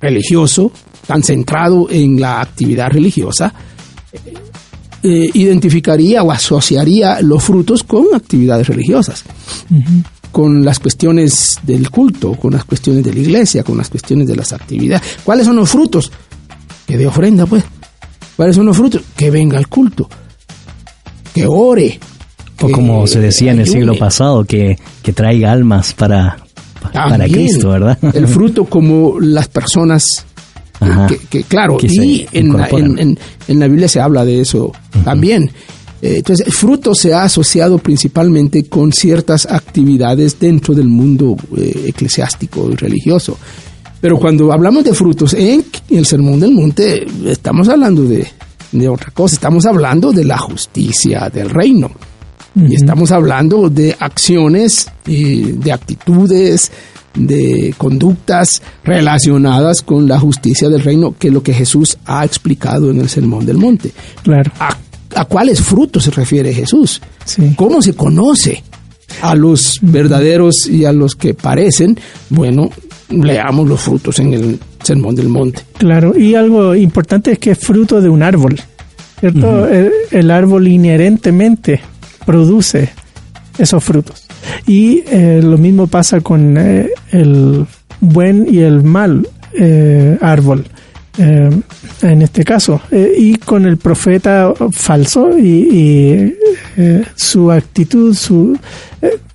religioso, 0.00 0.70
tan 1.06 1.22
centrado 1.22 1.88
en 1.90 2.20
la 2.20 2.40
actividad 2.40 2.88
religiosa, 2.90 3.52
eh, 5.02 5.30
identificaría 5.34 6.22
o 6.22 6.30
asociaría 6.32 7.20
los 7.20 7.42
frutos 7.44 7.82
con 7.84 8.06
actividades 8.14 8.66
religiosas, 8.68 9.22
con 10.32 10.64
las 10.64 10.78
cuestiones 10.78 11.58
del 11.62 11.90
culto, 11.90 12.32
con 12.34 12.52
las 12.54 12.64
cuestiones 12.64 13.04
de 13.04 13.12
la 13.12 13.20
iglesia, 13.20 13.62
con 13.62 13.76
las 13.76 13.90
cuestiones 13.90 14.26
de 14.26 14.36
las 14.36 14.52
actividades. 14.54 15.18
¿Cuáles 15.22 15.44
son 15.46 15.56
los 15.56 15.68
frutos? 15.68 16.10
Que 16.86 16.96
de 16.96 17.06
ofrenda, 17.06 17.44
pues. 17.46 17.64
¿Cuáles 18.36 18.56
son 18.56 18.66
los 18.66 18.76
frutos? 18.76 19.02
Que 19.16 19.30
venga 19.30 19.58
al 19.58 19.68
culto, 19.68 20.08
que 21.34 21.46
ore. 21.46 21.98
O 22.62 22.70
como 22.70 23.02
que 23.04 23.10
se 23.10 23.20
decía 23.20 23.52
en 23.52 23.60
el 23.60 23.66
siglo 23.68 23.94
pasado, 23.98 24.44
que, 24.44 24.78
que 25.02 25.12
traiga 25.12 25.50
almas 25.52 25.92
para, 25.92 26.38
para 26.92 27.26
Cristo, 27.26 27.70
¿verdad? 27.70 27.98
El 28.14 28.28
fruto 28.28 28.64
como 28.66 29.18
las 29.20 29.48
personas 29.48 30.24
Ajá. 30.80 31.08
que, 31.08 31.18
que, 31.18 31.42
claro, 31.42 31.76
Que 31.76 31.88
y 31.88 32.26
en 32.32 32.52
la, 32.52 32.58
incorporan. 32.66 32.90
en, 32.92 32.98
en- 33.10 33.18
en 33.48 33.58
la 33.58 33.66
Biblia 33.68 33.88
se 33.88 34.00
habla 34.00 34.24
de 34.24 34.40
eso 34.40 34.72
también. 35.04 35.50
Eh, 36.00 36.16
Entonces, 36.18 36.46
el 36.46 36.52
fruto 36.52 36.94
se 36.94 37.12
ha 37.12 37.24
asociado 37.24 37.78
principalmente 37.78 38.64
con 38.66 38.92
ciertas 38.92 39.46
actividades 39.46 40.38
dentro 40.38 40.74
del 40.74 40.88
mundo 40.88 41.36
eh, 41.56 41.86
eclesiástico 41.88 42.70
y 42.70 42.76
religioso. 42.76 43.36
Pero 44.00 44.18
cuando 44.18 44.52
hablamos 44.52 44.84
de 44.84 44.94
frutos 44.94 45.34
en 45.34 45.64
el 45.90 46.06
Sermón 46.06 46.38
del 46.40 46.52
Monte, 46.52 47.06
estamos 47.26 47.68
hablando 47.68 48.04
de, 48.04 48.26
de 48.78 48.88
otra 48.88 49.10
cosa, 49.12 49.34
estamos 49.36 49.66
hablando 49.66 50.12
de 50.12 50.24
la 50.24 50.38
justicia 50.38 51.30
del 51.30 51.50
reino. 51.50 51.90
Y 52.56 52.76
estamos 52.76 53.10
hablando 53.10 53.68
de 53.68 53.96
acciones, 53.98 54.88
y 55.06 55.52
de 55.52 55.72
actitudes, 55.72 56.70
de 57.14 57.74
conductas 57.76 58.62
relacionadas 58.84 59.82
con 59.82 60.06
la 60.06 60.20
justicia 60.20 60.68
del 60.68 60.82
reino, 60.82 61.16
que 61.18 61.28
es 61.28 61.34
lo 61.34 61.42
que 61.42 61.52
Jesús 61.52 61.98
ha 62.04 62.24
explicado 62.24 62.90
en 62.90 63.00
el 63.00 63.08
Sermón 63.08 63.44
del 63.44 63.56
Monte. 63.56 63.92
Claro. 64.22 64.52
¿A, 64.60 64.76
a 65.16 65.24
cuáles 65.24 65.60
frutos 65.60 66.04
se 66.04 66.12
refiere 66.12 66.54
Jesús? 66.54 67.00
Sí. 67.24 67.54
¿Cómo 67.56 67.82
se 67.82 67.94
conoce 67.94 68.62
a 69.20 69.34
los 69.34 69.78
verdaderos 69.82 70.66
y 70.68 70.84
a 70.84 70.92
los 70.92 71.16
que 71.16 71.34
parecen? 71.34 71.98
Bueno, 72.30 72.70
leamos 73.08 73.68
los 73.68 73.80
frutos 73.80 74.18
en 74.20 74.34
el 74.34 74.60
Sermón 74.84 75.14
del 75.14 75.28
Monte. 75.28 75.62
Claro, 75.78 76.16
y 76.16 76.34
algo 76.34 76.74
importante 76.74 77.32
es 77.32 77.38
que 77.38 77.52
es 77.52 77.58
fruto 77.58 78.00
de 78.00 78.08
un 78.08 78.22
árbol, 78.22 78.60
¿cierto? 79.18 79.66
el, 79.68 79.90
el 80.10 80.30
árbol 80.30 80.68
inherentemente 80.68 81.80
produce 82.24 82.90
esos 83.58 83.82
frutos. 83.82 84.26
Y 84.66 85.02
eh, 85.06 85.40
lo 85.42 85.58
mismo 85.58 85.86
pasa 85.86 86.20
con 86.20 86.56
eh, 86.58 86.90
el 87.10 87.66
buen 88.00 88.46
y 88.52 88.58
el 88.60 88.82
mal 88.82 89.26
eh, 89.54 90.18
árbol. 90.20 90.64
eh, 91.18 91.50
en 92.02 92.22
este 92.22 92.44
caso, 92.44 92.80
y 92.90 93.36
con 93.36 93.66
el 93.66 93.76
profeta 93.76 94.52
falso 94.72 95.38
y, 95.38 95.46
y, 95.46 96.34
su 97.14 97.52
actitud, 97.52 98.14
su 98.14 98.58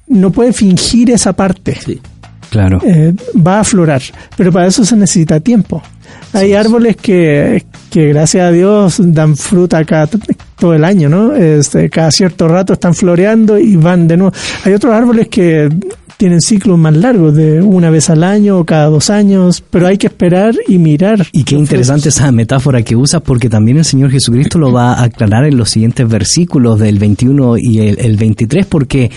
no 0.07 0.29
puede 0.31 0.51
fingir 0.51 1.09
esa 1.09 1.33
parte 1.33 1.77
Claro. 2.49 2.79
eh, 2.83 3.13
va 3.35 3.57
a 3.57 3.59
aflorar, 3.61 4.01
pero 4.35 4.51
para 4.51 4.67
eso 4.67 4.83
se 4.83 4.95
necesita 4.95 5.39
tiempo. 5.39 5.81
Hay 6.33 6.53
árboles 6.53 6.95
que, 6.95 7.63
que 7.89 8.07
gracias 8.07 8.47
a 8.47 8.51
Dios 8.51 8.97
dan 8.99 9.35
fruta 9.35 9.83
cada, 9.85 10.09
todo 10.57 10.73
el 10.73 10.83
año, 10.83 11.09
¿no? 11.09 11.35
Este, 11.35 11.89
cada 11.89 12.11
cierto 12.11 12.47
rato 12.47 12.73
están 12.73 12.93
floreando 12.93 13.57
y 13.57 13.75
van 13.75 14.07
de 14.07 14.17
nuevo. 14.17 14.33
Hay 14.63 14.73
otros 14.73 14.93
árboles 14.93 15.27
que 15.27 15.69
tienen 16.17 16.41
ciclos 16.41 16.77
más 16.77 16.97
largos, 16.97 17.33
de 17.33 17.61
una 17.61 17.89
vez 17.89 18.09
al 18.09 18.25
año 18.25 18.59
o 18.59 18.65
cada 18.65 18.87
dos 18.87 19.09
años, 19.09 19.63
pero 19.69 19.87
hay 19.87 19.97
que 19.97 20.07
esperar 20.07 20.53
y 20.67 20.77
mirar. 20.77 21.25
Y 21.31 21.43
qué 21.45 21.55
interesante 21.55 22.09
esa 22.09 22.29
metáfora 22.33 22.81
que 22.81 22.95
usas, 22.95 23.21
porque 23.21 23.47
también 23.49 23.77
el 23.77 23.85
Señor 23.85 24.11
Jesucristo 24.11 24.59
lo 24.59 24.73
va 24.73 24.95
a 24.95 25.03
aclarar 25.03 25.45
en 25.45 25.55
los 25.55 25.69
siguientes 25.69 26.07
versículos 26.09 26.77
del 26.77 26.99
21 26.99 27.57
y 27.57 27.79
el, 27.79 27.99
el 27.99 28.17
23, 28.17 28.65
porque 28.65 29.09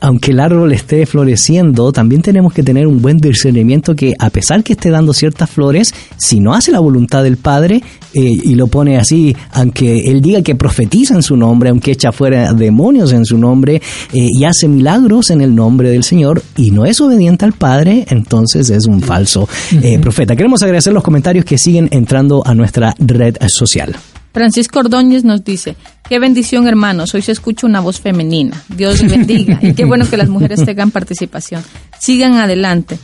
aunque 0.00 0.30
el 0.30 0.40
árbol 0.40 0.72
esté 0.72 1.06
floreciendo, 1.06 1.92
también 1.92 2.22
tenemos 2.22 2.52
que 2.52 2.62
tener 2.62 2.86
un 2.86 3.02
buen 3.02 3.18
discernimiento 3.18 3.94
que 3.94 4.14
a 4.18 4.30
pesar 4.30 4.62
que 4.62 4.74
esté 4.74 4.90
dando 4.90 5.12
ciertas 5.12 5.50
flores, 5.50 5.94
si 6.16 6.40
no 6.40 6.54
hace 6.54 6.72
la 6.72 6.80
voluntad 6.80 7.22
del 7.22 7.36
Padre, 7.36 7.82
eh, 8.14 8.20
y 8.42 8.54
lo 8.54 8.66
pone 8.66 8.98
así, 8.98 9.34
aunque 9.52 10.10
Él 10.10 10.20
diga 10.20 10.42
que 10.42 10.54
profetiza 10.54 11.14
en 11.14 11.22
su 11.22 11.36
nombre, 11.36 11.70
aunque 11.70 11.92
echa 11.92 12.12
fuera 12.12 12.52
demonios 12.52 13.12
en 13.12 13.24
su 13.24 13.38
nombre, 13.38 13.76
eh, 13.76 14.28
y 14.30 14.44
hace 14.44 14.68
milagros 14.68 15.30
en 15.30 15.40
el 15.40 15.54
nombre 15.54 15.90
del 15.90 16.04
Señor, 16.04 16.42
y 16.56 16.70
no 16.70 16.84
es 16.84 17.00
obediente 17.00 17.44
al 17.44 17.52
Padre, 17.52 18.06
entonces 18.08 18.70
es 18.70 18.86
un 18.86 19.00
falso 19.00 19.48
eh, 19.82 19.98
profeta. 19.98 20.36
Queremos 20.36 20.62
agradecer 20.62 20.92
los 20.92 21.02
comentarios 21.02 21.44
que 21.44 21.58
siguen 21.58 21.88
entrando 21.90 22.42
a 22.46 22.54
nuestra 22.54 22.94
red 22.98 23.36
social. 23.48 23.96
Francisco 24.32 24.80
Ordóñez 24.80 25.24
nos 25.24 25.44
dice, 25.44 25.76
qué 26.08 26.18
bendición 26.18 26.66
hermanos, 26.66 27.14
hoy 27.14 27.22
se 27.22 27.32
escucha 27.32 27.66
una 27.66 27.80
voz 27.80 28.00
femenina, 28.00 28.62
Dios 28.68 29.02
bendiga, 29.02 29.58
y 29.62 29.74
qué 29.74 29.84
bueno 29.84 30.08
que 30.08 30.16
las 30.16 30.28
mujeres 30.28 30.62
tengan 30.64 30.90
participación. 30.90 31.62
Sigan 31.98 32.34
adelante. 32.34 32.98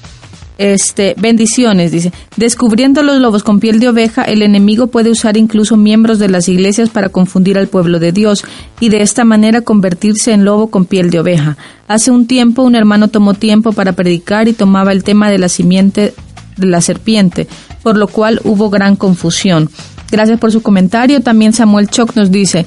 Este, 0.59 1.15
bendiciones, 1.17 1.93
dice. 1.93 2.13
Descubriendo 2.37 3.05
los 3.05 3.19
lobos 3.19 3.45
con 3.45 3.61
piel 3.61 3.79
de 3.79 3.89
oveja, 3.89 4.25
el 4.25 4.43
enemigo 4.43 4.89
puede 4.89 5.09
usar 5.09 5.37
incluso 5.37 5.77
miembros 5.77 6.19
de 6.19 6.29
las 6.29 6.49
iglesias 6.49 6.91
para 6.91 7.11
confundir 7.11 7.57
al 7.57 7.69
pueblo 7.69 8.01
de 8.01 8.11
Dios 8.11 8.45
y 8.81 8.89
de 8.89 9.03
esta 9.03 9.25
manera 9.25 9.61
convertirse 9.61 10.33
en 10.33 10.45
lobo 10.45 10.69
con 10.69 10.85
piel 10.85 11.11
de 11.11 11.21
oveja. 11.21 11.57
Hace 11.87 12.11
un 12.11 12.27
tiempo 12.27 12.65
un 12.65 12.75
hermano 12.75 13.07
tomó 13.07 13.35
tiempo 13.35 13.73
para 13.73 13.93
predicar 13.93 14.49
y 14.49 14.53
tomaba 14.53 14.91
el 14.91 15.05
tema 15.05 15.31
de 15.31 15.39
la 15.39 15.49
simiente 15.49 16.13
de 16.57 16.67
la 16.67 16.81
serpiente, 16.81 17.47
por 17.85 17.97
lo 17.97 18.09
cual 18.09 18.41
hubo 18.43 18.69
gran 18.69 18.97
confusión. 18.97 19.71
Gracias 20.11 20.39
por 20.41 20.51
su 20.53 20.63
comentario. 20.63 21.21
También 21.21 21.53
Samuel 21.53 21.89
Choc 21.89 22.15
nos 22.17 22.31
dice, 22.31 22.65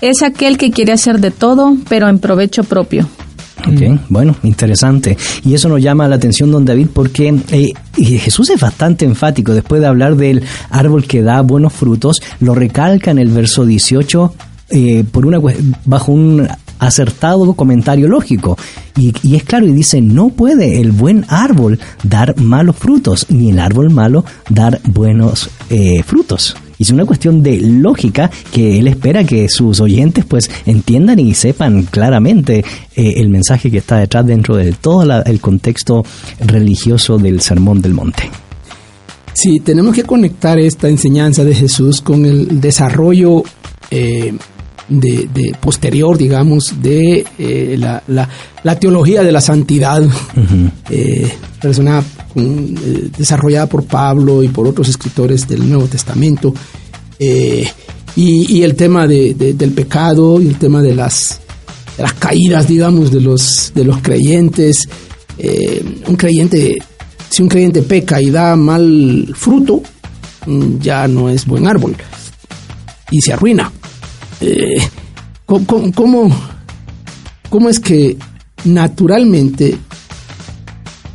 es 0.00 0.22
aquel 0.22 0.58
que 0.58 0.70
quiere 0.70 0.92
hacer 0.92 1.20
de 1.20 1.30
todo, 1.30 1.76
pero 1.88 2.08
en 2.08 2.18
provecho 2.18 2.64
propio. 2.64 3.08
Ok, 3.66 3.98
bueno, 4.10 4.36
interesante. 4.42 5.16
Y 5.42 5.54
eso 5.54 5.70
nos 5.70 5.80
llama 5.80 6.06
la 6.06 6.16
atención, 6.16 6.50
don 6.50 6.66
David, 6.66 6.88
porque 6.92 7.34
eh, 7.50 7.72
Jesús 7.96 8.50
es 8.50 8.60
bastante 8.60 9.06
enfático. 9.06 9.54
Después 9.54 9.80
de 9.80 9.86
hablar 9.86 10.16
del 10.16 10.42
árbol 10.68 11.04
que 11.06 11.22
da 11.22 11.40
buenos 11.40 11.72
frutos, 11.72 12.20
lo 12.40 12.54
recalca 12.54 13.10
en 13.10 13.18
el 13.18 13.28
verso 13.30 13.64
18 13.64 14.34
eh, 14.68 15.04
por 15.10 15.24
una, 15.24 15.38
cue- 15.38 15.56
bajo 15.86 16.12
un 16.12 16.46
acertado 16.78 17.54
comentario 17.54 18.06
lógico. 18.06 18.58
Y, 18.98 19.14
y 19.22 19.36
es 19.36 19.44
claro, 19.44 19.66
y 19.66 19.72
dice, 19.72 20.02
no 20.02 20.28
puede 20.28 20.82
el 20.82 20.92
buen 20.92 21.24
árbol 21.28 21.78
dar 22.02 22.36
malos 22.38 22.76
frutos, 22.76 23.26
ni 23.30 23.50
el 23.50 23.60
árbol 23.60 23.88
malo 23.88 24.26
dar 24.50 24.78
buenos 24.84 25.48
eh, 25.70 26.02
frutos. 26.02 26.54
Es 26.84 26.90
una 26.92 27.06
cuestión 27.06 27.42
de 27.42 27.58
lógica 27.60 28.30
que 28.52 28.78
él 28.78 28.88
espera 28.88 29.24
que 29.24 29.48
sus 29.48 29.80
oyentes 29.80 30.24
pues 30.26 30.50
entiendan 30.66 31.18
y 31.18 31.32
sepan 31.34 31.84
claramente 31.84 32.64
eh, 32.94 33.14
el 33.16 33.28
mensaje 33.30 33.70
que 33.70 33.78
está 33.78 33.96
detrás 33.98 34.26
dentro 34.26 34.56
de 34.56 34.72
todo 34.72 35.04
la- 35.04 35.22
el 35.22 35.40
contexto 35.40 36.04
religioso 36.46 37.16
del 37.18 37.40
Sermón 37.40 37.80
del 37.80 37.94
Monte. 37.94 38.30
Sí, 39.32 39.60
tenemos 39.60 39.94
que 39.94 40.04
conectar 40.04 40.58
esta 40.58 40.88
enseñanza 40.88 41.42
de 41.42 41.54
Jesús 41.54 42.00
con 42.02 42.24
el 42.24 42.60
desarrollo 42.60 43.42
eh, 43.90 44.34
de, 44.88 45.28
de 45.34 45.56
posterior, 45.60 46.16
digamos, 46.18 46.74
de 46.82 47.24
eh, 47.38 47.76
la, 47.78 48.02
la- 48.08 48.28
la 48.62 48.78
teología 48.78 49.22
de 49.22 49.32
la 49.32 49.40
santidad, 49.40 50.02
eh, 50.90 51.28
persona 51.60 52.02
eh, 52.36 53.10
desarrollada 53.16 53.66
por 53.68 53.84
Pablo 53.84 54.42
y 54.42 54.48
por 54.48 54.66
otros 54.66 54.88
escritores 54.88 55.46
del 55.48 55.68
Nuevo 55.68 55.86
Testamento, 55.86 56.54
eh, 57.18 57.68
y, 58.16 58.62
el 58.62 58.74
tema 58.76 59.06
de- 59.08 59.34
de- 59.34 59.54
del 59.54 59.72
pecado 59.72 60.40
y 60.40 60.46
el 60.48 60.56
tema 60.56 60.80
de 60.82 60.94
las, 60.94 61.40
las 61.98 62.12
caídas, 62.14 62.68
digamos, 62.68 63.10
de 63.10 63.20
los, 63.20 63.72
de 63.74 63.84
los 63.84 63.98
creyentes. 63.98 64.88
Eh, 65.38 66.02
un 66.06 66.14
creyente, 66.14 66.76
si 67.28 67.42
un 67.42 67.48
creyente 67.48 67.82
peca 67.82 68.22
y 68.22 68.30
da 68.30 68.54
mal 68.54 69.32
fruto, 69.34 69.82
mm, 70.46 70.78
ya 70.78 71.08
no 71.08 71.28
es 71.28 71.44
buen 71.44 71.66
árbol 71.66 71.96
y 73.10 73.20
se 73.20 73.32
arruina. 73.32 73.72
Eh, 74.40 74.76
¿cómo, 75.44 75.66
cómo- 75.66 75.92
cómo, 75.92 76.36
cómo 77.50 77.68
es 77.68 77.80
que 77.80 78.16
naturalmente 78.64 79.76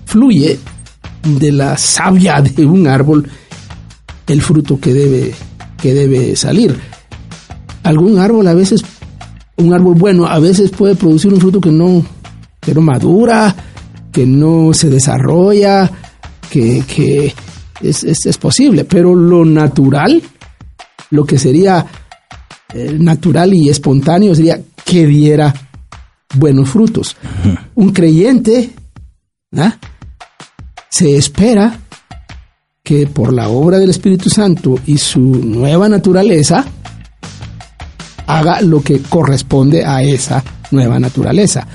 fluye 0.05 0.59
de 1.23 1.51
la 1.51 1.77
savia 1.77 2.41
de 2.41 2.65
un 2.65 2.87
árbol 2.87 3.27
el 4.27 4.41
fruto 4.41 4.79
que 4.79 4.93
debe, 4.93 5.33
que 5.81 5.93
debe 5.93 6.35
salir? 6.35 6.77
Algún 7.83 8.19
árbol 8.19 8.47
a 8.47 8.53
veces, 8.53 8.83
un 9.57 9.73
árbol 9.73 9.95
bueno, 9.95 10.25
a 10.27 10.39
veces 10.39 10.71
puede 10.71 10.95
producir 10.95 11.33
un 11.33 11.39
fruto 11.39 11.59
que 11.61 11.71
no, 11.71 12.03
que 12.59 12.73
no 12.73 12.81
madura, 12.81 13.55
que 14.11 14.25
no 14.25 14.73
se 14.73 14.89
desarrolla, 14.89 15.89
que, 16.49 16.83
que 16.87 17.33
es, 17.81 18.03
es- 18.03 18.25
es 18.25 18.37
posible, 18.37 18.85
pero 18.85 19.15
lo 19.15 19.45
natural, 19.45 20.21
lo 21.11 21.25
que 21.25 21.37
sería 21.39 21.85
eh, 22.73 22.95
natural 22.99 23.53
y 23.53 23.69
espontáneo 23.69 24.35
sería 24.35 24.59
que 24.85 25.05
diera 25.07 25.53
buenos 26.35 26.69
frutos. 26.69 27.15
Un 27.75 27.91
creyente 27.91 28.71
¿ah? 29.57 29.75
Se 30.89 31.15
espera 31.15 31.79
que 32.83 33.07
por 33.07 33.33
la 33.33 33.49
obra 33.49 33.77
del 33.77 33.89
Espíritu 33.89 34.29
Santo 34.29 34.79
y 34.85 34.97
su 34.97 35.19
nueva 35.19 35.87
naturaleza 35.87 36.65
haga 38.25 38.61
lo 38.61 38.81
que 38.81 39.01
corresponde 39.01 39.85
a 39.85 40.01
esa 40.01 40.43
nueva 40.71 40.99
naturaleza. 40.99 41.67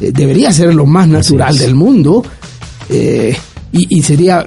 Eh, 0.00 0.12
debería 0.12 0.52
ser 0.52 0.74
lo 0.74 0.86
más 0.86 1.08
natural 1.08 1.56
del 1.56 1.74
mundo 1.74 2.24
eh, 2.88 3.36
y, 3.72 3.98
y 3.98 4.02
sería 4.02 4.46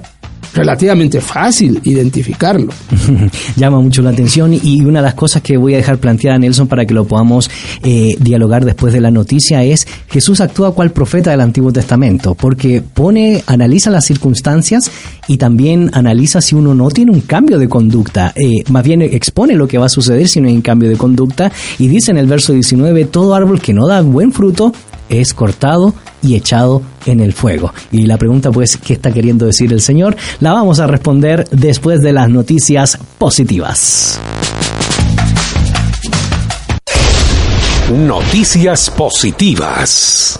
relativamente 0.54 1.22
fácil 1.22 1.80
identificarlo. 1.84 2.72
Llama 3.56 3.80
mucho 3.80 4.02
la 4.02 4.12
atención 4.12 4.54
y 4.54 4.82
una 4.82 5.00
de 5.00 5.06
las 5.06 5.14
cosas 5.14 5.42
que 5.42 5.58
voy 5.58 5.74
a 5.74 5.78
dejar 5.78 5.98
planteada 5.98 6.38
Nelson 6.38 6.68
para 6.68 6.86
que 6.86 6.94
lo 6.94 7.06
podamos 7.06 7.50
eh, 7.84 8.16
dialogar 8.20 8.66
después 8.66 8.94
de 8.94 9.02
la 9.02 9.12
noticia 9.12 9.64
es 9.64 9.88
Jesús 10.10 10.42
actúa 10.42 10.74
cual 10.74 10.92
profeta 10.92 11.32
del 11.32 11.42
Antiguo 11.42 11.72
Testamento 11.72 12.36
porque 12.36 12.82
pone, 12.82 13.44
analiza 13.48 13.90
las 13.90 14.06
circunstancias 14.06 14.92
y 15.28 15.38
también 15.38 15.90
analiza 15.94 16.42
si 16.42 16.56
uno 16.56 16.74
no 16.76 16.90
tiene 16.90 17.12
un 17.12 17.22
cambio 17.22 17.58
de 17.58 17.70
conducta, 17.70 18.34
eh, 18.36 18.64
más 18.70 18.84
bien 18.84 19.02
expone 19.02 19.56
lo 19.56 19.68
que 19.68 19.78
va 19.78 19.86
a 19.86 19.90
suceder 19.90 20.28
si 20.28 20.42
no 20.42 20.48
hay 20.48 20.56
un 20.56 20.62
cambio 20.62 20.90
de 20.90 20.98
conducta 20.98 21.52
y 21.80 21.88
dice 21.88 22.12
en 22.12 22.18
el 22.18 22.28
verso 22.28 22.54
19 22.54 23.06
todo 23.06 23.36
árbol 23.36 23.62
que 23.62 23.74
no 23.74 23.88
da 23.88 24.02
buen 24.02 24.32
fruto 24.32 24.74
es 25.12 25.34
cortado 25.34 25.94
y 26.22 26.36
echado 26.36 26.82
en 27.06 27.20
el 27.20 27.34
fuego. 27.34 27.74
Y 27.92 28.06
la 28.06 28.18
pregunta 28.18 28.52
pues, 28.52 28.78
¿qué 28.78 28.94
está 28.94 29.12
queriendo 29.12 29.46
decir 29.46 29.72
el 29.74 29.82
Señor? 29.82 30.16
La 30.40 30.54
vamos 30.54 30.80
a 30.80 30.88
responder 30.88 31.48
después 31.52 32.00
de 32.02 32.14
las 32.14 32.30
noticias 32.30 32.98
positivas. 33.18 34.20
Noticias 37.92 38.90
positivas. 38.90 40.40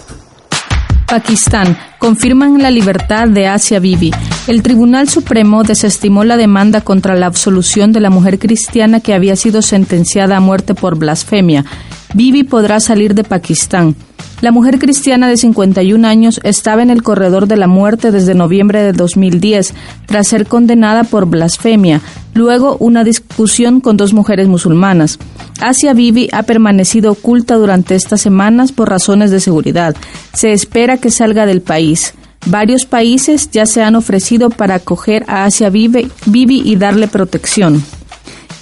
Pakistán. 1.06 1.76
Confirman 1.98 2.62
la 2.62 2.70
libertad 2.70 3.28
de 3.28 3.46
Asia 3.46 3.78
Bibi. 3.78 4.10
El 4.46 4.62
Tribunal 4.62 5.10
Supremo 5.10 5.62
desestimó 5.62 6.24
la 6.24 6.38
demanda 6.38 6.80
contra 6.80 7.14
la 7.14 7.26
absolución 7.26 7.92
de 7.92 8.00
la 8.00 8.08
mujer 8.08 8.38
cristiana 8.38 9.00
que 9.00 9.12
había 9.12 9.36
sido 9.36 9.60
sentenciada 9.60 10.38
a 10.38 10.40
muerte 10.40 10.74
por 10.74 10.98
blasfemia. 10.98 11.66
Bibi 12.14 12.44
podrá 12.44 12.80
salir 12.80 13.14
de 13.14 13.24
Pakistán. 13.24 13.94
La 14.42 14.50
mujer 14.50 14.80
cristiana 14.80 15.28
de 15.28 15.36
51 15.36 16.04
años 16.04 16.40
estaba 16.42 16.82
en 16.82 16.90
el 16.90 17.04
corredor 17.04 17.46
de 17.46 17.56
la 17.56 17.68
muerte 17.68 18.10
desde 18.10 18.34
noviembre 18.34 18.82
de 18.82 18.92
2010, 18.92 19.72
tras 20.06 20.26
ser 20.26 20.48
condenada 20.48 21.04
por 21.04 21.26
blasfemia, 21.26 22.00
luego 22.34 22.76
una 22.80 23.04
discusión 23.04 23.80
con 23.80 23.96
dos 23.96 24.12
mujeres 24.12 24.48
musulmanas. 24.48 25.20
Asia 25.60 25.94
Bibi 25.94 26.28
ha 26.32 26.42
permanecido 26.42 27.12
oculta 27.12 27.54
durante 27.54 27.94
estas 27.94 28.20
semanas 28.20 28.72
por 28.72 28.90
razones 28.90 29.30
de 29.30 29.38
seguridad. 29.38 29.94
Se 30.32 30.52
espera 30.52 30.96
que 30.96 31.12
salga 31.12 31.46
del 31.46 31.62
país. 31.62 32.14
Varios 32.46 32.84
países 32.84 33.48
ya 33.52 33.64
se 33.64 33.84
han 33.84 33.94
ofrecido 33.94 34.50
para 34.50 34.74
acoger 34.74 35.24
a 35.28 35.44
Asia 35.44 35.70
Bibi, 35.70 36.10
Bibi 36.26 36.62
y 36.64 36.74
darle 36.74 37.06
protección. 37.06 37.84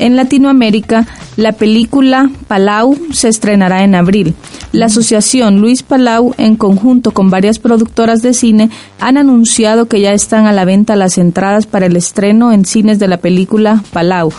En 0.01 0.17
Latinoamérica, 0.17 1.07
la 1.37 1.53
película 1.53 2.31
Palau 2.49 2.97
se 3.13 3.29
estrenará 3.29 3.85
en 3.85 3.95
abril. 3.95 4.35
La 4.73 4.87
asociación 4.87 5.61
Luis 5.61 5.83
Palau, 5.83 6.35
en 6.39 6.57
conjunto 6.57 7.11
con 7.11 7.29
varias 7.29 7.59
productoras 7.59 8.23
de 8.23 8.33
cine, 8.33 8.71
han 8.99 9.19
anunciado 9.19 9.89
que 9.89 10.01
ya 10.01 10.15
están 10.15 10.47
a 10.47 10.53
la 10.53 10.65
venta 10.65 10.97
las 10.97 11.19
entradas 11.19 11.67
para 11.67 11.85
el 11.85 11.97
estreno 11.97 12.51
en 12.51 12.65
cines 12.65 12.99
de 12.99 13.09
la 13.09 13.19
película 13.19 13.85
Palau, 13.93 14.33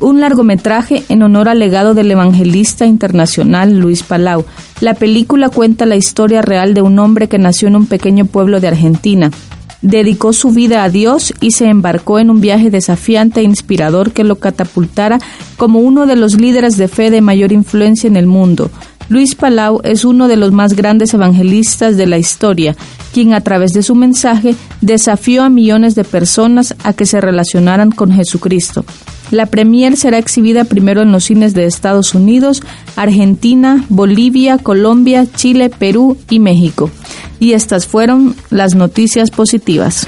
un 0.00 0.20
largometraje 0.20 1.04
en 1.08 1.22
honor 1.22 1.48
al 1.48 1.60
legado 1.60 1.94
del 1.94 2.10
evangelista 2.10 2.84
internacional 2.84 3.78
Luis 3.78 4.02
Palau. 4.02 4.44
La 4.80 4.94
película 4.94 5.48
cuenta 5.48 5.86
la 5.86 5.94
historia 5.94 6.42
real 6.42 6.74
de 6.74 6.82
un 6.82 6.98
hombre 6.98 7.28
que 7.28 7.38
nació 7.38 7.68
en 7.68 7.76
un 7.76 7.86
pequeño 7.86 8.24
pueblo 8.24 8.58
de 8.58 8.66
Argentina 8.66 9.30
dedicó 9.84 10.32
su 10.32 10.50
vida 10.50 10.82
a 10.82 10.88
Dios 10.88 11.32
y 11.40 11.52
se 11.52 11.66
embarcó 11.66 12.18
en 12.18 12.30
un 12.30 12.40
viaje 12.40 12.70
desafiante 12.70 13.40
e 13.40 13.44
inspirador 13.44 14.12
que 14.12 14.24
lo 14.24 14.36
catapultara 14.36 15.18
como 15.56 15.80
uno 15.80 16.06
de 16.06 16.16
los 16.16 16.40
líderes 16.40 16.76
de 16.78 16.88
fe 16.88 17.10
de 17.10 17.20
mayor 17.20 17.52
influencia 17.52 18.08
en 18.08 18.16
el 18.16 18.26
mundo. 18.26 18.70
Luis 19.10 19.34
Palau 19.34 19.82
es 19.84 20.06
uno 20.06 20.26
de 20.26 20.36
los 20.36 20.52
más 20.52 20.74
grandes 20.74 21.12
evangelistas 21.12 21.98
de 21.98 22.06
la 22.06 22.16
historia, 22.16 22.74
quien 23.12 23.34
a 23.34 23.42
través 23.42 23.72
de 23.72 23.82
su 23.82 23.94
mensaje 23.94 24.56
desafió 24.80 25.42
a 25.42 25.50
millones 25.50 25.94
de 25.94 26.04
personas 26.04 26.74
a 26.82 26.94
que 26.94 27.04
se 27.04 27.20
relacionaran 27.20 27.90
con 27.90 28.10
Jesucristo. 28.10 28.86
La 29.30 29.46
premier 29.46 29.96
será 29.96 30.18
exhibida 30.18 30.64
primero 30.64 31.02
en 31.02 31.12
los 31.12 31.24
cines 31.24 31.54
de 31.54 31.64
Estados 31.64 32.14
Unidos, 32.14 32.62
Argentina, 32.96 33.84
Bolivia, 33.88 34.58
Colombia, 34.58 35.26
Chile, 35.34 35.70
Perú 35.70 36.16
y 36.30 36.38
México. 36.38 36.90
Y 37.40 37.52
estas 37.52 37.86
fueron 37.86 38.36
las 38.50 38.74
noticias 38.74 39.30
positivas. 39.30 40.06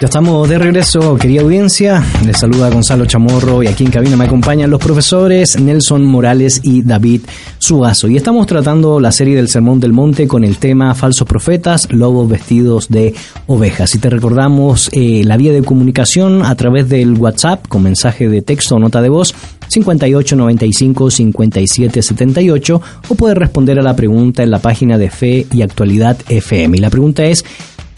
Ya 0.00 0.06
estamos 0.06 0.48
de 0.48 0.58
regreso, 0.58 1.16
querida 1.16 1.42
audiencia. 1.42 2.02
Les 2.24 2.38
saluda 2.38 2.70
Gonzalo 2.70 3.04
Chamorro 3.04 3.62
y 3.62 3.66
aquí 3.66 3.84
en 3.84 3.90
cabina 3.90 4.16
me 4.16 4.24
acompañan 4.24 4.70
los 4.70 4.80
profesores 4.80 5.60
Nelson 5.60 6.06
Morales 6.06 6.62
y 6.64 6.80
David 6.80 7.20
Suazo. 7.58 8.08
Y 8.08 8.16
estamos 8.16 8.46
tratando 8.46 8.98
la 8.98 9.12
serie 9.12 9.36
del 9.36 9.48
Sermón 9.48 9.78
del 9.78 9.92
Monte 9.92 10.26
con 10.26 10.42
el 10.42 10.56
tema 10.56 10.94
Falsos 10.94 11.28
Profetas, 11.28 11.92
Lobos 11.92 12.30
Vestidos 12.30 12.88
de 12.88 13.12
Ovejas. 13.46 13.94
Y 13.94 13.98
te 13.98 14.08
recordamos 14.08 14.88
eh, 14.94 15.22
la 15.22 15.36
vía 15.36 15.52
de 15.52 15.62
comunicación 15.62 16.46
a 16.46 16.54
través 16.54 16.88
del 16.88 17.12
WhatsApp 17.18 17.68
con 17.68 17.82
mensaje 17.82 18.26
de 18.26 18.40
texto 18.40 18.76
o 18.76 18.78
nota 18.78 19.02
de 19.02 19.10
voz 19.10 19.34
5895 19.68 21.10
5778 21.10 22.82
o 23.06 23.14
puedes 23.14 23.36
responder 23.36 23.78
a 23.78 23.82
la 23.82 23.94
pregunta 23.94 24.42
en 24.42 24.50
la 24.50 24.60
página 24.60 24.96
de 24.96 25.10
Fe 25.10 25.46
y 25.52 25.60
Actualidad 25.60 26.16
FM. 26.26 26.78
Y 26.78 26.80
la 26.80 26.90
pregunta 26.90 27.24
es, 27.24 27.44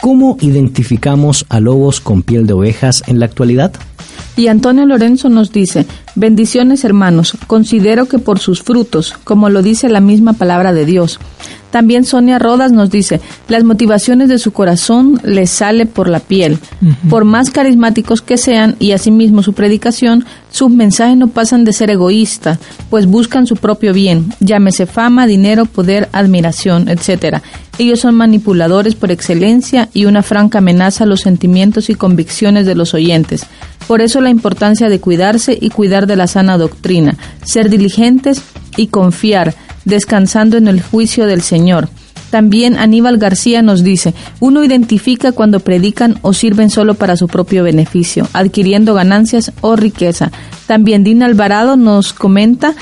¿cómo 0.03 0.35
identificamos 0.41 1.45
a 1.47 1.61
lobos 1.61 2.01
con 2.01 2.23
piel 2.23 2.45
de 2.45 2.51
ovejas 2.51 3.03
en 3.07 3.21
la 3.21 3.25
actualidad? 3.25 3.71
Y 4.35 4.47
Antonio 4.47 4.85
Lorenzo 4.85 5.29
nos 5.29 5.53
dice, 5.53 5.85
bendiciones 6.15 6.83
hermanos, 6.83 7.37
considero 7.47 8.07
que 8.07 8.19
por 8.19 8.39
sus 8.39 8.63
frutos, 8.63 9.13
como 9.23 9.47
lo 9.47 9.61
dice 9.61 9.87
la 9.87 10.01
misma 10.01 10.33
palabra 10.33 10.73
de 10.73 10.83
Dios. 10.83 11.21
También 11.73 12.05
Sonia 12.05 12.37
Rodas 12.37 12.71
nos 12.71 12.91
dice, 12.91 13.19
las 13.47 13.63
motivaciones 13.63 14.29
de 14.29 14.37
su 14.37 14.53
corazón 14.53 15.19
les 15.23 15.49
sale 15.49 15.87
por 15.87 16.07
la 16.07 16.19
piel. 16.19 16.59
Por 17.09 17.25
más 17.25 17.49
carismáticos 17.49 18.21
que 18.21 18.37
sean 18.37 18.75
y 18.77 18.91
asimismo 18.91 19.41
su 19.41 19.53
predicación, 19.53 20.23
sus 20.51 20.69
mensajes 20.69 21.17
no 21.17 21.29
pasan 21.29 21.65
de 21.65 21.73
ser 21.73 21.89
egoístas, 21.89 22.59
pues 22.91 23.07
buscan 23.07 23.47
su 23.47 23.55
propio 23.55 23.91
bien, 23.91 24.31
llámese 24.39 24.85
fama, 24.85 25.25
dinero, 25.25 25.65
poder, 25.65 26.09
admiración, 26.11 26.89
etc. 26.89 27.37
Ellos 27.79 28.01
son 28.01 28.13
manipuladores 28.13 28.93
por 28.93 29.09
excelencia 29.09 29.89
y 29.95 30.05
una 30.05 30.21
franca 30.21 30.59
amenaza 30.59 31.05
a 31.05 31.07
los 31.07 31.21
sentimientos 31.21 31.89
y 31.89 31.95
convicciones 31.95 32.67
de 32.67 32.75
los 32.75 32.93
oyentes. 32.93 33.47
Por 33.87 34.01
eso 34.01 34.21
la 34.21 34.29
importancia 34.29 34.89
de 34.89 34.99
cuidarse 34.99 35.57
y 35.59 35.71
cuidar 35.71 36.05
de 36.05 36.17
la 36.17 36.27
sana 36.27 36.59
doctrina, 36.59 37.17
ser 37.43 37.71
diligentes 37.71 38.43
y 38.77 38.87
confiar, 38.87 39.55
descansando 39.85 40.57
en 40.57 40.67
el 40.67 40.81
juicio 40.81 41.25
del 41.25 41.41
Señor. 41.41 41.89
También 42.29 42.77
Aníbal 42.77 43.19
García 43.19 43.61
nos 43.61 43.83
dice, 43.83 44.15
uno 44.39 44.63
identifica 44.63 45.33
cuando 45.33 45.59
predican 45.59 46.17
o 46.23 46.33
sirven 46.33 46.71
solo 46.71 46.95
para 46.95 47.15
su 47.15 47.27
propio 47.27 47.63
beneficio, 47.63 48.27
adquiriendo 48.33 48.95
ganancias 48.95 49.51
o 49.61 49.75
riqueza. 49.75 50.31
También 50.65 51.03
Dina 51.03 51.27
Alvarado 51.27 51.75
nos 51.75 52.11
comenta 52.11 52.73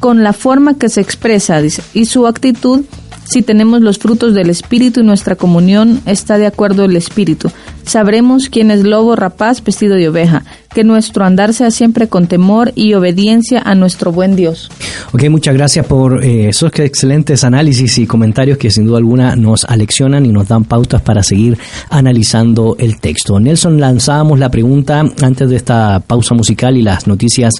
con 0.00 0.22
la 0.22 0.32
forma 0.32 0.78
que 0.78 0.88
se 0.88 1.00
expresa 1.00 1.60
y 1.92 2.06
su 2.06 2.26
actitud 2.26 2.84
si 3.24 3.42
tenemos 3.42 3.80
los 3.80 3.98
frutos 3.98 4.34
del 4.34 4.50
Espíritu 4.50 5.00
y 5.00 5.04
nuestra 5.04 5.36
comunión 5.36 6.00
está 6.06 6.38
de 6.38 6.46
acuerdo 6.46 6.84
el 6.84 6.96
Espíritu. 6.96 7.50
Sabremos 7.84 8.48
quién 8.48 8.70
es 8.70 8.82
lobo 8.82 9.16
rapaz 9.16 9.62
vestido 9.62 9.96
de 9.96 10.08
oveja, 10.08 10.44
que 10.74 10.84
nuestro 10.84 11.24
andar 11.24 11.52
sea 11.52 11.70
siempre 11.70 12.08
con 12.08 12.26
temor 12.26 12.72
y 12.74 12.94
obediencia 12.94 13.60
a 13.60 13.74
nuestro 13.74 14.12
buen 14.12 14.36
Dios. 14.36 14.70
Ok, 15.12 15.28
muchas 15.28 15.54
gracias 15.54 15.86
por 15.86 16.24
eh, 16.24 16.48
esos 16.48 16.72
excelentes 16.78 17.44
análisis 17.44 17.98
y 17.98 18.06
comentarios 18.06 18.58
que 18.58 18.70
sin 18.70 18.86
duda 18.86 18.98
alguna 18.98 19.36
nos 19.36 19.64
aleccionan 19.64 20.24
y 20.26 20.30
nos 20.30 20.48
dan 20.48 20.64
pautas 20.64 21.02
para 21.02 21.22
seguir 21.22 21.58
analizando 21.90 22.76
el 22.78 22.98
texto. 23.00 23.38
Nelson, 23.38 23.80
lanzábamos 23.80 24.38
la 24.38 24.50
pregunta 24.50 25.04
antes 25.22 25.48
de 25.48 25.56
esta 25.56 26.00
pausa 26.00 26.34
musical 26.34 26.76
y 26.76 26.82
las 26.82 27.06
noticias 27.06 27.54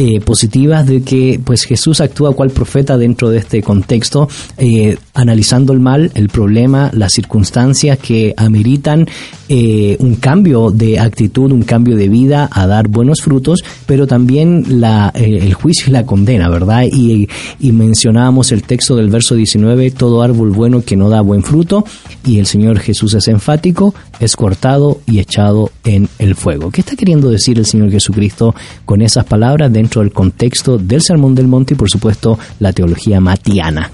eh, 0.00 0.20
positivas 0.20 0.86
de 0.86 1.02
que 1.02 1.40
pues 1.42 1.64
Jesús 1.64 2.00
actúa 2.00 2.32
cual 2.32 2.50
profeta 2.50 2.96
dentro 2.96 3.30
de 3.30 3.38
este 3.38 3.64
contexto, 3.64 4.28
eh, 4.56 4.96
analizando 5.12 5.72
el 5.72 5.80
mal, 5.80 6.12
el 6.14 6.28
problema, 6.28 6.88
las 6.94 7.14
circunstancias 7.14 7.98
que 7.98 8.32
ameritan 8.36 9.08
eh, 9.48 9.96
un 9.98 10.14
cambio 10.14 10.70
de 10.70 11.00
actitud, 11.00 11.50
un 11.50 11.62
cambio 11.62 11.96
de 11.96 12.08
vida 12.08 12.48
a 12.52 12.68
dar 12.68 12.86
buenos 12.86 13.22
frutos, 13.22 13.64
pero 13.86 14.06
también 14.06 14.80
la, 14.80 15.10
el 15.16 15.52
juicio 15.54 15.86
y 15.88 15.90
la 15.90 16.06
condena, 16.06 16.48
¿verdad? 16.48 16.84
Y, 16.84 17.26
y 17.58 17.72
mencionábamos 17.72 18.52
el 18.52 18.62
texto 18.62 18.94
del 18.94 19.08
verso 19.08 19.34
19, 19.34 19.90
todo 19.90 20.22
árbol 20.22 20.50
bueno 20.50 20.84
que 20.84 20.96
no 20.96 21.10
da 21.10 21.22
buen 21.22 21.42
fruto, 21.42 21.84
y 22.24 22.38
el 22.38 22.46
Señor 22.46 22.78
Jesús 22.78 23.14
es 23.14 23.26
enfático, 23.26 23.96
es 24.20 24.36
cortado 24.36 25.00
y 25.06 25.18
echado 25.18 25.72
en 25.82 26.08
el 26.20 26.36
fuego. 26.36 26.70
¿Qué 26.70 26.82
está 26.82 26.94
queriendo 26.94 27.30
decir 27.30 27.58
el 27.58 27.66
Señor 27.66 27.90
Jesucristo 27.90 28.54
con 28.84 29.02
esas 29.02 29.24
palabras 29.24 29.72
dentro 29.72 29.87
del 30.00 30.12
contexto 30.12 30.78
del 30.78 31.02
Sermón 31.02 31.34
del 31.34 31.48
Monte 31.48 31.74
y 31.74 31.76
por 31.76 31.90
supuesto 31.90 32.38
la 32.60 32.72
teología 32.72 33.20
matiana? 33.20 33.90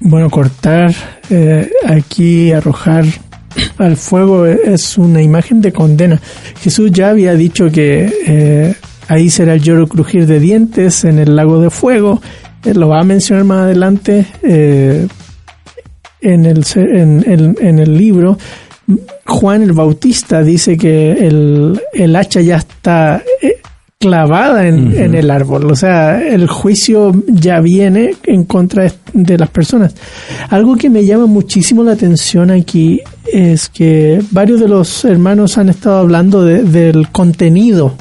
Bueno, 0.00 0.28
cortar, 0.28 0.94
eh, 1.30 1.70
aquí 1.86 2.52
arrojar 2.52 3.04
al 3.78 3.96
fuego 3.96 4.44
es 4.46 4.98
una 4.98 5.22
imagen 5.22 5.60
de 5.62 5.72
condena. 5.72 6.20
Jesús 6.60 6.90
ya 6.92 7.10
había 7.10 7.34
dicho 7.34 7.70
que 7.70 8.12
eh, 8.26 8.74
ahí 9.08 9.30
será 9.30 9.54
el 9.54 9.62
lloro 9.62 9.86
crujir 9.86 10.26
de 10.26 10.40
dientes 10.40 11.04
en 11.04 11.18
el 11.18 11.34
lago 11.36 11.60
de 11.60 11.70
fuego. 11.70 12.20
Lo 12.64 12.88
va 12.88 13.00
a 13.00 13.04
mencionar 13.04 13.44
más 13.44 13.60
adelante 13.62 14.26
eh, 14.42 15.06
en, 16.20 16.44
el, 16.44 16.64
en, 16.76 17.24
en- 17.26 17.56
en 17.60 17.78
el 17.78 17.96
libro. 17.96 18.36
Juan 19.26 19.62
el 19.62 19.72
Bautista 19.72 20.42
dice 20.42 20.76
que 20.76 21.12
el, 21.12 21.80
el 21.94 22.16
hacha 22.16 22.42
ya 22.42 22.56
está 22.56 23.22
clavada 24.08 24.66
en, 24.66 24.94
en 24.96 25.14
el 25.14 25.30
árbol. 25.30 25.70
O 25.70 25.76
sea, 25.76 26.20
el 26.20 26.46
juicio 26.48 27.12
ya 27.28 27.60
viene 27.60 28.14
en 28.24 28.44
contra 28.44 28.92
de 29.12 29.38
las 29.38 29.48
personas. 29.50 29.94
Algo 30.50 30.76
que 30.76 30.90
me 30.90 31.04
llama 31.04 31.26
muchísimo 31.26 31.82
la 31.82 31.92
atención 31.92 32.50
aquí 32.50 33.00
es 33.32 33.68
que 33.68 34.22
varios 34.30 34.60
de 34.60 34.68
los 34.68 35.04
hermanos 35.04 35.56
han 35.58 35.68
estado 35.70 35.98
hablando 35.98 36.44
de- 36.44 36.62
del 36.64 37.08
contenido 37.10 37.94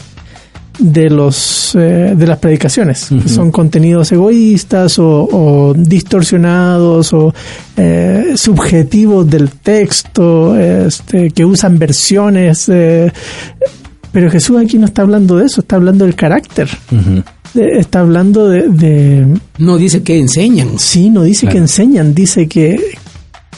de 0.80 1.08
los 1.08 1.76
eh, 1.76 2.14
de 2.18 2.26
las 2.26 2.40
predicaciones 2.40 3.08
son 3.28 3.52
contenidos 3.52 4.12
egoístas 4.12 4.98
o, 4.98 5.30
o 5.32 5.74
distorsionados 5.76 7.14
o 7.14 7.32
eh, 7.78 8.34
subjetivos 8.36 9.30
del 9.30 9.52
texto 9.52 10.58
este, 10.58 11.30
que 11.30 11.46
usan 11.46 11.78
versiones 11.78 12.68
eh, 12.70 13.12
pero 14.14 14.32
Jesús 14.32 14.56
aquí 14.58 14.78
no 14.78 14.86
está 14.86 15.02
hablando 15.02 15.36
de 15.38 15.46
eso 15.48 15.60
está 15.62 15.76
hablando 15.76 16.06
del 16.06 16.16
carácter 16.16 16.70
De- 17.54 17.80
está 17.80 18.00
hablando 18.00 18.48
de, 18.48 18.70
de 18.70 19.28
No 19.58 19.78
dice 19.78 20.02
que 20.04 20.18
enseñan. 20.18 20.80
Sí, 20.80 21.10
no 21.10 21.24
dice 21.24 21.48
que 21.48 21.58
enseñan, 21.58 22.14
dice 22.16 22.48
que, 22.48 22.80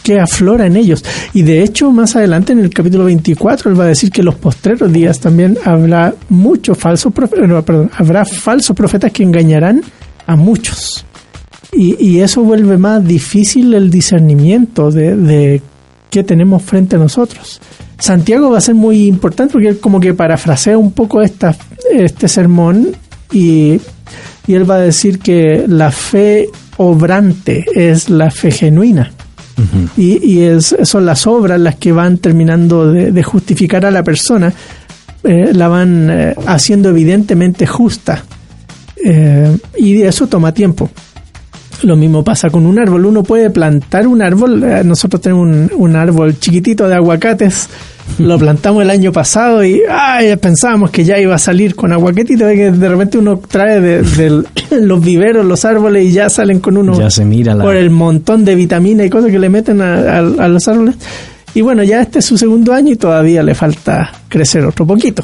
que 0.04 0.20
aflora 0.20 0.66
en 0.66 0.76
ellos. 0.76 1.04
Y 1.34 1.44
de 1.44 1.64
hecho, 1.64 1.92
más 1.92 2.16
adelante 2.16 2.52
en 2.54 2.60
el 2.60 2.70
capítulo 2.72 3.06
24, 3.06 3.70
él 3.72 3.80
va 3.80 3.86
a 3.86 3.88
decir 3.88 4.10
que 4.12 4.22
en 4.22 4.26
los 4.26 4.36
postreros 4.36 4.92
días 4.92 5.20
también 5.20 5.58
habrá 5.64 6.14
muchos 6.30 6.78
falsos 6.78 7.14
profetas, 7.14 7.48
no, 7.48 7.64
perdón, 7.64 7.90
habrá 7.98 8.26
falsos 8.26 8.76
profetas 8.76 9.12
que 9.14 9.24
engañarán 9.24 9.82
a 10.28 10.36
muchos. 10.36 11.06
Y, 11.72 11.96
y 12.04 12.20
eso 12.22 12.42
vuelve 12.44 12.78
más 12.78 13.06
difícil 13.06 13.74
el 13.74 13.90
discernimiento 13.90 14.92
de, 14.92 15.16
de 15.16 15.62
qué 16.16 16.24
tenemos 16.24 16.64
frente 16.64 16.96
a 16.96 17.00
nosotros. 17.00 17.60
Santiago 18.00 18.50
va 18.50 18.60
a 18.60 18.62
ser 18.62 18.74
muy 18.74 19.06
importante 19.06 19.52
porque 19.52 19.68
él 19.68 19.80
como 19.82 20.00
que 20.00 20.14
parafrasea 20.14 20.78
un 20.78 20.94
poco 20.94 21.22
esta, 21.22 21.54
este 21.92 22.30
sermón 22.30 22.96
y, 23.34 23.82
y 24.48 24.54
él 24.54 24.70
va 24.70 24.76
a 24.76 24.80
decir 24.80 25.20
que 25.20 25.66
la 25.68 25.92
fe 25.92 26.48
obrante 26.78 27.66
es 27.76 28.10
la 28.10 28.32
fe 28.32 28.52
genuina. 28.52 29.12
Y, 29.98 30.26
y 30.26 30.44
es, 30.44 30.74
son 30.84 31.06
las 31.06 31.28
obras 31.28 31.60
las 31.60 31.76
que 31.76 31.92
van 31.92 32.18
terminando 32.20 32.92
de, 32.94 33.12
de 33.12 33.24
justificar 33.24 33.86
a 33.86 33.92
la 33.92 34.04
persona, 34.04 34.54
eh, 35.24 35.54
la 35.54 35.68
van 35.68 36.10
eh, 36.10 36.36
haciendo 36.46 36.90
evidentemente 36.90 37.68
justa. 37.68 38.24
Eh, 39.04 39.58
y 39.78 40.02
eso 40.02 40.28
toma 40.28 40.54
tiempo. 40.54 40.90
Lo 41.86 41.96
mismo 41.96 42.24
pasa 42.24 42.50
con 42.50 42.66
un 42.66 42.80
árbol. 42.80 43.06
Uno 43.06 43.22
puede 43.24 43.50
plantar 43.52 44.08
un 44.08 44.22
árbol. 44.22 44.64
eh, 44.64 44.82
Nosotros 44.84 45.22
tenemos 45.22 45.44
un, 45.48 45.72
un 45.76 45.96
árbol 45.96 46.40
chiquitito 46.40 46.88
de 46.88 46.96
aguacates. 46.96 47.70
Lo 48.20 48.38
plantamos 48.40 48.82
el 48.84 48.90
año 48.90 49.12
pasado 49.12 49.64
y 49.64 49.82
ay, 49.90 50.36
pensábamos 50.38 50.90
que 50.92 51.04
ya 51.06 51.20
iba 51.20 51.36
a 51.36 51.40
salir 51.40 51.76
con 51.76 51.94
aguacatito. 51.94 52.52
y 52.52 52.56
que 52.56 52.72
de 52.72 52.90
repente 52.90 53.18
uno 53.20 53.40
trae 53.48 53.80
de, 53.82 54.44
los 54.82 55.04
viveros, 55.04 55.46
los 55.46 55.64
árboles 55.64 56.06
y 56.06 56.12
ya 56.12 56.30
salen 56.30 56.60
con 56.60 56.76
uno 56.78 56.98
Ya 57.00 57.10
se 57.10 57.24
mira 57.24 57.54
la... 57.54 57.64
por 57.64 57.76
el 57.76 57.90
montón 57.92 58.44
de 58.46 58.56
vitaminas 58.56 59.06
y 59.06 59.10
cosas 59.10 59.30
que 59.32 59.40
le 59.40 59.50
meten 59.50 59.82
a, 59.82 59.94
a- 60.18 60.18
a 60.18 60.48
los 60.48 60.68
árboles. 60.68 60.96
Y 61.54 61.62
bueno, 61.62 61.84
ya 61.84 62.02
este 62.02 62.20
es 62.20 62.26
su 62.26 62.38
segundo 62.38 62.74
año 62.74 62.92
y 62.94 62.96
todavía 62.98 63.42
le 63.44 63.56
falta 63.56 64.12
crecer 64.28 64.66
otro 64.66 64.86
poquito. 64.86 65.24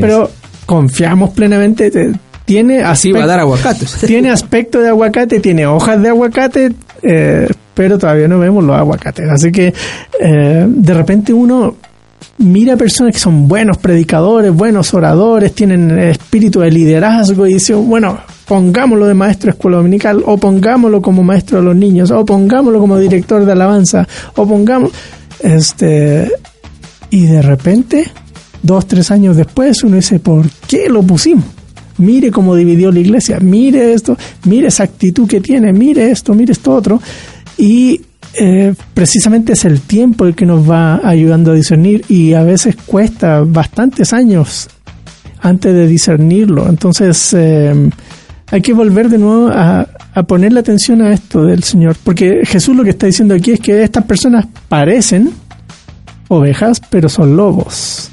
Pero 0.00 0.30
confiamos 0.64 1.30
plenamente. 1.30 1.90
Tiene 2.46 2.82
Así 2.82 3.12
va 3.12 3.18
a 3.20 3.22
aspecto- 3.24 3.28
dar 3.28 3.40
aguacates. 3.40 3.96
tiene 4.06 4.30
aspecto 4.30 4.80
de 4.80 4.88
aguacate, 4.88 5.40
tiene 5.40 5.66
hojas 5.66 6.00
de 6.00 6.08
aguacate, 6.08 6.72
eh, 7.02 7.46
pero 7.74 7.98
todavía 7.98 8.26
no 8.28 8.38
vemos 8.38 8.64
los 8.64 8.76
aguacates. 8.76 9.26
Así 9.30 9.52
que 9.52 9.74
eh, 10.20 10.64
de 10.66 10.94
repente 10.94 11.32
uno 11.34 11.76
mira 12.38 12.76
personas 12.76 13.12
que 13.14 13.18
son 13.20 13.48
buenos 13.48 13.78
predicadores, 13.78 14.52
buenos 14.52 14.94
oradores, 14.94 15.52
tienen 15.54 15.98
espíritu 15.98 16.60
de 16.60 16.70
liderazgo 16.70 17.46
y 17.46 17.54
dice, 17.54 17.74
bueno, 17.74 18.18
pongámoslo 18.46 19.06
de 19.06 19.14
maestro 19.14 19.46
de 19.50 19.56
escuela 19.56 19.78
dominical, 19.78 20.22
o 20.24 20.36
pongámoslo 20.38 21.02
como 21.02 21.22
maestro 21.22 21.58
de 21.58 21.64
los 21.64 21.76
niños, 21.76 22.10
o 22.10 22.24
pongámoslo 22.24 22.78
como 22.78 22.98
director 22.98 23.44
de 23.44 23.52
alabanza, 23.52 24.06
o 24.36 24.46
pongamos, 24.46 24.92
este, 25.40 26.30
y 27.10 27.26
de 27.26 27.42
repente, 27.42 28.06
dos, 28.62 28.86
tres 28.86 29.10
años 29.10 29.36
después, 29.36 29.82
uno 29.82 29.96
dice, 29.96 30.18
¿por 30.18 30.46
qué 30.68 30.88
lo 30.88 31.02
pusimos? 31.02 31.44
Mire 31.98 32.30
cómo 32.30 32.54
dividió 32.54 32.92
la 32.92 33.00
iglesia, 33.00 33.38
mire 33.40 33.94
esto, 33.94 34.16
mire 34.44 34.68
esa 34.68 34.84
actitud 34.84 35.26
que 35.26 35.40
tiene, 35.40 35.72
mire 35.72 36.10
esto, 36.10 36.34
mire 36.34 36.52
esto 36.52 36.74
otro. 36.74 37.00
Y 37.56 38.00
eh, 38.34 38.74
precisamente 38.92 39.54
es 39.54 39.64
el 39.64 39.80
tiempo 39.80 40.26
el 40.26 40.34
que 40.34 40.44
nos 40.44 40.68
va 40.68 41.00
ayudando 41.02 41.52
a 41.52 41.54
discernir 41.54 42.04
y 42.08 42.34
a 42.34 42.42
veces 42.42 42.76
cuesta 42.84 43.42
bastantes 43.46 44.12
años 44.12 44.68
antes 45.40 45.72
de 45.72 45.86
discernirlo. 45.86 46.68
Entonces 46.68 47.32
eh, 47.32 47.90
hay 48.50 48.60
que 48.60 48.74
volver 48.74 49.08
de 49.08 49.18
nuevo 49.18 49.48
a, 49.48 49.88
a 50.14 50.22
ponerle 50.24 50.60
atención 50.60 51.00
a 51.02 51.12
esto 51.12 51.44
del 51.44 51.62
Señor, 51.62 51.96
porque 52.04 52.42
Jesús 52.44 52.76
lo 52.76 52.84
que 52.84 52.90
está 52.90 53.06
diciendo 53.06 53.34
aquí 53.34 53.52
es 53.52 53.60
que 53.60 53.82
estas 53.82 54.04
personas 54.04 54.46
parecen 54.68 55.30
ovejas, 56.28 56.80
pero 56.90 57.08
son 57.08 57.36
lobos. 57.36 58.10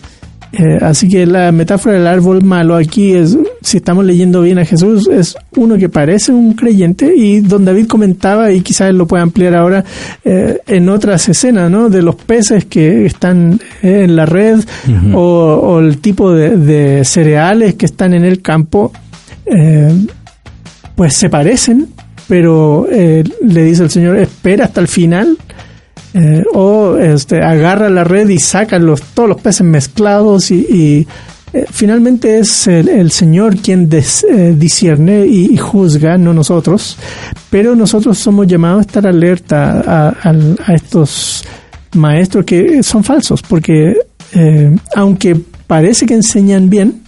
Eh, 0.55 0.77
así 0.81 1.09
que 1.09 1.25
la 1.25 1.51
metáfora 1.51 1.95
del 1.95 2.05
árbol 2.05 2.43
malo 2.43 2.75
aquí 2.75 3.13
es, 3.13 3.35
si 3.61 3.77
estamos 3.77 4.05
leyendo 4.05 4.41
bien 4.41 4.59
a 4.59 4.65
Jesús, 4.65 5.09
es 5.11 5.35
uno 5.57 5.77
que 5.77 5.89
parece 5.89 6.31
un 6.31 6.53
creyente 6.53 7.11
y 7.15 7.39
don 7.39 7.65
David 7.65 7.87
comentaba, 7.87 8.51
y 8.51 8.61
quizás 8.61 8.91
él 8.91 8.99
lo 8.99 9.07
pueda 9.07 9.23
ampliar 9.23 9.55
ahora 9.55 9.83
eh, 10.23 10.59
en 10.67 10.89
otras 10.89 11.27
escenas, 11.27 11.71
¿no? 11.71 11.89
De 11.89 12.03
los 12.03 12.13
peces 12.15 12.65
que 12.65 13.07
están 13.07 13.59
eh, 13.81 14.03
en 14.03 14.15
la 14.15 14.27
red 14.27 14.59
o, 15.13 15.19
o 15.19 15.79
el 15.79 15.97
tipo 15.97 16.31
de, 16.31 16.55
de 16.55 17.03
cereales 17.03 17.73
que 17.73 17.87
están 17.87 18.13
en 18.13 18.23
el 18.23 18.43
campo, 18.43 18.91
eh, 19.47 19.91
pues 20.95 21.15
se 21.15 21.31
parecen, 21.31 21.87
pero 22.27 22.87
eh, 22.91 23.23
le 23.41 23.63
dice 23.63 23.83
el 23.83 23.89
Señor, 23.89 24.17
espera 24.17 24.65
hasta 24.65 24.81
el 24.81 24.87
final 24.87 25.35
eh, 26.13 26.43
o 26.53 26.97
este, 26.97 27.41
agarra 27.41 27.89
la 27.89 28.03
red 28.03 28.29
y 28.29 28.39
saca 28.39 28.77
los, 28.79 29.01
todos 29.01 29.29
los 29.29 29.41
peces 29.41 29.65
mezclados 29.65 30.51
y, 30.51 31.07
eh, 31.53 31.65
finalmente 31.69 32.39
es 32.39 32.67
el, 32.67 33.11
Señor 33.11 33.57
quien 33.57 33.87
des- 33.89 34.25
eh, 34.29 34.55
y, 35.27 35.57
juzga, 35.57 36.17
no 36.17 36.33
nosotros, 36.33 36.97
pero 37.49 37.75
nosotros 37.75 38.17
somos 38.17 38.47
llamados 38.47 38.79
a 38.79 38.81
estar 38.81 39.07
alerta 39.07 40.15
a, 40.23 40.73
estos 40.73 41.43
maestros 41.95 42.45
que 42.45 42.81
son 42.81 43.03
falsos, 43.03 43.41
porque 43.43 43.95
aunque 44.95 45.39
parece 45.67 46.07
que 46.07 46.15
enseñan 46.15 46.69
bien, 46.69 47.02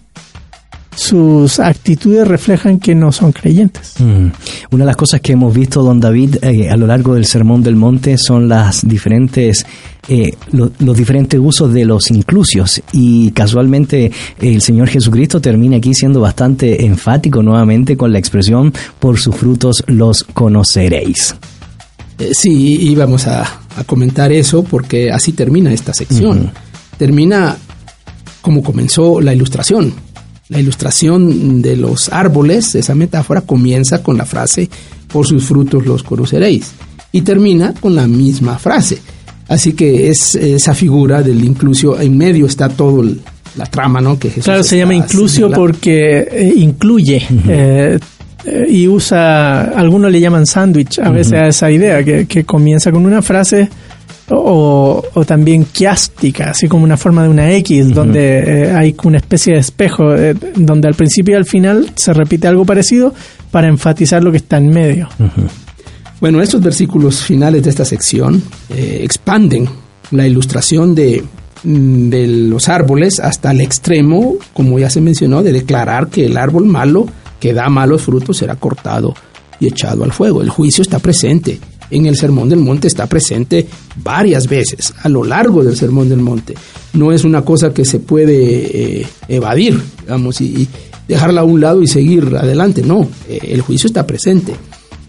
sus 0.96 1.60
actitudes 1.60 2.28
reflejan 2.28 2.80
que 2.80 2.96
no 2.96 3.12
son 3.12 3.32
creyentes. 3.32 3.94
Mm. 4.00 4.28
Una 4.72 4.84
de 4.84 4.86
las 4.86 4.96
cosas 4.96 5.22
que 5.22 5.34
hemos 5.34 5.54
visto, 5.54 5.84
don 5.84 6.00
David, 6.00 6.38
eh, 6.42 6.70
a 6.70 6.78
lo 6.78 6.88
largo 6.88 7.16
del 7.16 7.26
Sermón 7.26 7.62
del 7.64 7.76
Monte 7.76 8.18
son 8.18 8.48
las 8.48 8.88
diferentes, 8.88 9.66
eh, 10.08 10.32
lo- 10.52 10.72
los 10.80 10.96
diferentes 10.98 11.40
usos 11.44 11.74
de 11.74 11.86
los 11.86 12.10
inclusios 12.12 12.82
y 12.94 13.32
casualmente 13.32 14.06
eh, 14.06 14.12
el 14.40 14.62
Señor 14.62 14.88
Jesucristo 14.88 15.42
termina 15.42 15.78
aquí 15.78 15.94
siendo 15.94 16.22
bastante 16.22 16.86
enfático 16.86 17.42
nuevamente 17.44 17.98
con 17.98 18.12
la 18.14 18.20
expresión 18.20 18.74
por 19.00 19.20
sus 19.20 19.36
frutos 19.36 19.84
los 19.88 20.24
conoceréis. 20.24 21.36
Eh, 22.20 22.32
sí, 22.34 22.90
íbamos 22.90 23.28
a, 23.28 23.42
a 23.44 23.84
comentar 23.86 24.32
eso 24.32 24.64
porque 24.64 25.12
así 25.12 25.34
termina 25.34 25.74
esta 25.74 25.94
sección. 25.94 26.52
Termina 26.98 27.58
como 28.42 28.64
comenzó 28.64 29.20
la 29.20 29.34
ilustración. 29.34 29.94
La 30.50 30.60
ilustración 30.60 31.62
de 31.62 31.76
los 31.76 32.10
árboles, 32.10 32.76
esa 32.76 32.94
metáfora, 32.96 33.42
comienza 33.42 34.04
con 34.04 34.18
la 34.18 34.26
frase, 34.26 34.70
por 35.12 35.26
sus 35.26 35.44
frutos 35.46 35.86
los 35.86 36.04
conoceréis. 36.04 36.72
Y 37.12 37.22
termina 37.22 37.74
con 37.80 37.96
la 37.96 38.08
misma 38.08 38.58
frase. 38.60 39.00
Así 39.48 39.74
que 39.74 40.10
es 40.10 40.36
esa 40.36 40.74
figura 40.74 41.22
del 41.22 41.44
inclusio, 41.44 42.00
en 42.00 42.18
medio 42.18 42.46
está 42.46 42.70
todo 42.70 43.02
el- 43.02 43.22
la 43.56 43.66
trama, 43.66 44.02
¿no? 44.02 44.20
Que 44.20 44.30
Jesús 44.30 44.44
Claro, 44.46 44.64
se 44.64 44.78
llama 44.78 44.94
inclusio 44.96 45.46
señalando. 45.48 45.58
porque 45.62 46.28
eh, 46.30 46.54
incluye 46.58 47.24
eh, 47.48 48.00
eh, 48.46 48.66
y 48.70 48.88
usa, 48.88 49.62
algunos 49.80 50.12
le 50.12 50.20
llaman 50.20 50.46
sándwich 50.46 51.00
a 51.00 51.10
veces 51.10 51.34
a 51.34 51.48
esa 51.48 51.72
idea, 51.72 52.04
que, 52.04 52.26
que 52.28 52.44
comienza 52.44 52.92
con 52.92 53.06
una 53.06 53.22
frase 53.22 53.70
o, 54.30 55.04
o 55.14 55.26
también 55.26 55.66
quiástica, 55.66 56.52
así 56.52 56.68
como 56.68 56.84
una 56.84 56.98
forma 56.98 57.24
de 57.24 57.30
una 57.30 57.52
X, 57.54 57.94
donde 57.94 58.40
eh, 58.40 58.72
hay 58.74 58.96
una 59.04 59.18
especie 59.18 59.54
de 59.54 59.60
espejo, 59.60 60.16
eh, 60.16 60.36
donde 60.56 60.88
al 60.88 60.96
principio 60.96 61.34
y 61.34 61.38
al 61.38 61.46
final 61.46 61.92
se 61.96 62.14
repite 62.14 62.48
algo 62.48 62.66
parecido 62.66 63.14
para 63.52 63.68
enfatizar 63.68 64.24
lo 64.24 64.32
que 64.32 64.38
está 64.38 64.58
en 64.58 64.70
medio. 64.70 65.10
Bueno, 66.20 66.42
estos 66.42 66.62
versículos 66.62 67.24
finales 67.24 67.64
de 67.64 67.70
esta 67.70 67.86
sección 67.86 68.42
eh, 68.70 69.02
expanden 69.04 69.68
la 70.12 70.26
ilustración 70.26 70.96
de, 70.96 71.24
mm, 71.64 72.10
de 72.10 72.28
los 72.28 72.68
árboles 72.70 73.20
hasta 73.20 73.52
el 73.52 73.62
extremo, 73.62 74.36
como 74.54 74.80
ya 74.80 74.90
se 74.90 75.02
mencionó, 75.02 75.44
de 75.44 75.52
declarar 75.52 76.08
que 76.08 76.26
el 76.26 76.38
árbol 76.38 76.66
malo 76.66 77.06
que 77.40 77.54
da 77.54 77.70
malos 77.70 78.04
frutos 78.04 78.38
será 78.38 78.56
cortado 78.56 79.14
y 79.60 79.68
echado 79.68 80.04
al 80.04 80.12
fuego. 80.12 80.42
El 80.42 80.50
juicio 80.50 80.82
está 80.82 81.00
presente. 81.00 81.60
En 81.90 82.06
el 82.06 82.16
Sermón 82.16 82.50
del 82.50 82.60
Monte 82.60 82.88
está 82.88 83.08
presente 83.08 83.68
varias 84.04 84.48
veces 84.48 84.94
a 85.02 85.10
lo 85.10 85.24
largo 85.24 85.64
del 85.64 85.76
Sermón 85.76 86.10
del 86.10 86.20
Monte. 86.20 86.56
No 86.94 87.12
es 87.12 87.24
una 87.24 87.44
cosa 87.44 87.74
que 87.74 87.86
se 87.86 88.00
puede 88.00 89.02
eh, 89.02 89.08
evadir, 89.28 89.80
digamos, 90.02 90.42
y, 90.42 90.68
dejarla 91.08 91.42
a 91.42 91.44
un 91.44 91.62
lado 91.62 91.82
y 91.84 91.88
seguir 91.88 92.36
adelante. 92.36 92.82
No, 92.82 93.08
eh, 93.30 93.40
el 93.50 93.62
juicio 93.62 93.88
está 93.88 94.08
presente. 94.08 94.54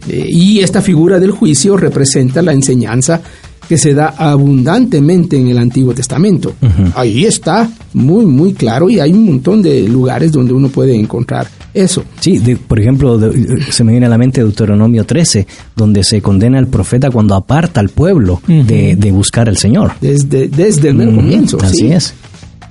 Eh, 0.08 0.26
y 0.28 0.60
esta 0.60 0.82
figura 0.82 1.18
del 1.18 1.30
juicio 1.30 1.76
representa 1.76 2.42
la 2.42 2.52
enseñanza 2.52 3.22
que 3.68 3.76
se 3.78 3.94
da 3.94 4.14
abundantemente 4.16 5.36
en 5.38 5.48
el 5.48 5.58
Antiguo 5.58 5.92
Testamento. 5.94 6.54
Ahí 6.94 7.24
está 7.24 7.68
muy, 7.94 8.26
muy 8.26 8.52
claro 8.54 8.88
y 8.88 9.00
hay 9.00 9.12
un 9.12 9.24
montón 9.26 9.62
de 9.62 9.88
lugares 9.88 10.32
donde 10.32 10.52
uno 10.52 10.68
puede 10.68 10.94
encontrar 10.94 11.46
eso. 11.74 12.04
Sí, 12.20 12.38
de- 12.38 12.56
por 12.56 12.80
ejemplo, 12.80 13.18
de- 13.18 13.62
se 13.70 13.84
me 13.84 13.92
viene 13.92 14.06
a 14.06 14.08
la 14.08 14.18
mente 14.18 14.40
Deuteronomio 14.40 15.04
13, 15.04 15.46
donde 15.74 16.04
se 16.04 16.20
condena 16.22 16.58
al 16.58 16.68
profeta 16.68 17.10
cuando 17.10 17.34
aparta 17.34 17.80
al 17.80 17.88
pueblo 17.90 18.40
de, 18.46 18.96
de 18.96 19.12
buscar 19.12 19.48
al 19.48 19.56
Señor. 19.56 19.92
Desde, 20.00 20.48
desde 20.48 20.88
el 20.88 20.94
mero 20.94 21.10
Ujú, 21.10 21.20
comienzo. 21.20 21.58
Así 21.62 21.76
sí. 21.78 21.86
es. 21.92 22.14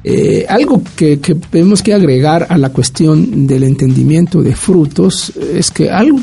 Eh, 0.04 0.46
algo 0.48 0.82
que, 0.96 1.20
que 1.20 1.34
tenemos 1.36 1.82
que 1.82 1.93
agregar 1.93 2.46
a 2.50 2.58
la 2.60 2.70
cuestión 2.70 3.48
del 3.48 3.64
entendimiento 3.64 4.43
de 4.43 4.56
frutos 4.56 5.34
es 5.36 5.72
que 5.72 5.89
algo 5.89 6.20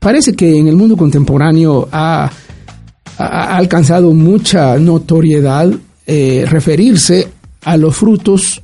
parece 0.00 0.32
que 0.32 0.58
en 0.58 0.66
el 0.66 0.74
mundo 0.76 0.96
contemporáneo 0.96 1.88
ha, 1.92 2.24
ha- 2.24 2.32
ha 3.18 3.56
alcanzado 3.56 4.12
mucha 4.12 4.78
notoriedad 4.78 5.70
eh, 6.06 6.44
referirse 6.48 7.28
a 7.62 7.76
los 7.76 7.96
frutos 7.96 8.60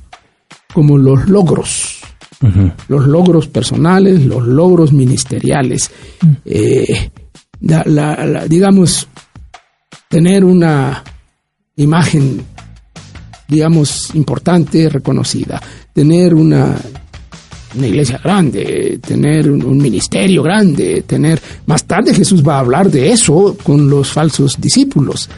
como 0.73 0.97
los 0.97 1.27
logros, 1.27 1.99
los 2.87 3.07
logros 3.07 3.47
personales, 3.47 4.25
los 4.25 4.45
logros 4.47 4.93
ministeriales. 4.93 5.91
Eh, 6.45 7.11
la- 7.61 7.83
la- 7.85 8.25
la- 8.25 8.45
digamos, 8.47 9.07
tener 10.09 10.43
una 10.43 11.03
imagen 11.75 12.43
digamos, 13.47 14.15
importante, 14.15 14.87
reconocida. 14.87 15.61
Tener 15.93 16.33
una, 16.33 16.73
una 17.75 17.87
iglesia 17.87 18.19
grande, 18.23 18.99
tener 19.05 19.49
un, 19.49 19.63
un 19.63 19.77
ministerio 19.77 20.43
grande, 20.43 21.03
tener... 21.07 21.41
Más 21.65 21.83
tarde 21.85 22.13
Jesús 22.13 22.45
va 22.45 22.55
a 22.55 22.59
hablar 22.59 22.89
de 22.89 23.11
eso 23.11 23.55
con 23.63 23.89
los 23.89 24.11
falsos 24.11 24.59
discípulos. 24.59 25.29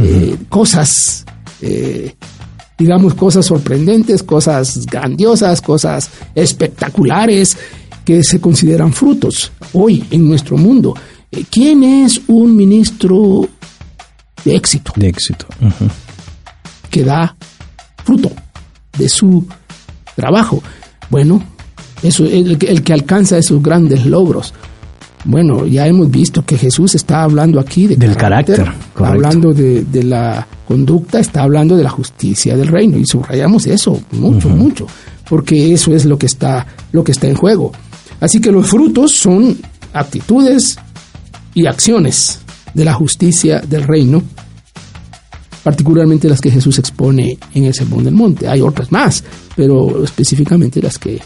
Eh, 0.00 0.36
cosas, 0.48 1.24
eh, 1.60 2.14
digamos, 2.76 3.14
cosas 3.14 3.46
sorprendentes, 3.46 4.22
cosas 4.22 4.86
grandiosas, 4.86 5.60
cosas 5.60 6.10
espectaculares 6.34 7.56
que 8.04 8.22
se 8.22 8.40
consideran 8.40 8.92
frutos 8.92 9.52
hoy 9.72 10.04
en 10.10 10.28
nuestro 10.28 10.56
mundo. 10.56 10.94
Eh, 11.30 11.44
¿Quién 11.50 11.82
es 11.82 12.20
un 12.28 12.56
ministro 12.56 13.48
de 14.44 14.56
éxito? 14.56 14.92
De 14.96 15.08
éxito. 15.08 15.46
Que 16.90 17.04
da 17.04 17.36
fruto 18.04 18.30
de 18.96 19.08
su 19.08 19.46
trabajo. 20.14 20.62
Bueno, 21.10 21.42
eso 22.02 22.24
el, 22.24 22.58
que- 22.58 22.66
el 22.70 22.82
que 22.82 22.92
alcanza 22.92 23.38
esos 23.38 23.62
grandes 23.62 24.06
logros. 24.06 24.52
Bueno, 25.24 25.66
ya 25.66 25.86
hemos 25.86 26.10
visto 26.10 26.44
que 26.44 26.56
Jesús 26.56 26.94
está 26.94 27.22
hablando 27.24 27.58
aquí 27.58 27.86
de 27.88 27.96
Del 27.96 28.16
carácter, 28.16 28.60
está 28.60 29.08
hablando 29.08 29.52
de, 29.52 29.82
de 29.84 30.04
la 30.04 30.46
conducta, 30.66 31.18
está 31.18 31.42
hablando 31.42 31.76
de 31.76 31.82
la 31.82 31.90
justicia 31.90 32.56
del 32.56 32.68
reino 32.68 32.96
y 32.96 33.04
subrayamos 33.04 33.66
eso 33.66 34.00
mucho, 34.12 34.48
mucho, 34.48 34.86
porque 35.28 35.72
eso 35.72 35.92
es 35.94 36.04
lo 36.04 36.16
que 36.18 36.26
está 36.26 36.66
lo 36.92 37.02
que 37.02 37.12
está 37.12 37.26
en 37.26 37.34
juego. 37.34 37.72
Así 38.20 38.40
que 38.40 38.52
los 38.52 38.68
frutos 38.68 39.12
son 39.18 39.58
actitudes 39.92 40.78
y 41.54 41.66
acciones 41.66 42.38
de 42.74 42.84
la 42.84 42.94
justicia 42.94 43.60
del 43.60 43.82
reino 43.82 44.22
particularmente 45.62 46.28
las 46.28 46.40
que 46.40 46.50
Jesús 46.50 46.78
expone 46.78 47.38
en 47.54 47.64
el 47.64 47.74
Sermón 47.74 48.04
del 48.04 48.14
Monte. 48.14 48.48
Hay 48.48 48.60
otras 48.60 48.90
más, 48.92 49.22
pero 49.56 50.02
específicamente 50.04 50.80
las 50.80 50.98
que 50.98 51.20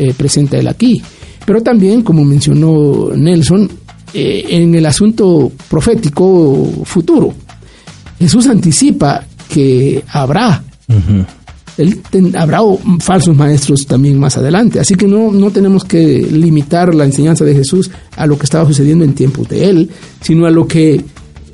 eh, 0.00 0.14
presenta 0.16 0.56
él 0.58 0.66
aquí. 0.68 1.00
Pero 1.46 1.62
también, 1.62 2.02
como 2.02 2.24
mencionó 2.24 3.10
Nelson, 3.14 3.68
eh, 4.14 4.44
en 4.50 4.74
el 4.74 4.86
asunto 4.86 5.50
profético 5.68 6.68
futuro, 6.84 7.32
Jesús 8.18 8.46
anticipa 8.46 9.24
que 9.48 10.02
habrá 10.12 10.62
él 11.78 12.00
ten- 12.10 12.36
habrá 12.36 12.58
falsos 13.00 13.34
maestros 13.36 13.86
también 13.86 14.18
más 14.18 14.36
adelante. 14.36 14.80
Así 14.80 14.94
que 14.96 15.06
no, 15.06 15.32
no 15.32 15.50
tenemos 15.50 15.84
que 15.84 16.18
limitar 16.30 16.94
la 16.94 17.04
enseñanza 17.04 17.44
de 17.44 17.54
Jesús 17.54 17.90
a 18.16 18.26
lo 18.26 18.36
que 18.36 18.44
estaba 18.44 18.66
sucediendo 18.66 19.04
en 19.04 19.14
tiempos 19.14 19.48
de 19.48 19.70
él, 19.70 19.90
sino 20.20 20.46
a 20.46 20.50
lo 20.50 20.66
que 20.66 21.00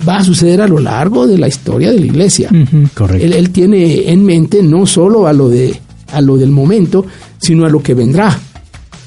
va 0.06 0.16
a 0.18 0.24
suceder 0.24 0.60
a 0.62 0.66
lo 0.68 0.78
largo 0.78 1.26
de 1.26 1.38
la 1.38 1.48
historia 1.48 1.90
de 1.92 2.00
la 2.00 2.06
iglesia. 2.06 2.50
Correcto. 2.94 3.24
Él, 3.24 3.32
él 3.34 3.50
tiene 3.50 4.10
en 4.10 4.24
mente 4.24 4.62
no 4.62 4.84
solo 4.86 5.26
a 5.26 5.32
lo, 5.32 5.48
de, 5.48 5.78
a 6.12 6.20
lo 6.20 6.36
del 6.36 6.50
momento, 6.50 7.04
sino 7.38 7.64
a 7.64 7.68
lo 7.68 7.82
que 7.82 7.94
vendrá. 7.94 8.38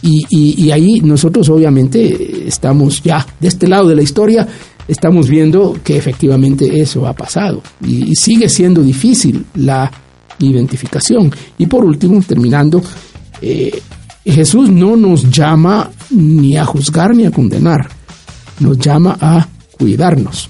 Y, 0.01 0.25
y- 0.29 0.63
y 0.65 0.71
ahí 0.71 0.99
nosotros 1.01 1.49
obviamente 1.49 2.47
estamos 2.47 3.01
ya 3.03 3.25
de 3.39 3.47
este 3.47 3.67
lado 3.67 3.87
de 3.87 3.95
la 3.95 4.01
historia, 4.01 4.47
estamos 4.87 5.27
viendo 5.29 5.77
que 5.83 5.97
efectivamente 5.97 6.79
eso 6.79 7.05
ha 7.05 7.13
pasado. 7.13 7.61
Y, 7.85 8.11
y 8.11 8.15
sigue 8.15 8.47
siendo 8.49 8.81
difícil 8.81 9.45
la 9.55 9.91
identificación. 10.39 11.31
Y 11.57 11.65
por 11.65 11.83
último, 11.83 12.21
terminando, 12.25 12.81
eh, 13.41 13.81
Jesús 14.25 14.69
no 14.69 14.95
nos 14.95 15.29
llama 15.29 15.89
ni 16.11 16.55
a 16.57 16.63
juzgar 16.65 17.13
ni 17.15 17.25
a 17.25 17.31
condenar, 17.31 17.89
nos 18.59 18.77
llama 18.77 19.17
a 19.19 19.47
cuidarnos. 19.77 20.49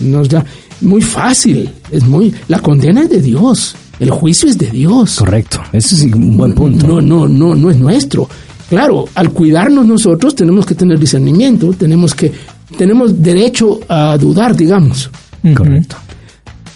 Nos 0.00 0.28
da 0.28 0.44
muy 0.80 1.00
fácil, 1.00 1.70
es 1.90 2.04
muy 2.04 2.32
la 2.48 2.58
condena 2.60 3.02
es 3.02 3.10
de 3.10 3.22
Dios, 3.22 3.74
el 3.98 4.10
juicio 4.10 4.48
es 4.48 4.58
de 4.58 4.70
Dios. 4.70 5.16
Correcto, 5.16 5.60
ese 5.72 5.94
es 5.94 6.02
un 6.14 6.36
buen 6.36 6.54
punto. 6.54 6.86
No, 6.86 7.00
no, 7.00 7.26
no, 7.28 7.54
no 7.54 7.70
es 7.70 7.76
nuestro. 7.76 8.28
Claro, 8.68 9.06
al 9.14 9.30
cuidarnos 9.30 9.86
nosotros 9.86 10.34
tenemos 10.34 10.66
que 10.66 10.74
tener 10.74 10.98
discernimiento, 10.98 11.72
tenemos 11.72 12.14
que 12.14 12.32
tenemos 12.76 13.22
derecho 13.22 13.80
a 13.88 14.18
dudar, 14.18 14.56
digamos, 14.56 15.08
Correcto. 15.54 15.96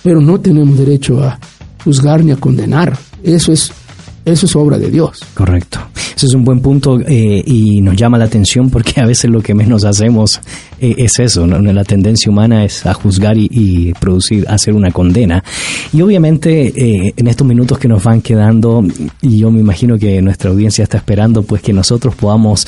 pero 0.02 0.20
no 0.20 0.38
tenemos 0.40 0.78
derecho 0.78 1.22
a 1.22 1.38
juzgar 1.84 2.24
ni 2.24 2.30
a 2.30 2.36
condenar. 2.36 2.96
Eso 3.22 3.52
es 3.52 3.72
eso 4.24 4.46
es 4.46 4.54
obra 4.54 4.78
de 4.78 4.90
Dios. 4.90 5.18
Correcto. 5.34 5.80
Ese 6.14 6.26
es 6.26 6.34
un 6.34 6.44
buen 6.44 6.60
punto 6.60 7.00
eh, 7.00 7.42
y 7.44 7.80
nos 7.80 7.96
llama 7.96 8.18
la 8.18 8.26
atención 8.26 8.68
porque 8.70 9.00
a 9.00 9.06
veces 9.06 9.30
lo 9.30 9.40
que 9.40 9.54
menos 9.54 9.84
hacemos 9.84 10.40
eh, 10.80 10.94
es 10.98 11.18
eso. 11.18 11.46
¿no? 11.46 11.60
La 11.60 11.84
tendencia 11.84 12.30
humana 12.30 12.64
es 12.64 12.86
a 12.86 12.94
juzgar 12.94 13.36
y, 13.36 13.48
y 13.50 13.92
producir, 13.94 14.46
hacer 14.48 14.74
una 14.74 14.90
condena. 14.90 15.42
Y 15.92 16.02
obviamente 16.02 16.72
eh, 16.74 17.14
en 17.16 17.26
estos 17.26 17.46
minutos 17.46 17.78
que 17.78 17.88
nos 17.88 18.02
van 18.02 18.22
quedando, 18.22 18.84
y 19.22 19.38
yo 19.38 19.50
me 19.50 19.60
imagino 19.60 19.98
que 19.98 20.20
nuestra 20.22 20.50
audiencia 20.50 20.84
está 20.84 20.98
esperando, 20.98 21.42
pues 21.42 21.62
que 21.62 21.72
nosotros 21.72 22.14
podamos 22.14 22.66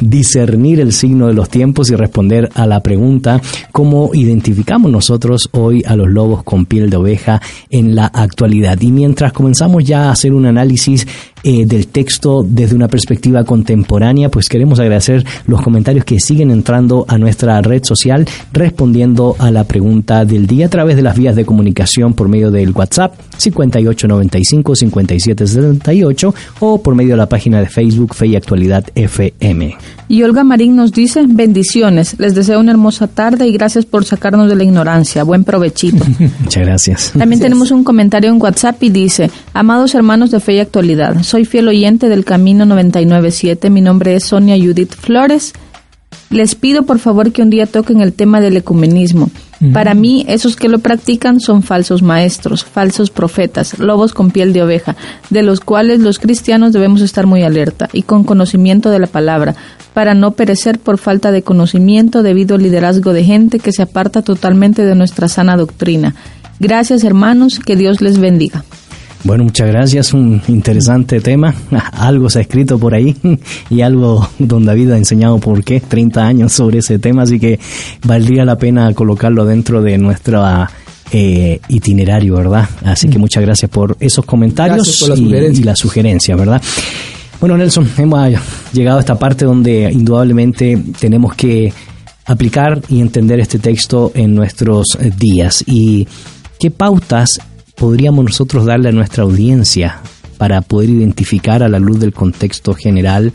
discernir 0.00 0.80
el 0.80 0.92
signo 0.92 1.26
de 1.26 1.34
los 1.34 1.48
tiempos 1.48 1.90
y 1.90 1.96
responder 1.96 2.48
a 2.54 2.66
la 2.66 2.80
pregunta 2.80 3.40
cómo 3.72 4.10
identificamos 4.14 4.90
nosotros 4.90 5.48
hoy 5.52 5.82
a 5.86 5.96
los 5.96 6.08
lobos 6.08 6.42
con 6.42 6.66
piel 6.66 6.90
de 6.90 6.96
oveja 6.96 7.40
en 7.70 7.94
la 7.94 8.06
actualidad. 8.06 8.80
Y 8.80 8.90
mientras 8.90 9.32
comenzamos 9.32 9.84
ya 9.84 10.08
a 10.08 10.12
hacer 10.12 10.32
un 10.32 10.46
análisis 10.46 11.06
eh, 11.44 11.66
del 11.66 11.86
texto 11.86 12.44
desde 12.44 12.74
una 12.74 12.88
perspectiva 12.88 13.44
contemporánea, 13.44 14.28
pues 14.28 14.48
queremos 14.48 14.80
agradecer 14.80 15.24
los 15.46 15.62
comentarios 15.62 16.04
que 16.04 16.18
siguen 16.18 16.50
entrando 16.50 17.04
a 17.08 17.16
nuestra 17.16 17.47
red 17.62 17.84
social 17.84 18.26
respondiendo 18.52 19.36
a 19.38 19.50
la 19.50 19.64
pregunta 19.64 20.24
del 20.24 20.46
día 20.46 20.66
a 20.66 20.68
través 20.68 20.96
de 20.96 21.02
las 21.02 21.16
vías 21.16 21.34
de 21.36 21.44
comunicación 21.44 22.14
por 22.14 22.28
medio 22.28 22.50
del 22.50 22.72
WhatsApp 22.72 23.14
5895-5778 23.38 26.34
o 26.60 26.82
por 26.82 26.94
medio 26.94 27.12
de 27.12 27.16
la 27.16 27.28
página 27.28 27.60
de 27.60 27.66
Facebook 27.66 28.14
Fe 28.14 28.28
y 28.28 28.36
Actualidad 28.36 28.84
FM. 28.94 29.76
Y 30.08 30.22
Olga 30.22 30.42
Marín 30.42 30.74
nos 30.74 30.92
dice, 30.92 31.26
bendiciones, 31.28 32.18
les 32.18 32.34
deseo 32.34 32.60
una 32.60 32.72
hermosa 32.72 33.08
tarde 33.08 33.46
y 33.46 33.52
gracias 33.52 33.84
por 33.84 34.06
sacarnos 34.06 34.48
de 34.48 34.56
la 34.56 34.64
ignorancia. 34.64 35.22
Buen 35.22 35.44
provechito. 35.44 36.02
Muchas 36.40 36.64
gracias. 36.64 37.12
También 37.16 37.40
tenemos 37.40 37.70
un 37.70 37.84
comentario 37.84 38.30
en 38.30 38.40
WhatsApp 38.40 38.82
y 38.82 38.88
dice, 38.88 39.30
amados 39.52 39.94
hermanos 39.94 40.30
de 40.30 40.40
fe 40.40 40.54
y 40.54 40.60
actualidad, 40.60 41.22
soy 41.22 41.44
fiel 41.44 41.68
oyente 41.68 42.08
del 42.08 42.24
Camino 42.24 42.64
997, 42.64 43.68
mi 43.70 43.82
nombre 43.82 44.14
es 44.14 44.24
Sonia 44.24 44.56
Judith 44.56 44.94
Flores. 44.94 45.52
Les 46.30 46.54
pido 46.54 46.82
por 46.82 46.98
favor 46.98 47.32
que 47.32 47.42
un 47.42 47.50
día 47.50 47.66
toquen 47.66 48.00
el 48.00 48.12
tema 48.12 48.40
del 48.40 48.56
ecumenismo. 48.56 49.30
Para 49.72 49.94
mí, 49.94 50.24
esos 50.28 50.54
que 50.54 50.68
lo 50.68 50.78
practican 50.78 51.40
son 51.40 51.64
falsos 51.64 52.00
maestros, 52.00 52.64
falsos 52.64 53.10
profetas, 53.10 53.78
lobos 53.80 54.12
con 54.12 54.30
piel 54.30 54.52
de 54.52 54.62
oveja, 54.62 54.94
de 55.30 55.42
los 55.42 55.58
cuales 55.58 55.98
los 55.98 56.20
cristianos 56.20 56.72
debemos 56.72 57.00
estar 57.00 57.26
muy 57.26 57.42
alerta 57.42 57.88
y 57.92 58.02
con 58.02 58.22
conocimiento 58.22 58.90
de 58.90 59.00
la 59.00 59.08
palabra, 59.08 59.56
para 59.94 60.14
no 60.14 60.32
perecer 60.32 60.78
por 60.78 60.98
falta 60.98 61.32
de 61.32 61.42
conocimiento 61.42 62.22
debido 62.22 62.54
al 62.54 62.62
liderazgo 62.62 63.12
de 63.12 63.24
gente 63.24 63.58
que 63.58 63.72
se 63.72 63.82
aparta 63.82 64.22
totalmente 64.22 64.84
de 64.84 64.94
nuestra 64.94 65.26
sana 65.26 65.56
doctrina. 65.56 66.14
Gracias 66.60 67.02
hermanos, 67.02 67.58
que 67.58 67.74
Dios 67.74 68.00
les 68.00 68.18
bendiga. 68.18 68.64
Bueno, 69.24 69.44
muchas 69.44 69.68
gracias. 69.68 70.14
Un 70.14 70.40
interesante 70.48 71.20
tema. 71.20 71.54
Algo 71.92 72.30
se 72.30 72.38
ha 72.38 72.42
escrito 72.42 72.78
por 72.78 72.94
ahí 72.94 73.16
y 73.70 73.80
algo 73.80 74.28
don 74.38 74.64
David 74.64 74.92
ha 74.92 74.96
enseñado 74.96 75.38
por 75.38 75.64
qué 75.64 75.80
30 75.80 76.26
años 76.26 76.52
sobre 76.52 76.78
ese 76.78 76.98
tema, 76.98 77.22
así 77.22 77.38
que 77.38 77.58
valdría 78.04 78.44
la 78.44 78.56
pena 78.56 78.92
colocarlo 78.94 79.44
dentro 79.44 79.82
de 79.82 79.98
nuestro 79.98 80.44
eh, 81.10 81.60
itinerario, 81.68 82.36
¿verdad? 82.36 82.68
Así 82.84 83.08
que 83.08 83.18
muchas 83.18 83.42
gracias 83.42 83.70
por 83.70 83.96
esos 84.00 84.24
comentarios 84.24 84.98
por 85.00 85.18
y 85.18 85.62
las 85.62 85.78
sugerencias, 85.78 86.38
¿verdad? 86.38 86.62
Bueno, 87.40 87.56
Nelson, 87.56 87.88
hemos 87.98 88.32
llegado 88.72 88.98
a 88.98 89.00
esta 89.00 89.16
parte 89.18 89.44
donde 89.44 89.90
indudablemente 89.92 90.82
tenemos 90.98 91.34
que 91.34 91.72
aplicar 92.26 92.82
y 92.88 93.00
entender 93.00 93.40
este 93.40 93.58
texto 93.58 94.12
en 94.14 94.34
nuestros 94.34 94.98
eh, 95.00 95.10
días. 95.16 95.64
¿Y 95.66 96.06
qué 96.58 96.70
pautas 96.70 97.40
podríamos 97.78 98.24
nosotros 98.24 98.66
darle 98.66 98.88
a 98.88 98.92
nuestra 98.92 99.24
audiencia 99.24 100.00
para 100.36 100.60
poder 100.60 100.90
identificar 100.90 101.62
a 101.62 101.68
la 101.68 101.78
luz 101.78 102.00
del 102.00 102.12
contexto 102.12 102.74
general 102.74 103.32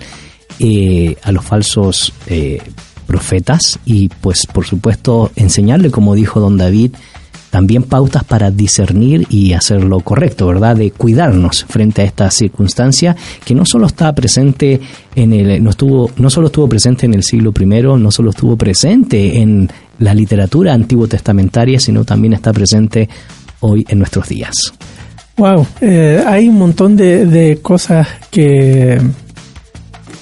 eh, 0.59 1.15
a 1.23 1.31
los 1.31 1.43
falsos 1.43 2.13
eh, 2.27 2.61
profetas 3.07 3.79
y 3.85 4.09
pues 4.09 4.45
por 4.47 4.65
supuesto 4.65 5.31
enseñarle, 5.35 5.91
como 5.91 6.15
dijo 6.15 6.39
don 6.39 6.57
David, 6.57 6.91
también 7.49 7.83
pautas 7.83 8.23
para 8.23 8.49
discernir 8.49 9.27
y 9.29 9.53
hacer 9.53 9.83
lo 9.83 9.99
correcto, 9.99 10.47
¿verdad? 10.47 10.75
De 10.75 10.89
cuidarnos 10.89 11.65
frente 11.65 12.01
a 12.01 12.05
esta 12.05 12.31
circunstancia 12.31 13.15
que 13.45 13.53
no 13.53 13.63
solo 13.63 13.85
está 13.85 14.11
presente 14.15 14.81
en 15.13 15.33
el, 15.33 15.63
no 15.63 15.69
estuvo, 15.69 16.09
no 16.17 16.31
solo 16.31 16.47
estuvo 16.47 16.67
presente 16.67 17.05
en 17.05 17.13
el 17.13 17.21
siglo 17.21 17.53
I, 17.59 17.65
no 17.65 18.09
solo 18.09 18.31
estuvo 18.31 18.57
presente 18.57 19.39
en 19.39 19.69
la 19.99 20.15
literatura 20.15 20.73
antiguo 20.73 21.07
testamentaria, 21.07 21.79
sino 21.79 22.03
también 22.03 22.33
está 22.33 22.51
presente 22.51 23.07
hoy 23.63 23.85
en 23.89 23.99
nuestros 23.99 24.29
días. 24.29 24.53
Wow, 25.37 25.65
eh, 25.81 26.23
hay 26.27 26.47
un 26.47 26.59
montón 26.59 26.95
de, 26.95 27.25
de 27.25 27.59
cosas 27.59 28.07
que, 28.29 29.01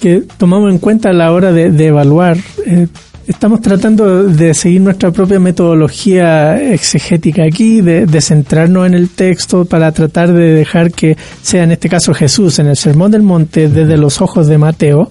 que 0.00 0.22
tomamos 0.38 0.72
en 0.72 0.78
cuenta 0.78 1.10
a 1.10 1.12
la 1.12 1.32
hora 1.32 1.52
de, 1.52 1.70
de 1.70 1.86
evaluar. 1.86 2.38
Eh, 2.64 2.86
estamos 3.26 3.60
tratando 3.60 4.24
de 4.24 4.54
seguir 4.54 4.80
nuestra 4.80 5.10
propia 5.10 5.38
metodología 5.38 6.56
exegética 6.72 7.44
aquí, 7.44 7.82
de, 7.82 8.06
de 8.06 8.20
centrarnos 8.22 8.86
en 8.86 8.94
el 8.94 9.10
texto 9.10 9.66
para 9.66 9.92
tratar 9.92 10.32
de 10.32 10.54
dejar 10.54 10.92
que 10.92 11.16
sea 11.42 11.64
en 11.64 11.72
este 11.72 11.90
caso 11.90 12.14
Jesús 12.14 12.58
en 12.58 12.68
el 12.68 12.76
Sermón 12.76 13.10
del 13.10 13.22
Monte 13.22 13.68
desde 13.68 13.98
los 13.98 14.22
ojos 14.22 14.46
de 14.46 14.56
Mateo, 14.56 15.10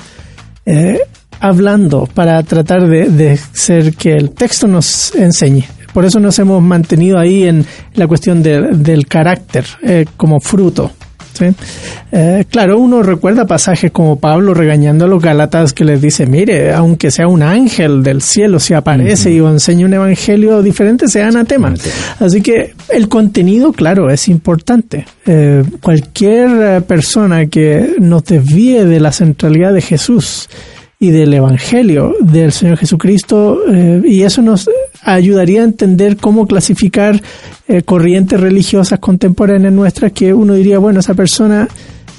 eh, 0.66 1.00
hablando 1.40 2.08
para 2.12 2.42
tratar 2.42 2.88
de, 2.88 3.10
de 3.10 3.38
ser 3.38 3.94
que 3.94 4.14
el 4.14 4.32
texto 4.32 4.68
nos 4.68 5.14
enseñe. 5.16 5.66
Por 5.94 6.06
eso 6.06 6.20
nos 6.20 6.38
hemos 6.40 6.62
mantenido 6.62 7.18
ahí 7.20 7.44
en 7.44 7.66
la 7.96 8.08
cuestión 8.08 8.42
de- 8.44 8.62
del 8.74 9.08
carácter 9.08 9.66
eh, 9.84 10.06
como 10.18 10.40
fruto. 10.40 10.92
¿sí? 11.34 11.46
Eh, 12.12 12.44
claro, 12.50 12.78
uno 12.78 13.02
recuerda 13.04 13.46
pasajes 13.48 13.90
como 13.92 14.18
Pablo 14.20 14.54
regañando 14.54 15.06
a 15.06 15.08
los 15.08 15.24
Galatas 15.24 15.72
que 15.72 15.86
les 15.86 16.02
dice, 16.02 16.26
mire, 16.26 16.74
aunque 16.74 17.10
sea 17.10 17.28
un 17.28 17.42
ángel 17.42 18.04
del 18.04 18.22
cielo, 18.22 18.60
si 18.60 18.74
aparece 18.74 19.32
y 19.32 19.40
os 19.40 19.50
enseña 19.52 19.86
un 19.86 19.94
evangelio 19.94 20.62
diferente, 20.62 21.08
sea 21.08 21.28
anatema. 21.30 21.74
Así 22.20 22.42
que 22.42 22.74
el 22.90 23.08
contenido, 23.08 23.72
claro, 23.72 24.10
es 24.12 24.28
importante. 24.28 25.06
Eh, 25.26 25.64
cualquier 25.82 26.84
persona 26.84 27.46
que 27.46 27.96
nos 28.00 28.26
desvíe 28.26 28.86
de 28.86 29.00
la 29.00 29.12
centralidad 29.14 29.74
de 29.74 29.82
Jesús 29.82 30.50
y 31.00 31.10
del 31.12 31.34
Evangelio 31.34 32.14
del 32.20 32.52
Señor 32.52 32.78
Jesucristo, 32.78 33.60
eh, 33.72 34.02
y 34.06 34.22
eso 34.22 34.42
nos 34.42 34.70
ayudaría 35.04 35.62
a 35.62 35.66
entender 35.66 36.18
cómo 36.18 36.46
clasificar 36.48 37.22
eh, 37.68 37.82
corrientes 37.84 38.40
religiosas 38.40 39.00
contemporáneas 39.00 39.74
nuestras 39.74 40.12
que 40.12 40.34
uno 40.34 40.54
diría, 40.54 40.80
bueno, 40.80 41.00
esa 41.00 41.14
persona 41.14 41.68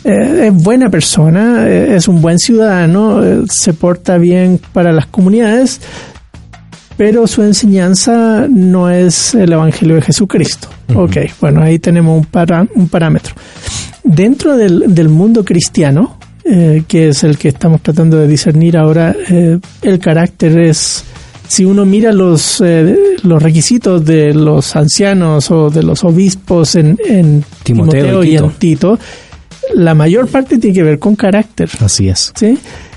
eh, 0.04 0.46
es 0.48 0.62
buena 0.62 0.90
persona, 0.90 1.68
eh, 1.68 1.94
es 1.96 2.08
un 2.08 2.20
buen 2.20 2.38
ciudadano, 2.38 3.20
se 3.48 3.72
porta 3.72 4.18
bien 4.18 4.60
para 4.72 4.92
las 4.92 5.06
comunidades, 5.06 5.80
pero 6.96 7.26
su 7.26 7.42
enseñanza 7.42 8.46
no 8.50 8.90
es 8.90 9.34
el 9.34 9.52
Evangelio 9.52 9.96
de 9.96 10.02
Jesucristo. 10.02 10.68
Ok, 10.94 11.16
bueno, 11.40 11.62
ahí 11.62 11.78
tenemos 11.78 12.18
un, 12.18 12.24
para- 12.26 12.66
un 12.74 12.88
parámetro. 12.88 13.34
Dentro 14.04 14.56
del, 14.56 14.94
del 14.94 15.08
mundo 15.08 15.44
cristiano, 15.44 16.18
que 16.44 17.08
es 17.08 17.22
el 17.22 17.38
que 17.38 17.48
estamos 17.48 17.80
tratando 17.82 18.18
de 18.18 18.26
discernir 18.26 18.76
ahora, 18.76 19.14
el 19.82 19.98
carácter 20.00 20.58
es, 20.60 21.04
si 21.54 21.64
uno 21.64 21.84
mira 21.84 22.12
los, 22.12 22.60
eh, 22.64 22.96
los 23.24 23.42
requisitos 23.42 24.04
de 24.04 24.32
los 24.32 24.74
ancianos 24.76 25.50
o 25.50 25.68
de 25.70 25.82
los 25.82 26.02
obispos 26.04 26.76
en, 26.76 26.98
en 27.04 27.44
Timoteo 27.62 28.22
y 28.24 28.28
y 28.28 28.30
Tito. 28.32 28.44
en 28.44 28.50
Tito, 28.52 28.98
la 29.74 29.94
mayor 29.94 30.28
parte 30.28 30.58
tiene 30.58 30.74
que 30.74 30.82
ver 30.82 30.98
con 30.98 31.14
carácter. 31.16 31.68
Así 31.80 32.08
es. 32.08 32.32
¿sí? 32.34 32.56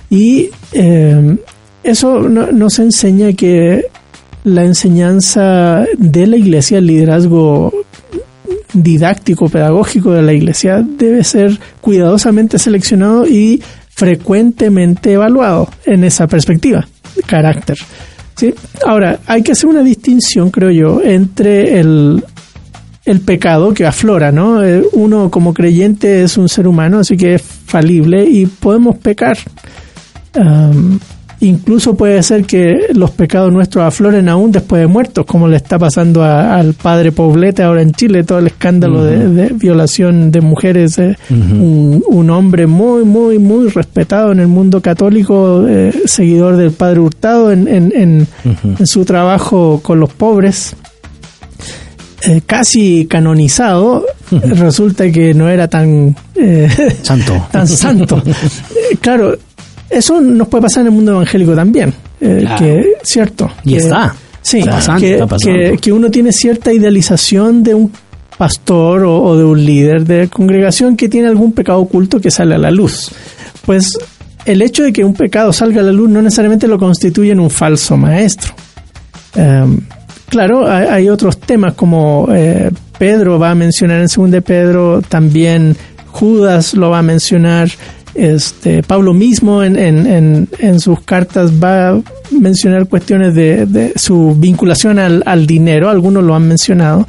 Y 0.09 0.49
eh, 0.71 1.37
eso 1.83 2.21
no- 2.21 2.51
nos 2.51 2.79
enseña 2.79 3.33
que 3.33 3.85
la 4.45 4.63
enseñanza 4.63 5.85
de 5.97 6.27
la 6.27 6.37
iglesia, 6.37 6.77
el 6.77 6.87
liderazgo 6.87 7.73
didáctico, 8.73 9.49
pedagógico 9.49 10.11
de 10.11 10.21
la 10.21 10.33
iglesia, 10.33 10.81
debe 10.87 11.23
ser 11.23 11.57
cuidadosamente 11.81 12.59
seleccionado 12.59 13.25
y 13.27 13.61
frecuentemente 13.89 15.13
evaluado 15.13 15.69
en 15.85 16.03
esa 16.03 16.27
perspectiva, 16.27 16.87
carácter. 17.25 17.77
¿Sí? 18.35 18.53
Ahora, 18.85 19.19
hay 19.25 19.41
que 19.41 19.51
hacer 19.53 19.67
una 19.69 19.83
distinción, 19.83 20.49
creo 20.51 20.71
yo, 20.71 21.01
entre 21.01 21.79
el, 21.79 22.23
el 23.05 23.19
pecado 23.21 23.73
que 23.73 23.85
aflora, 23.85 24.31
¿no? 24.31 24.63
Eh, 24.63 24.83
Uno 24.93 25.29
como 25.29 25.53
creyente 25.53 26.23
es 26.23 26.37
un 26.37 26.49
ser 26.49 26.67
humano, 26.67 26.99
así 26.99 27.17
que 27.17 27.35
es 27.35 27.41
falible 27.41 28.25
y 28.25 28.45
podemos 28.45 28.97
pecar. 28.97 29.37
Am, 30.33 30.99
incluso 31.41 31.95
puede 31.95 32.21
ser 32.23 32.45
que 32.45 32.87
los 32.93 33.11
pecados 33.11 33.51
nuestros 33.51 33.83
afloren 33.85 34.29
aún 34.29 34.51
después 34.51 34.81
de 34.81 34.87
muertos, 34.87 35.25
como 35.25 35.47
le 35.47 35.57
está 35.57 35.77
pasando 35.77 36.23
a- 36.23 36.55
al 36.57 36.73
padre 36.73 37.11
Poblete 37.11 37.61
ahora 37.63 37.81
en 37.81 37.91
Chile, 37.91 38.23
todo 38.23 38.39
el 38.39 38.47
escándalo 38.47 39.03
de, 39.03 39.27
de 39.29 39.49
violación 39.49 40.31
de 40.31 40.41
mujeres. 40.41 40.97
eh, 40.99 41.15
un, 41.29 42.03
un 42.07 42.29
hombre 42.29 42.67
muy, 42.67 43.03
muy, 43.03 43.37
muy 43.39 43.67
respetado 43.69 44.31
en 44.31 44.39
el 44.39 44.47
mundo 44.47 44.81
católico, 44.81 45.65
eh, 45.67 45.93
seguidor 46.05 46.55
del 46.57 46.71
padre 46.71 46.99
Hurtado 46.99 47.51
en, 47.51 47.67
en, 47.67 47.91
en- 47.95 48.27
en 48.79 48.87
su 48.87 49.03
trabajo 49.05 49.79
con 49.83 49.99
los 49.99 50.11
pobres 50.13 50.75
eh, 52.27 52.41
casi 52.45 53.05
canonizado, 53.07 54.03
resulta 54.31 55.11
que 55.11 55.33
no 55.35 55.47
era 55.49 55.67
tan 55.67 56.15
eh, 56.35 56.67
Santo. 57.03 57.45
tan 57.51 57.67
santo. 57.67 58.21
Claro, 59.01 59.35
eso 59.97 60.21
nos 60.21 60.47
puede 60.47 60.63
pasar 60.63 60.81
en 60.81 60.87
el 60.87 60.93
mundo 60.93 61.11
evangélico 61.13 61.55
también, 61.55 61.93
eh, 62.21 62.39
Claro. 62.41 62.57
que 62.59 62.83
cierto. 63.03 63.51
Y 63.63 63.71
que- 63.71 63.77
está. 63.77 64.15
Sí, 64.41 64.59
Está 64.59 64.71
pasando, 64.71 65.01
que, 65.01 65.13
está 65.17 65.37
que- 65.43 65.77
que 65.81 65.91
uno 65.91 66.11
tiene 66.11 66.31
cierta 66.31 66.71
idealización 66.71 67.63
de 67.63 67.73
un 67.73 67.91
pastor 68.37 69.03
o, 69.03 69.23
o 69.23 69.35
de 69.37 69.43
un 69.43 69.65
líder 69.65 70.05
de 70.05 70.27
congregación 70.27 70.95
que 70.95 71.09
tiene 71.09 71.27
algún 71.27 71.51
pecado 71.53 71.79
oculto 71.79 72.19
que 72.21 72.29
sale 72.29 72.53
a 72.53 72.57
la 72.59 72.69
luz. 72.69 73.09
Pues 73.65 73.97
el 74.45 74.61
hecho 74.61 74.83
de 74.83 74.93
que 74.93 75.03
un 75.03 75.15
pecado 75.15 75.51
salga 75.51 75.81
a 75.81 75.83
la 75.83 75.91
luz 75.91 76.09
no 76.09 76.21
necesariamente 76.21 76.67
lo 76.67 76.77
constituye 76.77 77.31
en 77.31 77.39
un 77.39 77.49
falso 77.49 77.97
maestro. 77.97 78.53
Em, 79.35 79.79
claro, 80.29 80.69
hay, 80.69 80.85
hay 80.87 81.09
otros 81.09 81.39
temas 81.39 81.73
como 81.73 82.27
eh, 82.31 82.69
Pedro 82.99 83.39
va 83.39 83.51
a 83.51 83.55
mencionar 83.55 83.99
en 84.01 84.07
2 84.07 84.29
de 84.31 84.41
Pedro, 84.41 85.01
también 85.01 85.75
Judas 86.11 86.73
lo 86.75 86.91
va 86.91 86.99
a 86.99 87.03
mencionar, 87.03 87.69
este 88.15 88.81
Pablo 88.81 89.13
mismo 89.13 89.61
en, 89.63 89.75
en, 89.75 90.07
en, 90.07 90.49
en 90.59 90.79
sus 90.79 91.01
cartas 91.01 91.51
va 91.61 91.89
a 91.89 92.01
mencionar 92.31 92.87
cuestiones 92.87 93.35
de, 93.35 93.65
de 93.65 93.93
su 93.95 94.35
vinculación 94.37 94.99
al, 94.99 95.21
al 95.25 95.45
dinero, 95.45 95.89
algunos 95.89 96.23
lo 96.23 96.33
han 96.33 96.47
mencionado. 96.47 97.05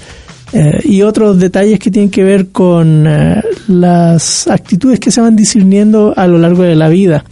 eh, 0.53 0.81
y 0.85 1.03
otros 1.03 1.39
detalles 1.39 1.79
que 1.79 1.91
tienen 1.91 2.11
que 2.11 2.23
ver 2.23 2.49
con 2.49 3.05
eh, 3.07 3.43
las 3.69 4.47
actitudes 4.47 5.01
que 5.01 5.11
se 5.11 5.21
van 5.21 5.35
discerniendo 5.35 6.15
a 6.17 6.27
lo 6.27 6.39
largo 6.39 6.63
de 6.63 6.77
la 6.77 6.89
vida. 6.89 7.25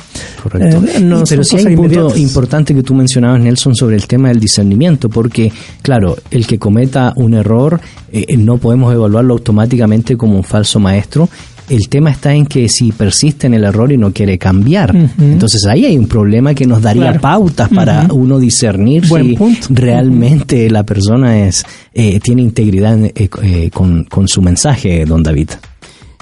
Correcto. 0.43 0.85
Eh, 0.89 1.01
no 1.01 1.23
pero 1.29 1.45
sí 1.45 1.57
hay 1.57 1.67
un 1.67 1.77
punto 1.77 2.17
importante 2.17 2.75
que 2.75 2.83
tú 2.83 2.95
mencionabas, 2.95 3.41
Nelson, 3.41 3.75
sobre 3.75 3.97
el 3.97 4.07
tema 4.07 4.29
del 4.29 4.41
discernimiento, 4.41 5.09
porque, 5.09 5.53
claro, 5.83 6.17
el 6.31 6.47
que 6.47 6.59
cometa 6.59 7.13
un 7.17 7.35
error 7.35 7.81
eh, 8.13 8.37
no 8.37 8.59
podemos 8.59 8.93
evaluarlo 8.93 9.35
automáticamente 9.35 10.17
como 10.17 10.37
un 10.37 10.45
falso 10.45 10.81
maestro. 10.81 11.29
El 11.69 11.89
tema 11.89 12.11
está 12.11 12.35
en 12.35 12.45
que 12.45 12.69
si 12.69 12.93
persiste 12.93 13.47
en 13.47 13.55
el 13.55 13.65
error 13.65 13.91
y 13.91 13.97
no 13.97 14.13
quiere 14.13 14.37
cambiar, 14.39 14.95
entonces 15.19 15.65
ahí 15.67 15.87
hay 15.87 15.97
un 15.97 16.07
problema 16.07 16.55
que 16.55 16.67
nos 16.67 16.83
daría 16.83 17.05
Claro. 17.05 17.21
pautas 17.21 17.69
para 17.71 18.07
uno 18.13 18.39
discernir 18.39 19.07
Buen 19.09 19.29
si 19.31 19.37
punto. 19.37 19.67
realmente 19.71 20.69
la 20.71 20.85
persona 20.85 21.47
es 21.47 21.65
eh, 21.95 22.21
tiene 22.21 22.43
integridad 22.43 23.03
eh, 23.05 23.13
eh, 23.43 23.71
con, 23.73 24.05
con 24.05 24.29
su 24.29 24.43
mensaje, 24.43 25.05
don 25.07 25.23
David. 25.23 25.51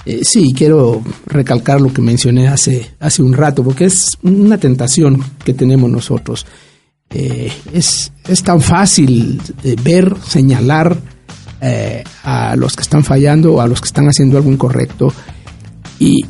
Eh, 0.07 0.21
sí, 0.23 0.53
quiero 0.57 1.03
recalcar 1.27 1.81
lo 1.81 1.93
que 1.93 2.03
mencioné 2.03 2.49
hace, 2.49 2.91
hace 3.01 3.23
un 3.23 3.33
rato, 3.33 3.63
porque 3.65 3.85
es 3.87 4.11
una 4.23 4.59
tentación 4.59 5.23
que 5.45 5.55
tenemos 5.55 5.91
nosotros. 5.91 6.47
Eh, 7.11 7.51
es, 7.73 8.11
es 8.27 8.43
tan 8.43 8.61
fácil 8.61 9.41
eh, 9.65 9.77
ver, 9.83 10.15
señalar 10.27 10.97
eh, 11.63 12.03
a 12.25 12.57
los 12.57 12.77
que 12.77 12.83
están 12.83 13.05
fallando 13.05 13.55
o 13.55 13.61
a 13.61 13.67
los 13.67 13.81
que 13.81 13.87
están 13.87 14.07
haciendo 14.07 14.37
algo 14.37 14.51
incorrecto 14.51 15.13
y, 15.99 16.25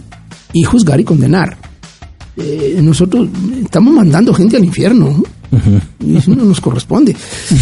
y 0.53 0.63
juzgar 0.63 1.01
y 1.01 1.05
condenar. 1.05 1.57
Eh, 2.37 2.79
nosotros 2.83 3.29
estamos 3.63 3.93
mandando 3.93 4.33
gente 4.33 4.57
al 4.57 4.65
infierno 4.65 5.11
¿no? 5.11 5.23
y 6.01 6.17
eso 6.17 6.35
no 6.35 6.45
nos 6.45 6.61
corresponde. 6.61 7.15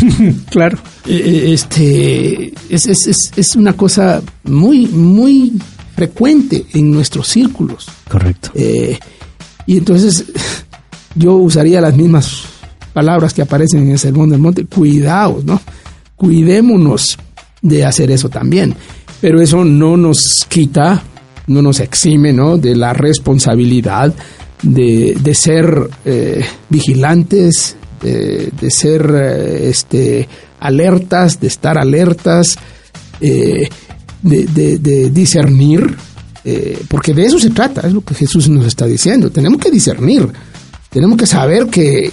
claro. 0.51 0.79
Eh, 1.07 1.51
este 1.53 2.53
es, 2.69 2.87
es, 2.87 3.07
es, 3.07 3.33
es 3.35 3.57
una 3.57 3.73
cosa 3.73 4.23
muy, 4.45 4.87
muy 4.87 5.53
frecuente 5.97 6.67
en 6.73 6.91
nuestros 6.91 7.29
círculos. 7.29 7.89
Correcto. 8.09 8.51
Eh, 8.55 8.99
y 9.67 9.77
entonces 9.77 10.25
yo 11.15 11.35
usaría 11.35 11.81
las 11.81 11.97
mismas 11.97 12.43
palabras 12.93 13.35
que 13.35 13.43
aparecen 13.43 13.83
en 13.83 13.91
el 13.91 13.99
Sermón 13.99 14.31
del 14.31 14.41
Monte. 14.41 14.67
Cuidaos, 14.67 15.45
¿no? 15.45 15.61
Cuidémonos 16.17 17.19
de 17.63 17.85
hacer 17.85 18.11
eso 18.11 18.29
también. 18.29 18.75
Pero 19.21 19.41
eso 19.41 19.65
no 19.65 19.97
nos 19.97 20.47
quita, 20.49 21.03
no 21.47 21.63
nos 21.63 21.81
exime, 21.81 22.33
¿no? 22.33 22.57
De 22.59 22.75
la 22.75 22.93
responsabilidad 22.93 24.15
de, 24.63 25.17
de 25.21 25.35
ser 25.35 25.89
eh, 26.05 26.45
vigilantes, 26.69 27.77
de, 28.03 28.51
de 28.61 28.71
ser 28.71 29.11
eh, 29.15 29.69
este, 29.71 30.29
alertas, 30.61 31.41
de 31.41 31.47
estar 31.49 31.77
alertas, 31.79 32.57
eh, 33.21 33.69
de, 34.23 34.45
de- 34.47 34.79
de 34.79 35.11
discernir, 35.11 35.97
eh, 36.45 36.79
porque 36.89 37.13
de 37.15 37.25
eso 37.27 37.39
se 37.39 37.51
trata, 37.51 37.87
es 37.87 37.93
lo 37.93 38.03
que 38.03 38.15
Jesús 38.15 38.49
nos 38.49 38.65
está 38.67 38.87
diciendo. 38.87 39.31
Tenemos 39.31 39.61
que 39.61 39.71
discernir, 39.71 40.29
tenemos 40.91 41.19
que 41.19 41.27
saber 41.27 41.67
que, 41.67 42.11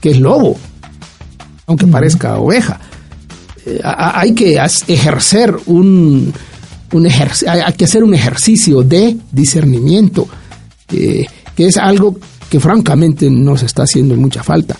que 0.00 0.10
es 0.10 0.20
lobo, 0.20 0.56
aunque 1.66 1.86
parezca 1.86 2.36
oveja. 2.38 2.80
Hay 3.82 4.32
que 4.34 4.56
ejercer 4.88 5.54
un, 5.66 6.32
un 6.92 7.04
ejerc- 7.04 7.46
hay 7.48 7.60
hay 7.60 7.72
que 7.74 7.84
hacer 7.84 8.02
un 8.04 8.14
ejercicio 8.14 8.82
de 8.82 9.16
discernimiento, 9.32 10.26
eh, 10.92 11.26
que 11.56 11.66
es 11.66 11.76
algo 11.76 12.16
que 12.50 12.60
francamente 12.60 13.30
nos 13.30 13.62
está 13.62 13.82
haciendo 13.82 14.14
mucha 14.16 14.42
falta. 14.42 14.76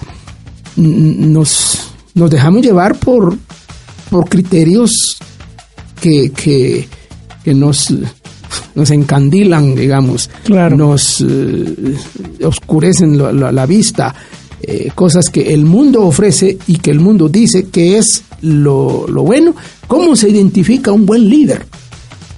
Nos, 0.77 1.90
nos 2.15 2.31
dejamos 2.31 2.62
llevar 2.62 2.97
por, 2.98 3.36
por 4.10 4.28
criterios 4.28 5.19
que, 6.01 6.31
que, 6.31 6.89
que 7.44 7.52
nos, 7.55 7.93
nos 8.74 8.90
encandilan, 8.90 9.74
digamos, 9.74 10.31
nos 10.77 11.20
eh, 11.27 11.97
oscurecen 12.44 13.19
la, 13.19 13.32
la- 13.32 13.52
la 13.52 13.66
vista, 13.66 14.15
eh, 14.62 14.90
cosas 14.94 15.28
que 15.31 15.52
el 15.52 15.65
mundo 15.65 16.02
ofrece 16.02 16.59
y 16.69 16.78
que 16.78 16.90
el 16.90 17.01
mundo 17.01 17.28
dice 17.28 17.69
que 17.69 17.98
es 17.98 18.23
lo, 18.43 19.06
lo 19.09 19.23
bueno. 19.23 19.55
¿Cómo 19.86 20.15
se 20.16 20.28
identifica 20.31 20.93
un 20.93 21.06
buen 21.06 21.28
líder? 21.28 21.66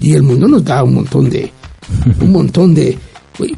Y 0.01 0.13
el 0.15 0.23
mundo 0.23 0.49
nos 0.49 0.65
da 0.65 0.83
un 0.83 0.95
montón 0.95 1.29
de, 1.29 1.51
un 2.21 2.33
montón 2.33 2.75
de, 2.75 2.97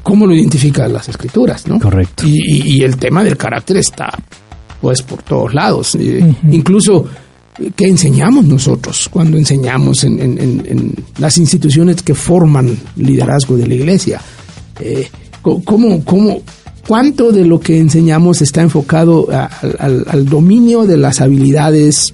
¿cómo 0.03 0.27
lo 0.27 0.35
identifican 0.35 0.93
las 0.93 1.09
escrituras? 1.09 1.67
¿no? 1.67 1.79
Correcto. 1.79 2.27
Y, 2.27 2.33
y- 2.37 2.77
y 2.77 2.83
el 2.83 2.97
tema 2.97 3.23
del 3.25 3.37
carácter 3.37 3.77
está, 3.77 4.11
pues, 4.81 5.03
por 5.03 5.23
todos 5.23 5.55
lados. 5.55 5.95
Eh, 5.95 6.35
Incluso, 6.51 7.07
eh, 7.59 7.71
¿qué 7.77 7.87
enseñamos 7.87 8.45
nosotros 8.45 9.09
cuando 9.11 9.37
enseñamos 9.39 10.03
en, 10.05 10.19
en- 10.21 10.39
en- 10.39 10.67
en 10.67 10.95
las 11.19 11.39
instituciones 11.39 12.03
que 12.03 12.15
forman 12.15 12.77
liderazgo 12.97 13.57
de 13.57 13.67
la 13.69 13.75
iglesia? 13.75 14.21
Eh, 14.81 15.09
¿cómo, 15.43 16.05
cómo, 16.05 16.43
¿Cuánto 16.89 17.31
de 17.31 17.45
lo 17.45 17.61
que 17.61 17.79
enseñamos 17.79 18.43
está 18.43 18.61
enfocado 18.63 19.29
a- 19.31 19.45
al- 19.45 19.77
al- 19.79 20.05
al 20.09 20.25
dominio 20.27 20.85
de 20.85 20.97
las 20.97 21.21
habilidades 21.21 22.13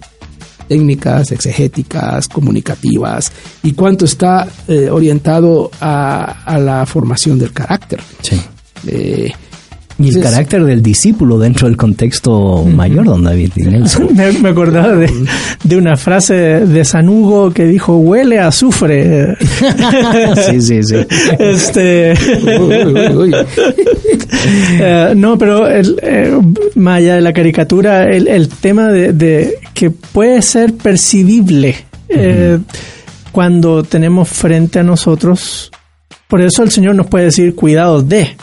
técnicas, 0.68 1.32
exegéticas, 1.32 2.28
comunicativas, 2.28 3.32
y 3.62 3.72
cuánto 3.72 4.04
está 4.04 4.46
eh, 4.68 4.90
orientado 4.90 5.70
a, 5.80 6.44
a 6.44 6.58
la 6.58 6.86
formación 6.86 7.38
del 7.38 7.52
carácter? 7.52 8.00
Sí. 8.22 8.40
Eh, 8.86 9.32
Y 10.00 10.10
el 10.14 10.22
carácter 10.22 10.64
del 10.64 10.80
discípulo 10.80 11.38
dentro 11.40 11.66
del 11.66 11.76
contexto 11.76 12.64
mayor, 12.64 13.04
don 13.04 13.24
David 13.24 13.50
y 13.56 13.62
Nelson. 13.64 14.08
Me, 14.14 14.30
me 14.32 14.50
acordaba 14.50 14.92
de, 14.94 15.10
de 15.64 15.76
una 15.76 15.96
frase 15.96 16.34
de 16.34 16.84
San 16.84 17.08
Hugo 17.08 17.50
que 17.50 17.64
dijo, 17.64 17.96
huele 17.96 18.38
a 18.38 18.46
azufre. 18.48 19.36
sí, 20.48 20.60
sí, 20.62 20.82
sí. 20.84 20.96
Este, 21.38 22.14
uy, 22.60 22.84
uy, 22.84 23.16
uy. 23.16 23.34
eh, 24.80 25.12
no, 25.16 25.36
pero 25.36 25.66
el, 25.66 25.98
eh, 26.02 26.38
más 26.76 26.98
allá 26.98 27.16
de 27.16 27.20
la 27.20 27.32
caricatura, 27.32 28.04
el, 28.04 28.28
el 28.28 28.48
tema 28.48 28.88
de, 28.88 29.12
de 29.12 29.58
que 29.74 29.90
puede 29.90 30.42
ser 30.42 30.74
percibible 30.74 31.74
eh, 32.08 32.58
cuando 33.32 33.82
tenemos 33.82 34.28
frente 34.28 34.78
a 34.78 34.82
nosotros. 34.82 35.70
Por 36.28 36.40
eso 36.40 36.62
el 36.62 36.70
Señor 36.70 36.94
nos 36.94 37.06
puede 37.06 37.26
decir, 37.26 37.54
cuidado 37.54 38.02
de. 38.02 38.36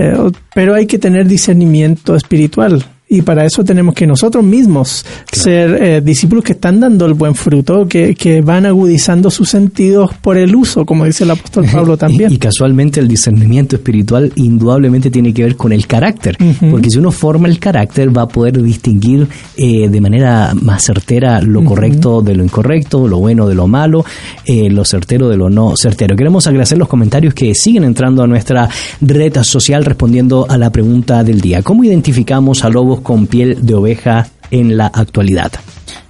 Eh, 0.00 0.14
pero 0.54 0.74
hay 0.74 0.86
que 0.86 0.98
tener 0.98 1.26
discernimiento 1.26 2.14
espiritual. 2.14 2.86
Y 3.10 3.22
para 3.22 3.46
eso 3.46 3.64
tenemos 3.64 3.94
que 3.94 4.06
nosotros 4.06 4.44
mismos 4.44 5.04
ser 5.32 5.82
eh, 5.82 6.00
discípulos 6.02 6.44
que 6.44 6.52
están 6.52 6.78
dando 6.78 7.06
el 7.06 7.14
buen 7.14 7.34
fruto, 7.34 7.88
que, 7.88 8.14
que 8.14 8.42
van 8.42 8.66
agudizando 8.66 9.30
sus 9.30 9.48
sentidos 9.48 10.10
por 10.20 10.36
el 10.36 10.54
uso, 10.54 10.84
como 10.84 11.06
dice 11.06 11.24
el 11.24 11.30
apóstol 11.30 11.66
Pablo 11.72 11.96
también. 11.96 12.30
Y, 12.30 12.34
y 12.34 12.38
casualmente 12.38 13.00
el 13.00 13.08
discernimiento 13.08 13.76
espiritual 13.76 14.30
indudablemente 14.36 15.10
tiene 15.10 15.32
que 15.32 15.44
ver 15.44 15.56
con 15.56 15.72
el 15.72 15.86
carácter, 15.86 16.36
porque 16.70 16.90
si 16.90 16.98
uno 16.98 17.10
forma 17.10 17.48
el 17.48 17.58
carácter 17.58 18.16
va 18.16 18.22
a 18.22 18.28
poder 18.28 18.62
distinguir 18.62 19.26
eh, 19.56 19.88
de 19.88 20.00
manera 20.00 20.52
más 20.54 20.84
certera 20.84 21.40
lo 21.40 21.64
correcto 21.64 22.20
de 22.20 22.34
lo 22.34 22.44
incorrecto, 22.44 23.08
lo 23.08 23.18
bueno 23.18 23.48
de 23.48 23.54
lo 23.54 23.66
malo, 23.66 24.04
eh, 24.44 24.68
lo 24.70 24.84
certero 24.84 25.28
de 25.28 25.36
lo 25.36 25.48
no 25.48 25.76
certero. 25.76 26.14
Queremos 26.14 26.46
agradecer 26.46 26.78
los 26.78 26.88
comentarios 26.88 27.34
que 27.34 27.54
siguen 27.54 27.84
entrando 27.84 28.22
a 28.22 28.26
nuestra 28.26 28.68
red 29.00 29.42
social 29.42 29.84
respondiendo 29.84 30.46
a 30.48 30.58
la 30.58 30.70
pregunta 30.70 31.24
del 31.24 31.40
día. 31.40 31.62
¿Cómo 31.62 31.84
identificamos 31.84 32.64
a 32.64 32.68
lobos 32.68 32.97
con 33.02 33.26
piel 33.26 33.64
de 33.64 33.74
oveja 33.74 34.28
en 34.50 34.76
la 34.76 34.86
actualidad? 34.86 35.52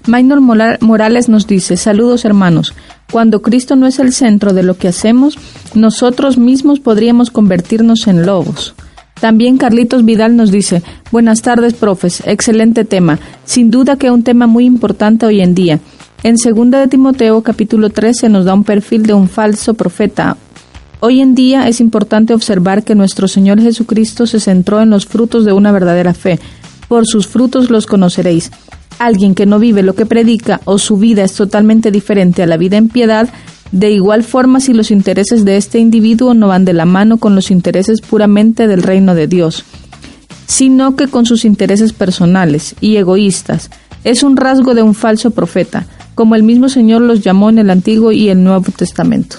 Maynor 0.06 0.40
Morales 0.40 1.28
nos 1.28 1.46
dice, 1.46 1.76
saludos 1.76 2.24
hermanos, 2.24 2.74
cuando 3.12 3.42
Cristo 3.42 3.76
no 3.76 3.86
es 3.86 3.98
el 3.98 4.12
centro 4.12 4.52
de 4.52 4.62
lo 4.62 4.76
que 4.76 4.88
hacemos, 4.88 5.38
nosotros 5.74 6.38
mismos 6.38 6.80
podríamos 6.80 7.30
convertirnos 7.30 8.06
en 8.06 8.24
lobos. 8.24 8.74
También 9.20 9.58
Carlitos 9.58 10.04
Vidal 10.04 10.36
nos 10.36 10.50
dice, 10.50 10.82
buenas 11.10 11.42
tardes 11.42 11.74
profes, 11.74 12.22
excelente 12.24 12.84
tema, 12.84 13.18
sin 13.44 13.70
duda 13.70 13.96
que 13.96 14.10
un 14.10 14.22
tema 14.22 14.46
muy 14.46 14.64
importante 14.64 15.26
hoy 15.26 15.40
en 15.40 15.54
día. 15.54 15.80
En 16.22 16.36
2 16.36 16.70
de 16.70 16.88
Timoteo 16.88 17.42
capítulo 17.42 17.90
13 17.90 18.28
nos 18.28 18.44
da 18.44 18.54
un 18.54 18.64
perfil 18.64 19.04
de 19.04 19.14
un 19.14 19.28
falso 19.28 19.74
profeta. 19.74 20.36
Hoy 21.00 21.20
en 21.20 21.36
día 21.36 21.68
es 21.68 21.80
importante 21.80 22.34
observar 22.34 22.82
que 22.82 22.96
nuestro 22.96 23.28
Señor 23.28 23.60
Jesucristo 23.60 24.26
se 24.26 24.40
centró 24.40 24.80
en 24.82 24.90
los 24.90 25.06
frutos 25.06 25.44
de 25.44 25.52
una 25.52 25.70
verdadera 25.70 26.12
fe. 26.12 26.40
Por 26.88 27.06
sus 27.06 27.26
frutos 27.26 27.70
los 27.70 27.86
conoceréis. 27.86 28.50
Alguien 28.98 29.34
que 29.34 29.46
no 29.46 29.58
vive 29.58 29.82
lo 29.82 29.94
que 29.94 30.06
predica 30.06 30.60
o 30.64 30.78
su 30.78 30.96
vida 30.96 31.22
es 31.22 31.34
totalmente 31.34 31.90
diferente 31.90 32.42
a 32.42 32.46
la 32.46 32.56
vida 32.56 32.76
en 32.76 32.88
piedad, 32.88 33.28
de 33.70 33.92
igual 33.92 34.24
forma 34.24 34.60
si 34.60 34.72
los 34.72 34.90
intereses 34.90 35.44
de 35.44 35.56
este 35.56 35.78
individuo 35.78 36.34
no 36.34 36.48
van 36.48 36.64
de 36.64 36.72
la 36.72 36.86
mano 36.86 37.18
con 37.18 37.34
los 37.34 37.50
intereses 37.50 38.00
puramente 38.00 38.66
del 38.66 38.82
reino 38.82 39.14
de 39.14 39.28
Dios, 39.28 39.64
sino 40.46 40.96
que 40.96 41.06
con 41.06 41.26
sus 41.26 41.44
intereses 41.44 41.92
personales 41.92 42.74
y 42.80 42.96
egoístas. 42.96 43.70
Es 44.04 44.22
un 44.22 44.36
rasgo 44.36 44.74
de 44.74 44.82
un 44.82 44.94
falso 44.94 45.30
profeta, 45.30 45.86
como 46.14 46.34
el 46.34 46.42
mismo 46.42 46.68
Señor 46.68 47.02
los 47.02 47.20
llamó 47.20 47.50
en 47.50 47.58
el 47.58 47.70
Antiguo 47.70 48.10
y 48.10 48.30
el 48.30 48.42
Nuevo 48.42 48.72
Testamento. 48.76 49.36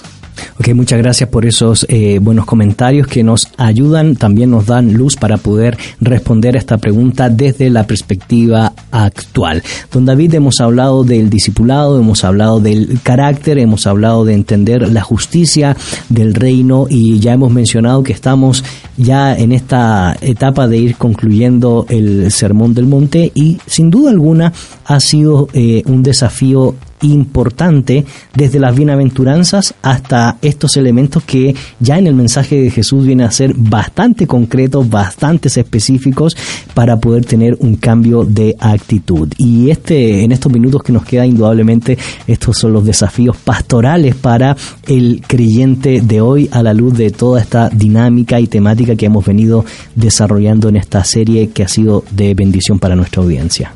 Ok, 0.60 0.74
muchas 0.74 0.98
gracias 0.98 1.26
por 1.30 1.46
esos 1.46 1.86
eh, 1.88 2.18
buenos 2.20 2.44
comentarios 2.44 3.06
que 3.06 3.22
nos 3.22 3.48
ayudan, 3.56 4.14
también 4.14 4.50
nos 4.50 4.66
dan 4.66 4.92
luz 4.92 5.16
para 5.16 5.38
poder 5.38 5.78
responder 6.02 6.54
a 6.54 6.58
esta 6.58 6.76
pregunta 6.76 7.30
desde 7.30 7.70
la 7.70 7.86
perspectiva 7.86 8.74
actual. 8.90 9.62
Don 9.90 10.04
David, 10.04 10.34
hemos 10.34 10.60
hablado 10.60 11.02
del 11.02 11.30
discipulado, 11.30 11.98
hemos 11.98 12.24
hablado 12.24 12.60
del 12.60 13.00
carácter, 13.02 13.58
hemos 13.58 13.86
hablado 13.86 14.26
de 14.26 14.34
entender 14.34 14.86
la 14.92 15.00
justicia 15.00 15.78
del 16.10 16.34
reino 16.34 16.86
y 16.90 17.20
ya 17.20 17.32
hemos 17.32 17.50
mencionado 17.50 18.02
que 18.02 18.12
estamos 18.12 18.62
ya 18.98 19.34
en 19.34 19.52
esta 19.52 20.14
etapa 20.20 20.68
de 20.68 20.76
ir 20.76 20.96
concluyendo 20.96 21.86
el 21.88 22.30
Sermón 22.30 22.74
del 22.74 22.84
Monte 22.84 23.32
y 23.34 23.58
sin 23.64 23.88
duda 23.88 24.10
alguna 24.10 24.52
ha 24.84 25.00
sido 25.00 25.48
eh, 25.54 25.82
un 25.86 26.02
desafío 26.02 26.74
importante 27.02 28.04
desde 28.34 28.58
las 28.60 28.74
bienaventuranzas 28.74 29.74
hasta 29.82 30.36
estos 30.42 30.76
elementos 30.76 31.22
que 31.24 31.54
ya 31.78 31.98
en 31.98 32.06
el 32.06 32.14
mensaje 32.14 32.60
de 32.60 32.70
Jesús 32.70 33.06
vienen 33.06 33.26
a 33.26 33.30
ser 33.30 33.54
bastante 33.54 34.26
concretos, 34.26 34.88
bastante 34.88 35.48
específicos 35.48 36.36
para 36.74 36.98
poder 36.98 37.24
tener 37.24 37.56
un 37.60 37.76
cambio 37.76 38.24
de 38.24 38.56
actitud. 38.58 39.28
Y 39.36 39.70
este 39.70 40.24
en 40.24 40.32
estos 40.32 40.52
minutos 40.52 40.82
que 40.82 40.92
nos 40.92 41.04
queda 41.04 41.26
indudablemente 41.26 41.98
estos 42.26 42.58
son 42.58 42.72
los 42.72 42.84
desafíos 42.84 43.36
pastorales 43.36 44.14
para 44.14 44.56
el 44.86 45.22
creyente 45.26 46.00
de 46.00 46.20
hoy 46.20 46.48
a 46.52 46.62
la 46.62 46.74
luz 46.74 46.96
de 46.96 47.10
toda 47.10 47.40
esta 47.40 47.68
dinámica 47.68 48.40
y 48.40 48.46
temática 48.46 48.96
que 48.96 49.06
hemos 49.06 49.24
venido 49.24 49.64
desarrollando 49.94 50.68
en 50.68 50.76
esta 50.76 51.04
serie 51.04 51.50
que 51.50 51.62
ha 51.62 51.68
sido 51.68 52.04
de 52.10 52.34
bendición 52.34 52.78
para 52.78 52.96
nuestra 52.96 53.22
audiencia. 53.22 53.72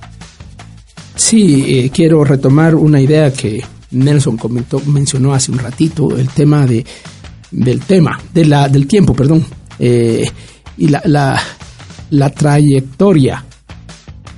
Sí, 1.16 1.65
eh, 1.69 1.91
quiero 1.91 2.24
retomar 2.24 2.74
una 2.74 3.01
idea 3.01 3.32
que 3.32 3.62
Nelson 3.93 4.36
comentó, 4.36 4.81
mencionó 4.86 5.32
hace 5.32 5.53
un 5.53 5.59
ratito, 5.59 6.16
el 6.16 6.28
tema 6.28 6.66
de 6.66 6.85
del 7.51 7.81
tema, 7.82 8.19
de 8.32 8.47
la, 8.47 8.69
del 8.69 8.89
tiempo, 8.89 9.15
perdón, 9.15 9.45
eh, 9.78 10.24
y 10.77 10.89
la, 10.89 11.01
la, 11.05 11.41
la 12.11 12.31
trayectoria 12.31 13.45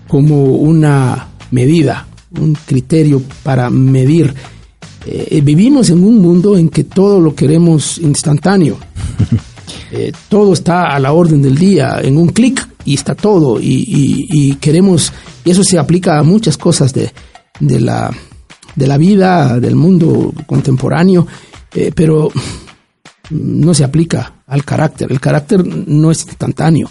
como 0.07 0.44
una 0.44 1.28
medida, 1.51 2.07
un 2.39 2.55
criterio 2.66 3.23
para 3.43 3.70
medir. 3.70 4.35
Eh, 5.07 5.40
vivimos 5.43 5.89
en 5.89 6.05
un 6.05 6.19
mundo 6.20 6.59
en 6.59 6.69
que 6.69 6.85
todo 6.85 7.19
lo 7.20 7.35
queremos 7.35 7.98
instantáneo. 7.98 8.77
Eh, 9.93 10.11
todo 10.28 10.53
está 10.53 10.94
a 10.94 10.98
la 10.98 11.12
orden 11.12 11.40
del 11.40 11.57
día, 11.57 12.01
en 12.03 12.16
un 12.19 12.31
clic 12.31 12.69
y 12.85 12.94
está 12.94 13.15
todo. 13.15 13.61
Y, 13.61 13.85
y- 13.86 14.27
y 14.31 14.55
queremos, 14.57 15.12
y 15.47 15.51
eso 15.52 15.62
se 15.62 15.78
aplica 15.78 16.18
a 16.18 16.24
muchas 16.24 16.59
cosas 16.59 16.93
de, 16.93 17.12
de 17.60 17.81
la, 17.81 18.12
de 18.74 18.86
la 18.86 18.98
vida, 18.98 19.60
del 19.60 19.77
mundo 19.77 20.35
contemporáneo, 20.44 21.24
eh, 21.73 21.93
pero 21.94 22.31
no 23.31 23.73
se 23.73 23.85
aplica 23.85 24.43
al 24.44 24.64
carácter. 24.64 25.10
El 25.12 25.20
carácter 25.20 25.64
no 25.64 26.10
es 26.10 26.27
instantáneo. 26.27 26.90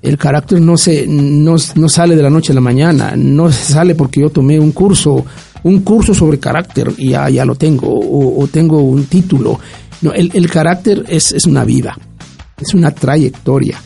El 0.00 0.16
carácter 0.16 0.58
no 0.58 0.78
se 0.78 1.06
no, 1.06 1.56
no 1.74 1.88
sale 1.90 2.16
de 2.16 2.22
la 2.22 2.30
noche 2.30 2.52
a 2.52 2.54
la 2.54 2.62
mañana, 2.62 3.12
no 3.14 3.52
sale 3.52 3.94
porque 3.94 4.22
yo 4.22 4.30
tomé 4.30 4.58
un 4.58 4.72
curso, 4.72 5.22
un 5.64 5.80
curso 5.80 6.14
sobre 6.14 6.38
carácter 6.38 6.90
y 6.96 7.10
ya, 7.10 7.28
ya 7.28 7.44
lo 7.44 7.56
tengo, 7.56 7.88
o, 7.88 8.42
o 8.42 8.46
tengo 8.46 8.80
un 8.80 9.04
título. 9.04 9.60
No, 10.00 10.14
el, 10.14 10.30
el 10.32 10.50
carácter 10.50 11.04
es, 11.08 11.32
es 11.32 11.44
una 11.44 11.64
vida, 11.64 11.94
es 12.58 12.72
una 12.72 12.90
trayectoria. 12.90 13.78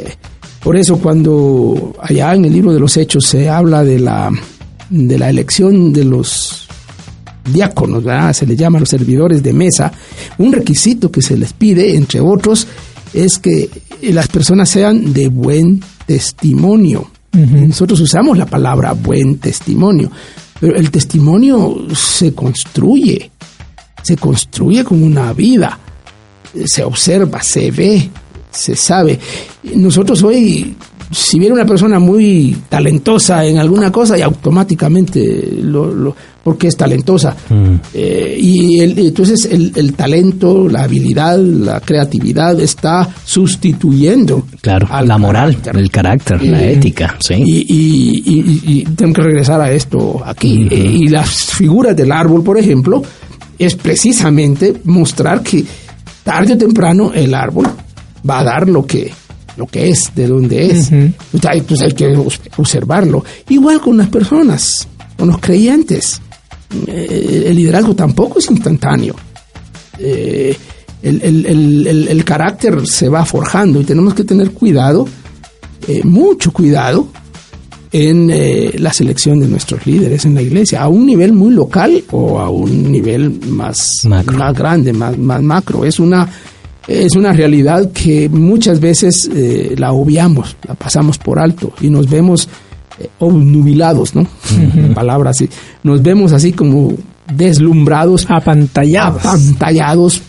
Eh, 0.00 0.16
por 0.60 0.76
eso 0.76 0.98
cuando 0.98 1.94
allá 2.00 2.34
en 2.34 2.44
el 2.44 2.52
libro 2.52 2.72
de 2.72 2.80
los 2.80 2.96
Hechos 2.96 3.26
se 3.26 3.48
habla 3.48 3.84
de 3.84 3.98
la, 3.98 4.30
de 4.90 5.18
la 5.18 5.30
elección 5.30 5.92
de 5.92 6.04
los 6.04 6.68
diáconos, 7.52 8.04
¿verdad? 8.04 8.32
se 8.32 8.46
les 8.46 8.58
llama 8.58 8.80
los 8.80 8.88
servidores 8.88 9.42
de 9.42 9.52
mesa, 9.52 9.92
un 10.38 10.52
requisito 10.52 11.10
que 11.10 11.22
se 11.22 11.36
les 11.36 11.52
pide, 11.52 11.94
entre 11.96 12.20
otros, 12.20 12.66
es 13.14 13.38
que 13.38 13.70
las 14.02 14.28
personas 14.28 14.68
sean 14.68 15.12
de 15.12 15.28
buen 15.28 15.82
testimonio. 16.06 17.10
Nosotros 17.32 18.00
usamos 18.00 18.36
la 18.36 18.46
palabra 18.46 18.92
buen 18.92 19.38
testimonio, 19.38 20.10
pero 20.60 20.76
el 20.76 20.90
testimonio 20.90 21.86
se 21.94 22.34
construye, 22.34 23.30
se 24.02 24.16
construye 24.16 24.82
con 24.82 25.02
una 25.02 25.32
vida, 25.32 25.78
se 26.64 26.82
observa, 26.82 27.42
se 27.42 27.70
ve, 27.70 28.10
se 28.50 28.74
sabe. 28.76 29.18
Nosotros 29.74 30.22
hoy, 30.22 30.74
si 31.10 31.38
viene 31.38 31.54
una 31.54 31.66
persona 31.66 31.98
muy 31.98 32.56
talentosa 32.68 33.44
en 33.44 33.58
alguna 33.58 33.90
cosa, 33.92 34.18
y 34.18 34.22
automáticamente 34.22 35.58
lo, 35.62 35.92
lo- 35.94 36.16
porque 36.42 36.68
es 36.68 36.76
talentosa. 36.76 37.36
Eh, 37.92 38.38
y 38.40 38.80
el- 38.80 38.98
entonces 38.98 39.44
el, 39.50 39.70
el 39.74 39.92
talento, 39.92 40.66
la 40.68 40.84
habilidad, 40.84 41.38
la 41.38 41.80
creatividad 41.80 42.58
está 42.58 43.06
sustituyendo 43.24 44.46
Claro, 44.62 44.86
al 44.90 45.08
la 45.08 45.18
moral, 45.18 45.50
carácter. 45.56 45.76
el 45.76 45.90
carácter, 45.90 46.42
la 46.44 46.62
Eh, 46.64 46.72
ética, 46.74 47.16
sí. 47.20 47.34
Y, 47.34 47.66
y- 47.68 48.22
y- 48.24 48.62
y 48.80 48.84
tengo 48.96 49.12
que 49.12 49.22
regresar 49.22 49.60
a 49.60 49.70
esto 49.72 50.22
aquí. 50.24 50.66
Eh, 50.70 50.90
Y 51.00 51.08
las 51.08 51.28
figuras 51.46 51.94
del 51.96 52.12
árbol, 52.12 52.42
por 52.42 52.58
ejemplo, 52.58 53.02
es 53.58 53.74
precisamente 53.74 54.74
mostrar 54.84 55.42
que 55.42 55.64
tarde 56.24 56.54
o 56.54 56.58
temprano 56.58 57.12
el 57.14 57.34
árbol 57.34 57.66
va 58.28 58.40
a 58.40 58.44
dar 58.44 58.68
lo 58.68 58.86
que, 58.86 59.12
lo 59.56 59.66
que 59.66 59.88
es, 59.90 60.12
de 60.14 60.26
donde 60.26 60.66
es. 60.70 60.90
Entonces, 60.92 61.50
hay, 61.50 61.60
pues 61.62 61.80
hay 61.82 61.92
que 61.92 62.16
observarlo. 62.56 63.24
Igual 63.48 63.80
con 63.80 63.96
las 63.96 64.08
personas, 64.08 64.86
con 65.16 65.28
los 65.28 65.38
creyentes. 65.38 66.20
Eh, 66.86 67.44
el 67.46 67.56
liderazgo 67.56 67.94
tampoco 67.94 68.38
es 68.38 68.50
instantáneo. 68.50 69.14
Eh, 69.98 70.56
el, 71.02 71.22
el- 71.22 71.46
el- 71.46 72.08
el- 72.08 72.24
carácter 72.24 72.86
se 72.86 73.08
va 73.08 73.24
forjando 73.24 73.80
y 73.80 73.84
tenemos 73.84 74.14
que 74.14 74.24
tener 74.24 74.50
cuidado, 74.52 75.06
eh, 75.86 76.02
mucho 76.04 76.52
cuidado, 76.52 77.08
en 77.90 78.28
eh, 78.30 78.74
la 78.78 78.92
selección 78.92 79.40
de 79.40 79.48
nuestros 79.48 79.86
líderes 79.86 80.24
en 80.26 80.34
la 80.34 80.42
iglesia, 80.42 80.82
a 80.82 80.88
un 80.88 81.06
nivel 81.06 81.32
muy 81.32 81.52
local 81.54 82.04
o 82.10 82.38
a 82.38 82.50
un 82.50 82.92
nivel 82.92 83.30
más, 83.46 84.04
más 84.04 84.54
grande, 84.54 84.92
más, 84.92 85.16
más 85.16 85.42
macro. 85.42 85.84
Es 85.86 85.98
una, 85.98 86.28
es 86.88 87.14
una 87.16 87.32
realidad 87.32 87.92
que 87.92 88.30
muchas 88.30 88.80
veces 88.80 89.28
eh, 89.32 89.74
la 89.76 89.92
obviamos, 89.92 90.56
la 90.66 90.74
pasamos 90.74 91.18
por 91.18 91.38
alto 91.38 91.72
y 91.82 91.90
nos 91.90 92.08
vemos 92.08 92.48
eh, 92.98 93.08
obnubilados, 93.18 94.14
¿no? 94.14 94.26
La 94.74 94.94
palabra 94.94 95.30
así. 95.30 95.48
Nos 95.82 96.02
vemos 96.02 96.32
así 96.32 96.52
como 96.52 96.94
deslumbrados, 97.32 98.26
apantallados. 98.30 99.24
Apantallados. 99.24 100.22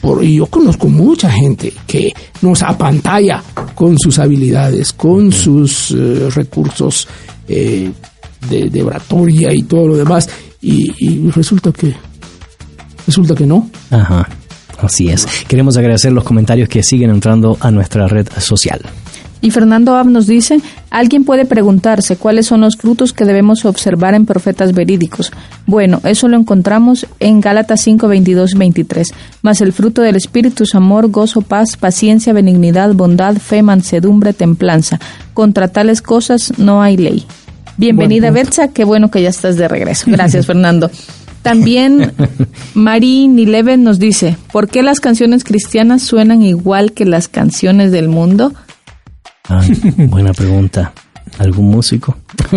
Por, 0.00 0.24
y 0.24 0.36
yo 0.36 0.46
conozco 0.46 0.88
mucha 0.88 1.28
gente 1.28 1.72
que 1.88 2.14
nos 2.40 2.62
apantalla 2.62 3.42
con 3.74 3.98
sus 3.98 4.20
habilidades, 4.20 4.92
con 4.92 5.32
sus 5.32 5.90
eh, 5.90 6.30
recursos 6.32 7.08
eh, 7.48 7.90
de, 8.48 8.70
de 8.70 8.82
oratoria 8.82 9.52
y 9.52 9.64
todo 9.64 9.88
lo 9.88 9.96
demás. 9.96 10.28
Y, 10.62 10.92
y 10.98 11.30
resulta 11.30 11.72
que 11.72 11.92
resulta 13.06 13.34
que 13.34 13.46
no. 13.46 13.68
Ajá. 13.90 14.28
Así 14.78 15.08
es. 15.08 15.26
Queremos 15.48 15.76
agradecer 15.76 16.12
los 16.12 16.24
comentarios 16.24 16.68
que 16.68 16.82
siguen 16.82 17.10
entrando 17.10 17.56
a 17.60 17.70
nuestra 17.70 18.06
red 18.08 18.28
social. 18.38 18.80
Y 19.42 19.50
Fernando 19.50 19.94
Ab 19.94 20.06
nos 20.06 20.26
dice, 20.26 20.60
alguien 20.90 21.24
puede 21.24 21.44
preguntarse 21.44 22.16
cuáles 22.16 22.46
son 22.46 22.62
los 22.62 22.76
frutos 22.76 23.12
que 23.12 23.24
debemos 23.24 23.64
observar 23.64 24.14
en 24.14 24.24
profetas 24.24 24.72
verídicos. 24.72 25.30
Bueno, 25.66 26.00
eso 26.04 26.26
lo 26.26 26.36
encontramos 26.36 27.06
en 27.20 27.40
Gálatas 27.40 27.82
5, 27.82 28.08
22, 28.08 28.54
23. 28.54 29.12
Mas 29.42 29.60
el 29.60 29.72
fruto 29.72 30.02
del 30.02 30.16
Espíritu 30.16 30.64
es 30.64 30.74
amor, 30.74 31.10
gozo, 31.10 31.42
paz, 31.42 31.76
paciencia, 31.76 32.32
benignidad, 32.32 32.94
bondad, 32.94 33.36
fe, 33.36 33.62
mansedumbre, 33.62 34.32
templanza. 34.32 34.98
Contra 35.34 35.68
tales 35.68 36.00
cosas 36.02 36.54
no 36.58 36.82
hay 36.82 36.96
ley. 36.96 37.24
Bienvenida, 37.76 38.30
Buen 38.30 38.46
Betsa, 38.46 38.68
qué 38.68 38.84
bueno 38.84 39.10
que 39.10 39.20
ya 39.20 39.28
estás 39.28 39.56
de 39.56 39.68
regreso. 39.68 40.06
Gracias, 40.08 40.46
Fernando. 40.48 40.90
También 41.50 42.12
Marie 42.74 43.28
Nileven 43.28 43.82
nos 43.84 43.98
dice, 43.98 44.36
¿por 44.52 44.68
qué 44.68 44.82
las 44.82 45.00
canciones 45.00 45.44
cristianas 45.44 46.02
suenan 46.02 46.42
igual 46.42 46.92
que 46.92 47.04
las 47.04 47.28
canciones 47.28 47.92
del 47.92 48.08
mundo? 48.08 48.52
Ay, 49.48 49.70
buena 49.96 50.32
pregunta. 50.32 50.92
¿Algún 51.38 51.68
músico? 51.70 52.16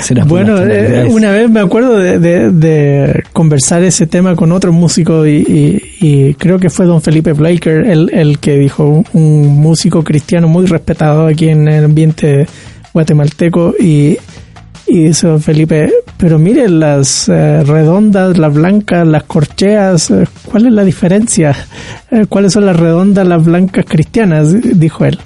¿Será 0.00 0.22
por 0.24 0.30
Bueno, 0.44 0.58
eh, 0.62 1.04
una 1.10 1.30
vez 1.32 1.50
me 1.50 1.60
acuerdo 1.60 1.98
de, 1.98 2.18
de- 2.18 2.50
de 2.52 3.24
conversar 3.32 3.82
ese 3.82 4.06
tema 4.06 4.36
con 4.36 4.52
otro 4.52 4.72
músico 4.72 5.26
y, 5.26 5.36
y- 5.38 5.82
y 6.06 6.34
creo 6.34 6.58
que 6.58 6.70
fue 6.70 6.86
don 6.86 7.02
Felipe 7.02 7.32
Blaker 7.32 7.84
el, 7.86 8.10
el 8.12 8.38
que 8.38 8.56
dijo, 8.58 8.84
un, 8.86 9.04
un 9.14 9.48
músico 9.60 10.04
cristiano 10.04 10.46
muy 10.48 10.66
respetado 10.66 11.26
aquí 11.26 11.48
en 11.48 11.66
el 11.66 11.84
ambiente 11.86 12.46
guatemalteco 12.92 13.74
y, 13.80 14.16
y 14.86 15.04
dice 15.04 15.38
Felipe, 15.38 15.90
pero 16.16 16.38
mire 16.38 16.68
las 16.68 17.28
eh, 17.28 17.62
redondas, 17.64 18.36
las 18.38 18.52
blancas, 18.52 19.06
las 19.06 19.24
corcheas, 19.24 20.10
eh, 20.10 20.24
¿cuál 20.44 20.66
es 20.66 20.72
la 20.72 20.84
diferencia? 20.84 21.54
Eh, 22.10 22.26
¿Cuáles 22.28 22.52
son 22.52 22.66
las 22.66 22.76
redondas, 22.76 23.26
las 23.26 23.44
blancas 23.44 23.84
cristianas? 23.88 24.54
Dijo 24.78 25.04
él. 25.04 25.18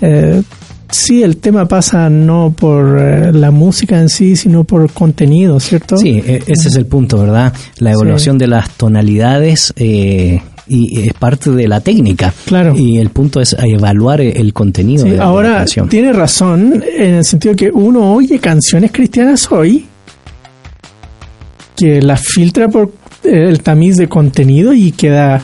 Eh, 0.00 0.42
sí, 0.90 1.22
el 1.22 1.36
tema 1.38 1.66
pasa 1.66 2.08
no 2.10 2.54
por 2.56 2.98
eh, 3.00 3.32
la 3.32 3.50
música 3.50 3.98
en 4.00 4.08
sí, 4.08 4.36
sino 4.36 4.64
por 4.64 4.90
contenido, 4.92 5.58
¿cierto? 5.60 5.96
Sí, 5.96 6.22
e- 6.24 6.42
ese 6.46 6.68
es 6.68 6.76
el 6.76 6.86
punto, 6.86 7.18
¿verdad? 7.18 7.52
La 7.78 7.92
evaluación 7.92 8.38
de 8.38 8.46
las 8.46 8.70
tonalidades 8.70 9.72
eh, 9.76 10.40
y 10.72 11.06
es 11.08 11.12
parte 11.14 11.50
de 11.50 11.68
la 11.68 11.80
técnica. 11.80 12.32
Claro. 12.46 12.74
Y 12.76 12.98
el 12.98 13.10
punto 13.10 13.40
es 13.40 13.54
evaluar 13.58 14.20
el 14.20 14.52
contenido 14.52 15.02
Sí, 15.04 15.10
de, 15.10 15.12
de 15.12 15.18
la 15.18 15.24
ahora 15.24 15.56
canción. 15.58 15.88
tiene 15.88 16.12
razón 16.12 16.82
en 16.96 17.14
el 17.14 17.24
sentido 17.24 17.54
que 17.54 17.70
uno 17.70 18.14
oye 18.14 18.38
canciones 18.38 18.90
cristianas 18.92 19.50
hoy 19.52 19.86
que 21.76 22.00
las 22.02 22.20
filtra 22.22 22.68
por 22.68 22.92
el 23.24 23.60
tamiz 23.60 23.96
de 23.96 24.08
contenido 24.08 24.72
y 24.72 24.92
queda 24.92 25.42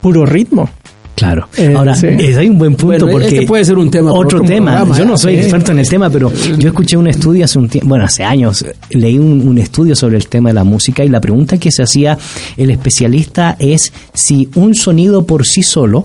puro 0.00 0.24
ritmo. 0.26 0.68
Claro. 1.16 1.48
Eh, 1.56 1.74
Ahora, 1.74 1.94
sí. 1.96 2.06
eh, 2.08 2.36
hay 2.38 2.48
un 2.50 2.58
buen 2.58 2.72
punto 2.76 3.06
Bueno, 3.06 3.10
porque 3.10 3.26
este 3.34 3.46
puede 3.46 3.64
ser 3.64 3.78
un 3.78 3.90
tema 3.90 4.12
otro 4.12 4.38
otro 4.38 4.40
tema. 4.42 4.72
programa, 4.76 4.98
yo 4.98 5.04
no 5.06 5.16
soy 5.18 5.34
Sí. 5.36 5.40
experto 5.40 5.72
en 5.72 5.78
el 5.80 5.88
tema, 5.88 6.10
pero 6.10 6.30
yo 6.58 6.68
escuché 6.68 6.96
un 6.98 7.06
estudio 7.08 7.44
hace 7.46 7.58
un 7.58 7.68
tiempo, 7.70 7.88
bueno, 7.88 8.04
hace 8.04 8.22
años, 8.22 8.64
leí 8.90 9.18
un, 9.18 9.48
un 9.48 9.56
estudio 9.58 9.96
sobre 9.96 10.18
el 10.18 10.28
tema 10.28 10.50
de 10.50 10.54
la 10.54 10.64
música 10.64 11.02
y 11.04 11.08
la 11.08 11.20
pregunta 11.20 11.56
que 11.58 11.72
se 11.72 11.82
hacía 11.82 12.16
el 12.58 12.70
especialista 12.70 13.56
es 13.58 13.92
si 14.12 14.48
un 14.56 14.74
sonido 14.74 15.24
por 15.26 15.46
sí 15.46 15.62
solo 15.62 16.04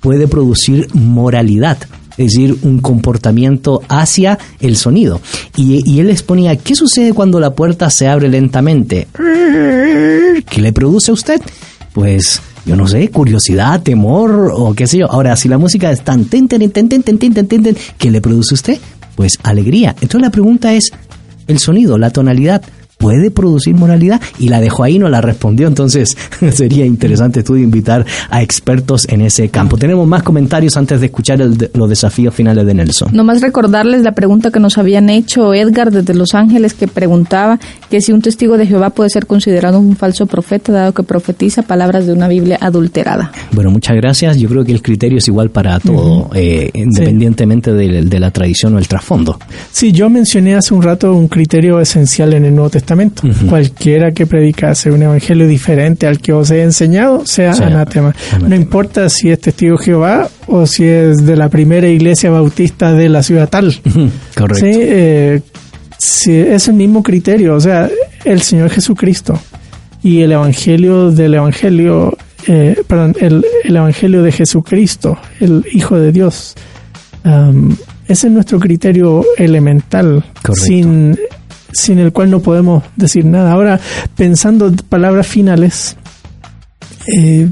puede 0.00 0.26
producir 0.28 0.88
moralidad. 0.92 1.78
Es 2.16 2.32
decir, 2.32 2.56
un 2.62 2.80
comportamiento 2.80 3.82
hacia 3.88 4.40
el 4.58 4.76
sonido. 4.76 5.20
Y, 5.54 5.88
y 5.88 6.00
él 6.00 6.10
exponía, 6.10 6.56
¿qué 6.56 6.74
sucede 6.74 7.12
cuando 7.12 7.38
la 7.38 7.54
puerta 7.54 7.90
se 7.90 8.08
abre 8.08 8.26
lentamente? 8.28 9.06
¿Qué 10.50 10.60
le 10.60 10.72
produce 10.72 11.12
a 11.12 11.14
usted? 11.14 11.40
Pues 11.92 12.42
yo 12.68 12.76
no 12.76 12.86
sé, 12.86 13.08
curiosidad, 13.08 13.82
temor 13.82 14.52
o 14.54 14.74
qué 14.74 14.86
sé 14.86 14.98
yo. 14.98 15.10
Ahora, 15.10 15.34
si 15.36 15.48
la 15.48 15.56
música 15.56 15.90
es 15.90 16.02
tan 16.02 16.26
ten, 16.26 16.48
ten, 16.48 16.70
ten, 16.70 16.86
ten, 16.86 17.02
ten, 17.02 17.18
ten, 17.18 17.46
ten, 17.46 17.76
¿qué 17.96 18.10
le 18.10 18.20
produce 18.20 18.52
usted? 18.52 18.78
Pues 19.16 19.38
alegría. 19.42 19.92
Entonces 20.02 20.20
la 20.20 20.30
pregunta 20.30 20.74
es, 20.74 20.92
el 21.46 21.58
sonido, 21.60 21.96
la 21.96 22.10
tonalidad, 22.10 22.62
puede 22.98 23.30
producir 23.30 23.74
moralidad? 23.74 24.20
Y 24.38 24.48
la 24.48 24.60
dejó 24.60 24.84
ahí, 24.84 24.98
no 24.98 25.08
la 25.08 25.20
respondió. 25.20 25.66
Entonces 25.66 26.16
sería 26.52 26.84
interesante 26.84 27.40
estudio 27.40 27.64
invitar 27.64 28.04
a 28.28 28.42
expertos 28.42 29.08
en 29.08 29.22
ese 29.22 29.48
campo. 29.48 29.78
Tenemos 29.78 30.06
más 30.06 30.22
comentarios 30.22 30.76
antes 30.76 31.00
de 31.00 31.06
escuchar 31.06 31.40
el 31.40 31.56
los 31.74 31.88
desafíos 31.88 32.34
finales 32.34 32.66
de 32.66 32.74
Nelson. 32.74 33.10
Nomás 33.12 33.40
recordarles 33.40 34.02
la 34.02 34.12
pregunta 34.12 34.50
que 34.50 34.60
nos 34.60 34.78
habían 34.78 35.08
hecho 35.08 35.54
Edgar 35.54 35.90
desde 35.90 36.14
Los 36.14 36.34
Ángeles 36.34 36.74
que 36.74 36.88
preguntaba 36.88 37.58
que 37.90 38.00
si 38.00 38.12
un 38.12 38.20
testigo 38.20 38.56
de 38.56 38.66
Jehová 38.66 38.90
puede 38.90 39.10
ser 39.10 39.26
considerado 39.26 39.78
un 39.78 39.96
falso 39.96 40.26
profeta 40.26 40.72
dado 40.72 40.92
que 40.92 41.02
profetiza 41.02 41.62
palabras 41.62 42.06
de 42.06 42.12
una 42.12 42.28
Biblia 42.28 42.58
adulterada. 42.60 43.32
Bueno, 43.52 43.70
muchas 43.70 43.96
gracias. 43.96 44.38
Yo 44.38 44.48
creo 44.48 44.64
que 44.64 44.72
el 44.72 44.82
criterio 44.82 45.18
es 45.18 45.28
igual 45.28 45.50
para 45.50 45.78
todo, 45.80 46.30
eh, 46.34 46.70
independientemente 46.74 47.72
de, 47.72 48.02
de 48.02 48.20
la 48.20 48.30
tradición 48.30 48.74
o 48.74 48.78
el 48.78 48.88
trasfondo. 48.88 49.38
Sí, 49.70 49.92
yo 49.92 50.10
mencioné 50.10 50.56
hace 50.56 50.74
un 50.74 50.82
rato 50.82 51.14
un 51.14 51.28
criterio 51.28 51.80
esencial 51.80 52.32
en 52.34 52.44
el 52.44 52.54
Nuevo 52.54 52.70
Testamento. 52.70 52.87
Cualquiera 53.48 54.12
que 54.12 54.26
predicase 54.26 54.90
un 54.90 55.02
evangelio 55.02 55.46
diferente 55.46 56.06
al 56.06 56.18
que 56.20 56.32
os 56.32 56.50
he 56.50 56.62
enseñado 56.62 57.26
sea 57.26 57.52
Sea 57.52 57.66
anatema. 57.66 58.14
No 58.46 58.54
importa 58.54 59.08
si 59.08 59.30
es 59.30 59.40
testigo 59.40 59.76
de 59.76 59.84
Jehová 59.84 60.28
o 60.46 60.66
si 60.66 60.84
es 60.84 61.18
de 61.18 61.36
la 61.36 61.48
primera 61.48 61.88
iglesia 61.88 62.30
bautista 62.30 62.92
de 62.92 63.08
la 63.08 63.22
ciudad 63.22 63.48
tal. 63.48 63.74
Correcto. 64.36 64.66
Sí, 64.66 64.72
eh, 64.74 65.40
sí, 65.98 66.32
es 66.32 66.68
el 66.68 66.74
mismo 66.74 67.02
criterio. 67.02 67.54
O 67.54 67.60
sea, 67.60 67.88
el 68.24 68.40
Señor 68.42 68.70
Jesucristo 68.70 69.38
y 70.02 70.20
el 70.22 70.32
evangelio 70.32 71.10
del 71.10 71.34
evangelio, 71.34 72.16
eh, 72.46 72.80
perdón, 72.86 73.16
el, 73.20 73.44
el 73.64 73.76
evangelio 73.76 74.22
de 74.22 74.32
Jesucristo, 74.32 75.18
el 75.40 75.64
Hijo 75.72 75.98
de 75.98 76.12
Dios. 76.12 76.54
Um, 77.24 77.76
ese 78.06 78.28
es 78.28 78.32
nuestro 78.32 78.58
criterio 78.58 79.24
elemental, 79.36 80.24
Correcto. 80.42 80.54
sin, 80.54 81.18
sin 81.72 81.98
el 81.98 82.12
cual 82.12 82.30
no 82.30 82.40
podemos 82.40 82.84
decir 82.96 83.24
nada. 83.24 83.52
Ahora, 83.52 83.80
pensando 84.16 84.68
en 84.68 84.76
palabras 84.76 85.26
finales, 85.26 85.96
eh, 87.06 87.48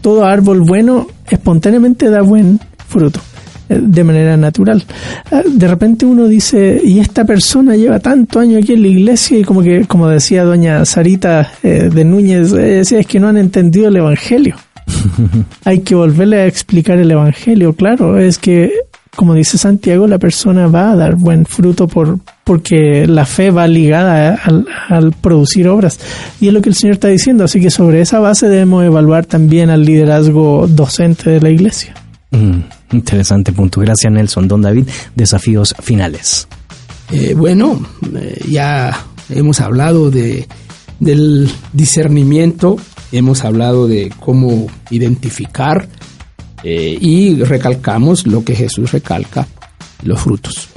todo 0.00 0.24
árbol 0.24 0.60
bueno 0.60 1.06
espontáneamente 1.28 2.10
da 2.10 2.22
buen 2.22 2.60
fruto 2.86 3.20
eh, 3.68 3.80
de 3.82 4.04
manera 4.04 4.36
natural. 4.36 4.82
Ah, 5.30 5.42
De 5.46 5.68
repente 5.68 6.06
uno 6.06 6.26
dice, 6.26 6.80
y 6.82 6.98
esta 7.00 7.24
persona 7.24 7.76
lleva 7.76 7.98
tanto 7.98 8.40
año 8.40 8.58
aquí 8.58 8.72
en 8.72 8.82
la 8.82 8.88
iglesia 8.88 9.38
y 9.38 9.44
como 9.44 9.62
que, 9.62 9.84
como 9.86 10.08
decía 10.08 10.44
doña 10.44 10.84
Sarita 10.84 11.52
eh, 11.62 11.90
de 11.92 12.04
Núñez, 12.04 12.52
eh, 12.52 12.78
decía, 12.78 13.00
es 13.00 13.06
que 13.06 13.20
no 13.20 13.28
han 13.28 13.36
entendido 13.36 13.88
el 13.88 13.96
Evangelio. 13.96 14.56
Hay 15.64 15.80
que 15.80 15.94
volverle 15.94 16.38
a 16.38 16.46
explicar 16.46 16.98
el 16.98 17.10
Evangelio, 17.10 17.74
claro, 17.74 18.18
es 18.18 18.38
que 18.38 18.72
como 19.16 19.34
dice 19.34 19.58
Santiago, 19.58 20.06
la 20.06 20.18
persona 20.18 20.66
va 20.68 20.92
a 20.92 20.96
dar 20.96 21.16
buen 21.16 21.46
fruto 21.46 21.88
por 21.88 22.18
porque 22.44 23.06
la 23.06 23.26
fe 23.26 23.50
va 23.50 23.66
ligada 23.66 24.34
al, 24.34 24.66
al 24.88 25.12
producir 25.12 25.68
obras. 25.68 25.98
Y 26.40 26.48
es 26.48 26.54
lo 26.54 26.62
que 26.62 26.70
el 26.70 26.74
Señor 26.74 26.94
está 26.94 27.08
diciendo, 27.08 27.44
así 27.44 27.60
que 27.60 27.70
sobre 27.70 28.00
esa 28.00 28.20
base 28.20 28.48
debemos 28.48 28.84
evaluar 28.84 29.26
también 29.26 29.70
al 29.70 29.84
liderazgo 29.84 30.66
docente 30.66 31.30
de 31.30 31.40
la 31.40 31.50
iglesia. 31.50 31.94
Mm, 32.30 32.60
interesante 32.92 33.52
punto. 33.52 33.80
Gracias, 33.80 34.12
Nelson. 34.12 34.48
Don 34.48 34.62
David, 34.62 34.88
desafíos 35.14 35.74
finales. 35.80 36.48
Eh, 37.10 37.34
bueno, 37.34 37.80
eh, 38.14 38.40
ya 38.48 39.06
hemos 39.30 39.60
hablado 39.60 40.10
de, 40.10 40.46
del 41.00 41.50
discernimiento, 41.72 42.76
hemos 43.12 43.44
hablado 43.44 43.88
de 43.88 44.12
cómo 44.20 44.66
identificar 44.90 45.88
eh, 46.64 46.98
y 47.00 47.42
recalcamos 47.42 48.26
lo 48.26 48.44
que 48.44 48.54
Jesús 48.54 48.92
recalca, 48.92 49.46
los 50.02 50.20
frutos. 50.20 50.68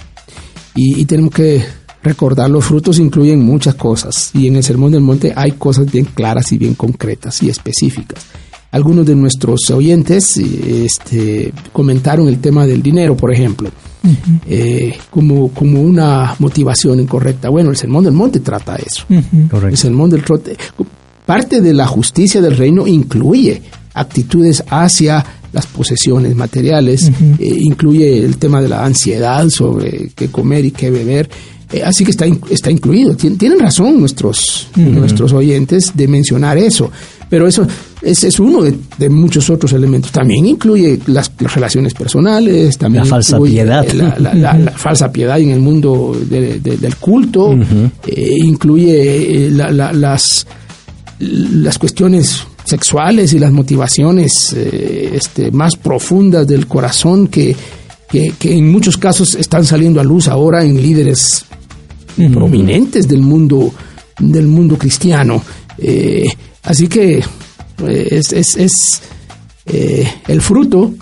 Y, 0.75 1.01
y 1.01 1.05
tenemos 1.05 1.33
que 1.33 1.63
recordar, 2.03 2.49
los 2.49 2.65
frutos 2.65 2.97
incluyen 2.99 3.43
muchas 3.43 3.75
cosas 3.75 4.31
y 4.33 4.47
en 4.47 4.55
el 4.55 4.63
Sermón 4.63 4.91
del 4.91 5.01
Monte 5.01 5.33
hay 5.35 5.51
cosas 5.51 5.91
bien 5.91 6.05
claras 6.05 6.51
y 6.51 6.57
bien 6.57 6.73
concretas 6.73 7.43
y 7.43 7.49
específicas. 7.49 8.25
algunos 8.71 9.05
de 9.05 9.15
nuestros 9.15 9.69
oyentes 9.69 10.37
este, 10.37 11.53
comentaron 11.73 12.27
el 12.27 12.39
tema 12.39 12.65
del 12.65 12.81
dinero, 12.81 13.17
por 13.17 13.33
ejemplo, 13.33 13.69
eh, 14.47 14.97
como, 15.09 15.49
como 15.49 15.81
una 15.81 16.35
motivación 16.39 16.99
incorrecta. 17.01 17.49
Bueno, 17.49 17.69
el 17.69 17.75
Sermón 17.75 18.05
del 18.05 18.13
Monte 18.13 18.39
trata 18.39 18.77
eso. 18.77 19.05
El 19.09 19.77
Sermón 19.77 20.09
del 20.09 20.23
Trote. 20.23 20.55
Parte 21.25 21.61
de 21.61 21.73
la 21.73 21.85
justicia 21.85 22.41
del 22.41 22.57
reino 22.57 22.87
incluye 22.87 23.61
actitudes 23.93 24.63
hacia 24.69 25.23
las 25.53 25.65
posesiones 25.67 26.35
materiales, 26.35 27.09
eh, 27.39 27.57
incluye 27.61 28.17
el 28.25 28.37
tema 28.37 28.61
de 28.61 28.69
la 28.69 28.85
ansiedad 28.85 29.49
sobre 29.49 30.11
qué 30.15 30.29
comer 30.29 30.65
y 30.65 30.71
qué 30.71 30.89
beber. 30.89 31.29
Eh, 31.73 31.83
así 31.83 32.03
que 32.03 32.11
está, 32.11 32.25
está 32.49 32.69
incluido. 32.69 33.15
Tien- 33.15 33.37
tienen 33.37 33.59
razón 33.59 33.99
nuestros, 33.99 34.67
nuestros 34.75 35.31
oyentes 35.33 35.91
de 35.93 36.07
mencionar 36.07 36.57
eso. 36.57 36.91
Pero 37.29 37.47
eso 37.47 37.65
es, 38.01 38.25
es 38.25 38.39
uno 38.41 38.61
de, 38.61 38.75
de 38.97 39.09
muchos 39.09 39.49
otros 39.49 39.71
elementos. 39.71 40.11
También 40.11 40.45
incluye 40.45 40.99
las, 41.07 41.31
las 41.39 41.53
relaciones 41.55 41.93
personales, 41.93 42.77
también 42.77 43.05
La 43.05 43.09
falsa 43.09 43.37
piedad. 43.39 43.85
La, 43.93 44.19
la- 44.19 44.33
la- 44.33 44.57
la 44.57 44.71
falsa 44.71 45.13
piedad 45.13 45.39
en 45.39 45.51
el 45.51 45.61
mundo 45.61 46.13
de- 46.29 46.59
de- 46.59 46.75
del 46.77 46.95
culto, 46.97 47.53
eh, 48.05 48.35
incluye 48.43 49.45
eh, 49.47 49.51
la- 49.51 49.71
la- 49.71 49.93
las, 49.93 50.45
las 51.19 51.77
cuestiones 51.77 52.43
sexuales 52.63 53.33
y 53.33 53.39
las 53.39 53.51
motivaciones 53.51 54.53
eh, 54.55 55.11
este, 55.13 55.51
más 55.51 55.75
profundas 55.75 56.47
del 56.47 56.67
corazón 56.67 57.27
que, 57.27 57.55
que, 58.09 58.33
que 58.37 58.55
en 58.55 58.71
muchos 58.71 58.97
casos 58.97 59.35
están 59.35 59.65
saliendo 59.65 59.99
a 59.99 60.03
luz 60.03 60.27
ahora 60.27 60.63
en 60.63 60.81
líderes 60.81 61.45
prominentes 62.33 63.07
del 63.07 63.21
mundo 63.21 63.73
del 64.21 64.47
mundo 64.47 64.77
cristiano. 64.77 65.41
Eh, 65.77 66.25
así 66.63 66.87
que 66.87 67.17
eh, 67.17 68.07
es, 68.11 68.31
es, 68.33 68.55
es, 68.55 69.01
eh, 69.65 70.07
el 70.27 70.41
fruto 70.41 70.93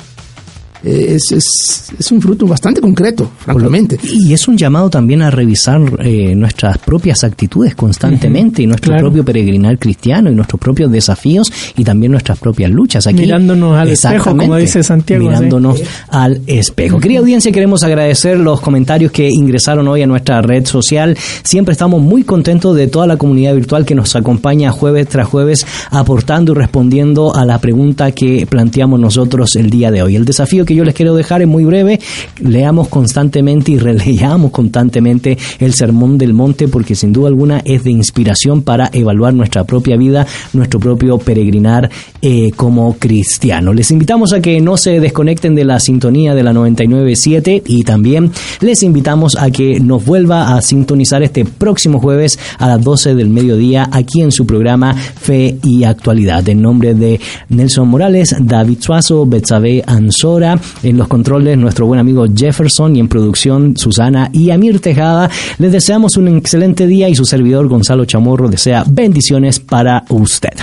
es, 0.84 1.32
es, 1.32 1.92
es 1.98 2.12
un 2.12 2.22
fruto 2.22 2.48
bastante 2.48 2.82
concreto, 2.82 3.30
francamente. 3.38 4.00
Y 4.04 4.34
es 4.34 4.48
un 4.48 4.58
llamado 4.58 4.90
también 4.90 5.22
a 5.22 5.30
revisar 5.30 5.82
eh, 6.00 6.34
nuestras 6.36 6.78
propias 6.78 7.24
actitudes 7.24 7.76
constantemente 7.76 8.64
y 8.64 8.68
nuestro 8.68 8.92
claro. 8.92 9.08
propio 9.08 9.26
peregrinar 9.26 9.78
cristiano 9.78 10.32
y 10.32 10.36
nuestros 10.36 10.60
propios 10.60 10.92
desafíos 10.92 11.52
y 11.76 11.84
también 11.84 12.12
nuestras 12.12 12.40
propias 12.40 12.72
luchas. 12.72 13.08
Aquí, 13.08 13.22
Mirándonos 13.22 13.78
al 13.78 13.90
espejo, 13.90 14.36
como 14.36 14.56
dice 14.56 14.84
Santiago, 14.84 15.24
sí. 15.24 15.28
Mirándonos 15.28 15.82
al 16.10 16.42
espejo. 16.48 17.00
Querida 17.00 17.20
audiencia, 17.20 17.52
queremos 17.52 17.84
agradecer 17.84 18.38
los 18.38 18.62
comentarios 18.62 19.12
que 19.12 19.30
ingresaron 19.30 19.88
hoy 19.88 20.02
a 20.02 20.08
nuestra 20.08 20.42
red 20.42 20.66
social. 20.66 21.18
Siempre 21.44 21.74
estamos 21.74 22.02
muy 22.02 22.24
contentos 22.24 22.76
de 22.76 22.88
toda 22.88 23.08
la 23.08 23.18
comunidad 23.18 23.54
virtual 23.56 23.86
que 23.86 23.96
nos 23.96 24.16
acompaña 24.16 24.72
jueves 24.72 25.08
tras 25.08 25.28
jueves 25.28 25.66
aportando 25.92 26.54
y 26.54 26.56
respondiendo 26.56 27.36
a 27.36 27.46
la 27.46 27.60
pregunta 27.60 28.12
que 28.12 28.46
planteamos 28.48 29.00
nosotros 29.00 29.56
el 29.56 29.70
día 29.70 29.92
de 29.92 30.02
hoy. 30.02 30.16
El 30.16 30.26
desafío 30.26 30.66
que 30.70 30.76
yo 30.76 30.84
les 30.84 30.94
quiero 30.94 31.16
dejar 31.16 31.42
es 31.42 31.48
muy 31.48 31.66
breve. 31.66 32.00
Leamos 32.42 32.90
constantemente 32.90 33.72
y 33.72 33.80
releamos 33.80 34.52
constantemente 34.52 35.36
el 35.58 35.74
Sermón 35.74 36.20
del 36.20 36.36
Monte 36.36 36.68
porque 36.68 36.94
sin 36.94 37.12
duda 37.12 37.28
alguna 37.28 37.60
es 37.66 37.84
de 37.84 37.90
inspiración 37.90 38.62
para 38.62 38.92
evaluar 38.94 39.34
nuestra 39.34 39.64
propia 39.64 39.98
vida, 39.98 40.28
nuestro 40.54 40.80
propio 40.80 41.18
peregrinar 41.18 41.90
eh, 42.22 42.52
como 42.56 42.96
cristiano. 43.00 43.74
Les 43.74 43.90
invitamos 43.90 44.32
a 44.32 44.42
que 44.42 44.62
no 44.62 44.78
se 44.78 45.00
desconecten 45.00 45.56
de 45.56 45.66
la 45.66 45.80
sintonía 45.80 46.36
de 46.36 46.44
la 46.44 46.54
99.7 46.54 47.64
y 47.66 47.84
también 47.84 48.32
les 48.62 48.84
invitamos 48.84 49.38
a 49.40 49.50
que 49.50 49.80
nos 49.80 50.06
vuelva 50.06 50.56
a 50.56 50.62
sintonizar 50.62 51.24
este 51.24 51.46
próximo 51.46 52.00
jueves 52.00 52.38
a 52.60 52.68
las 52.68 52.84
12 52.84 53.16
del 53.16 53.30
mediodía 53.30 53.90
aquí 53.92 54.22
en 54.22 54.32
su 54.32 54.46
programa 54.46 54.94
Fe 54.94 55.58
y 55.64 55.84
Actualidad. 55.84 56.48
En 56.48 56.62
nombre 56.62 56.94
de 56.94 57.20
Nelson 57.50 57.88
Morales, 57.88 58.36
David 58.40 58.78
Suazo, 58.82 59.26
Betsabe 59.26 59.84
Ansora, 59.88 60.59
en 60.84 60.98
los 60.98 61.08
controles 61.08 61.58
nuestro 61.58 61.86
buen 61.86 62.00
amigo 62.00 62.26
Jefferson 62.34 62.96
y 62.96 63.00
en 63.00 63.08
producción 63.08 63.76
Susana 63.78 64.30
y 64.34 64.52
Amir 64.52 64.80
Tejada, 64.80 65.30
les 65.58 65.72
deseamos 65.72 66.18
un 66.18 66.28
excelente 66.28 66.88
día 66.88 67.10
y 67.10 67.16
su 67.16 67.26
servidor 67.26 67.68
Gonzalo 67.68 68.06
Chamorro 68.06 68.50
desea 68.50 68.84
bendiciones 68.88 69.60
para 69.60 70.04
usted. 70.10 70.54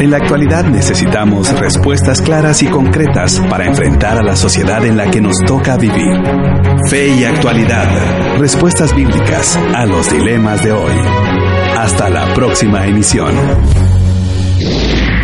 En 0.00 0.12
la 0.12 0.18
actualidad 0.18 0.64
necesitamos 0.64 1.50
respuestas 1.58 2.22
claras 2.22 2.62
y 2.62 2.66
concretas 2.66 3.42
para 3.50 3.66
enfrentar 3.66 4.16
a 4.16 4.22
la 4.22 4.36
sociedad 4.36 4.84
en 4.86 4.96
la 4.96 5.10
que 5.10 5.20
nos 5.20 5.36
toca 5.44 5.76
vivir. 5.76 6.22
Fe 6.88 7.08
y 7.08 7.24
actualidad. 7.24 8.38
Respuestas 8.38 8.94
bíblicas 8.94 9.56
a 9.56 9.86
los 9.86 10.10
dilemas 10.10 10.62
de 10.62 10.72
hoy. 10.72 10.94
Hasta 11.76 12.08
la 12.10 12.32
próxima 12.32 12.86
emisión. 12.86 13.34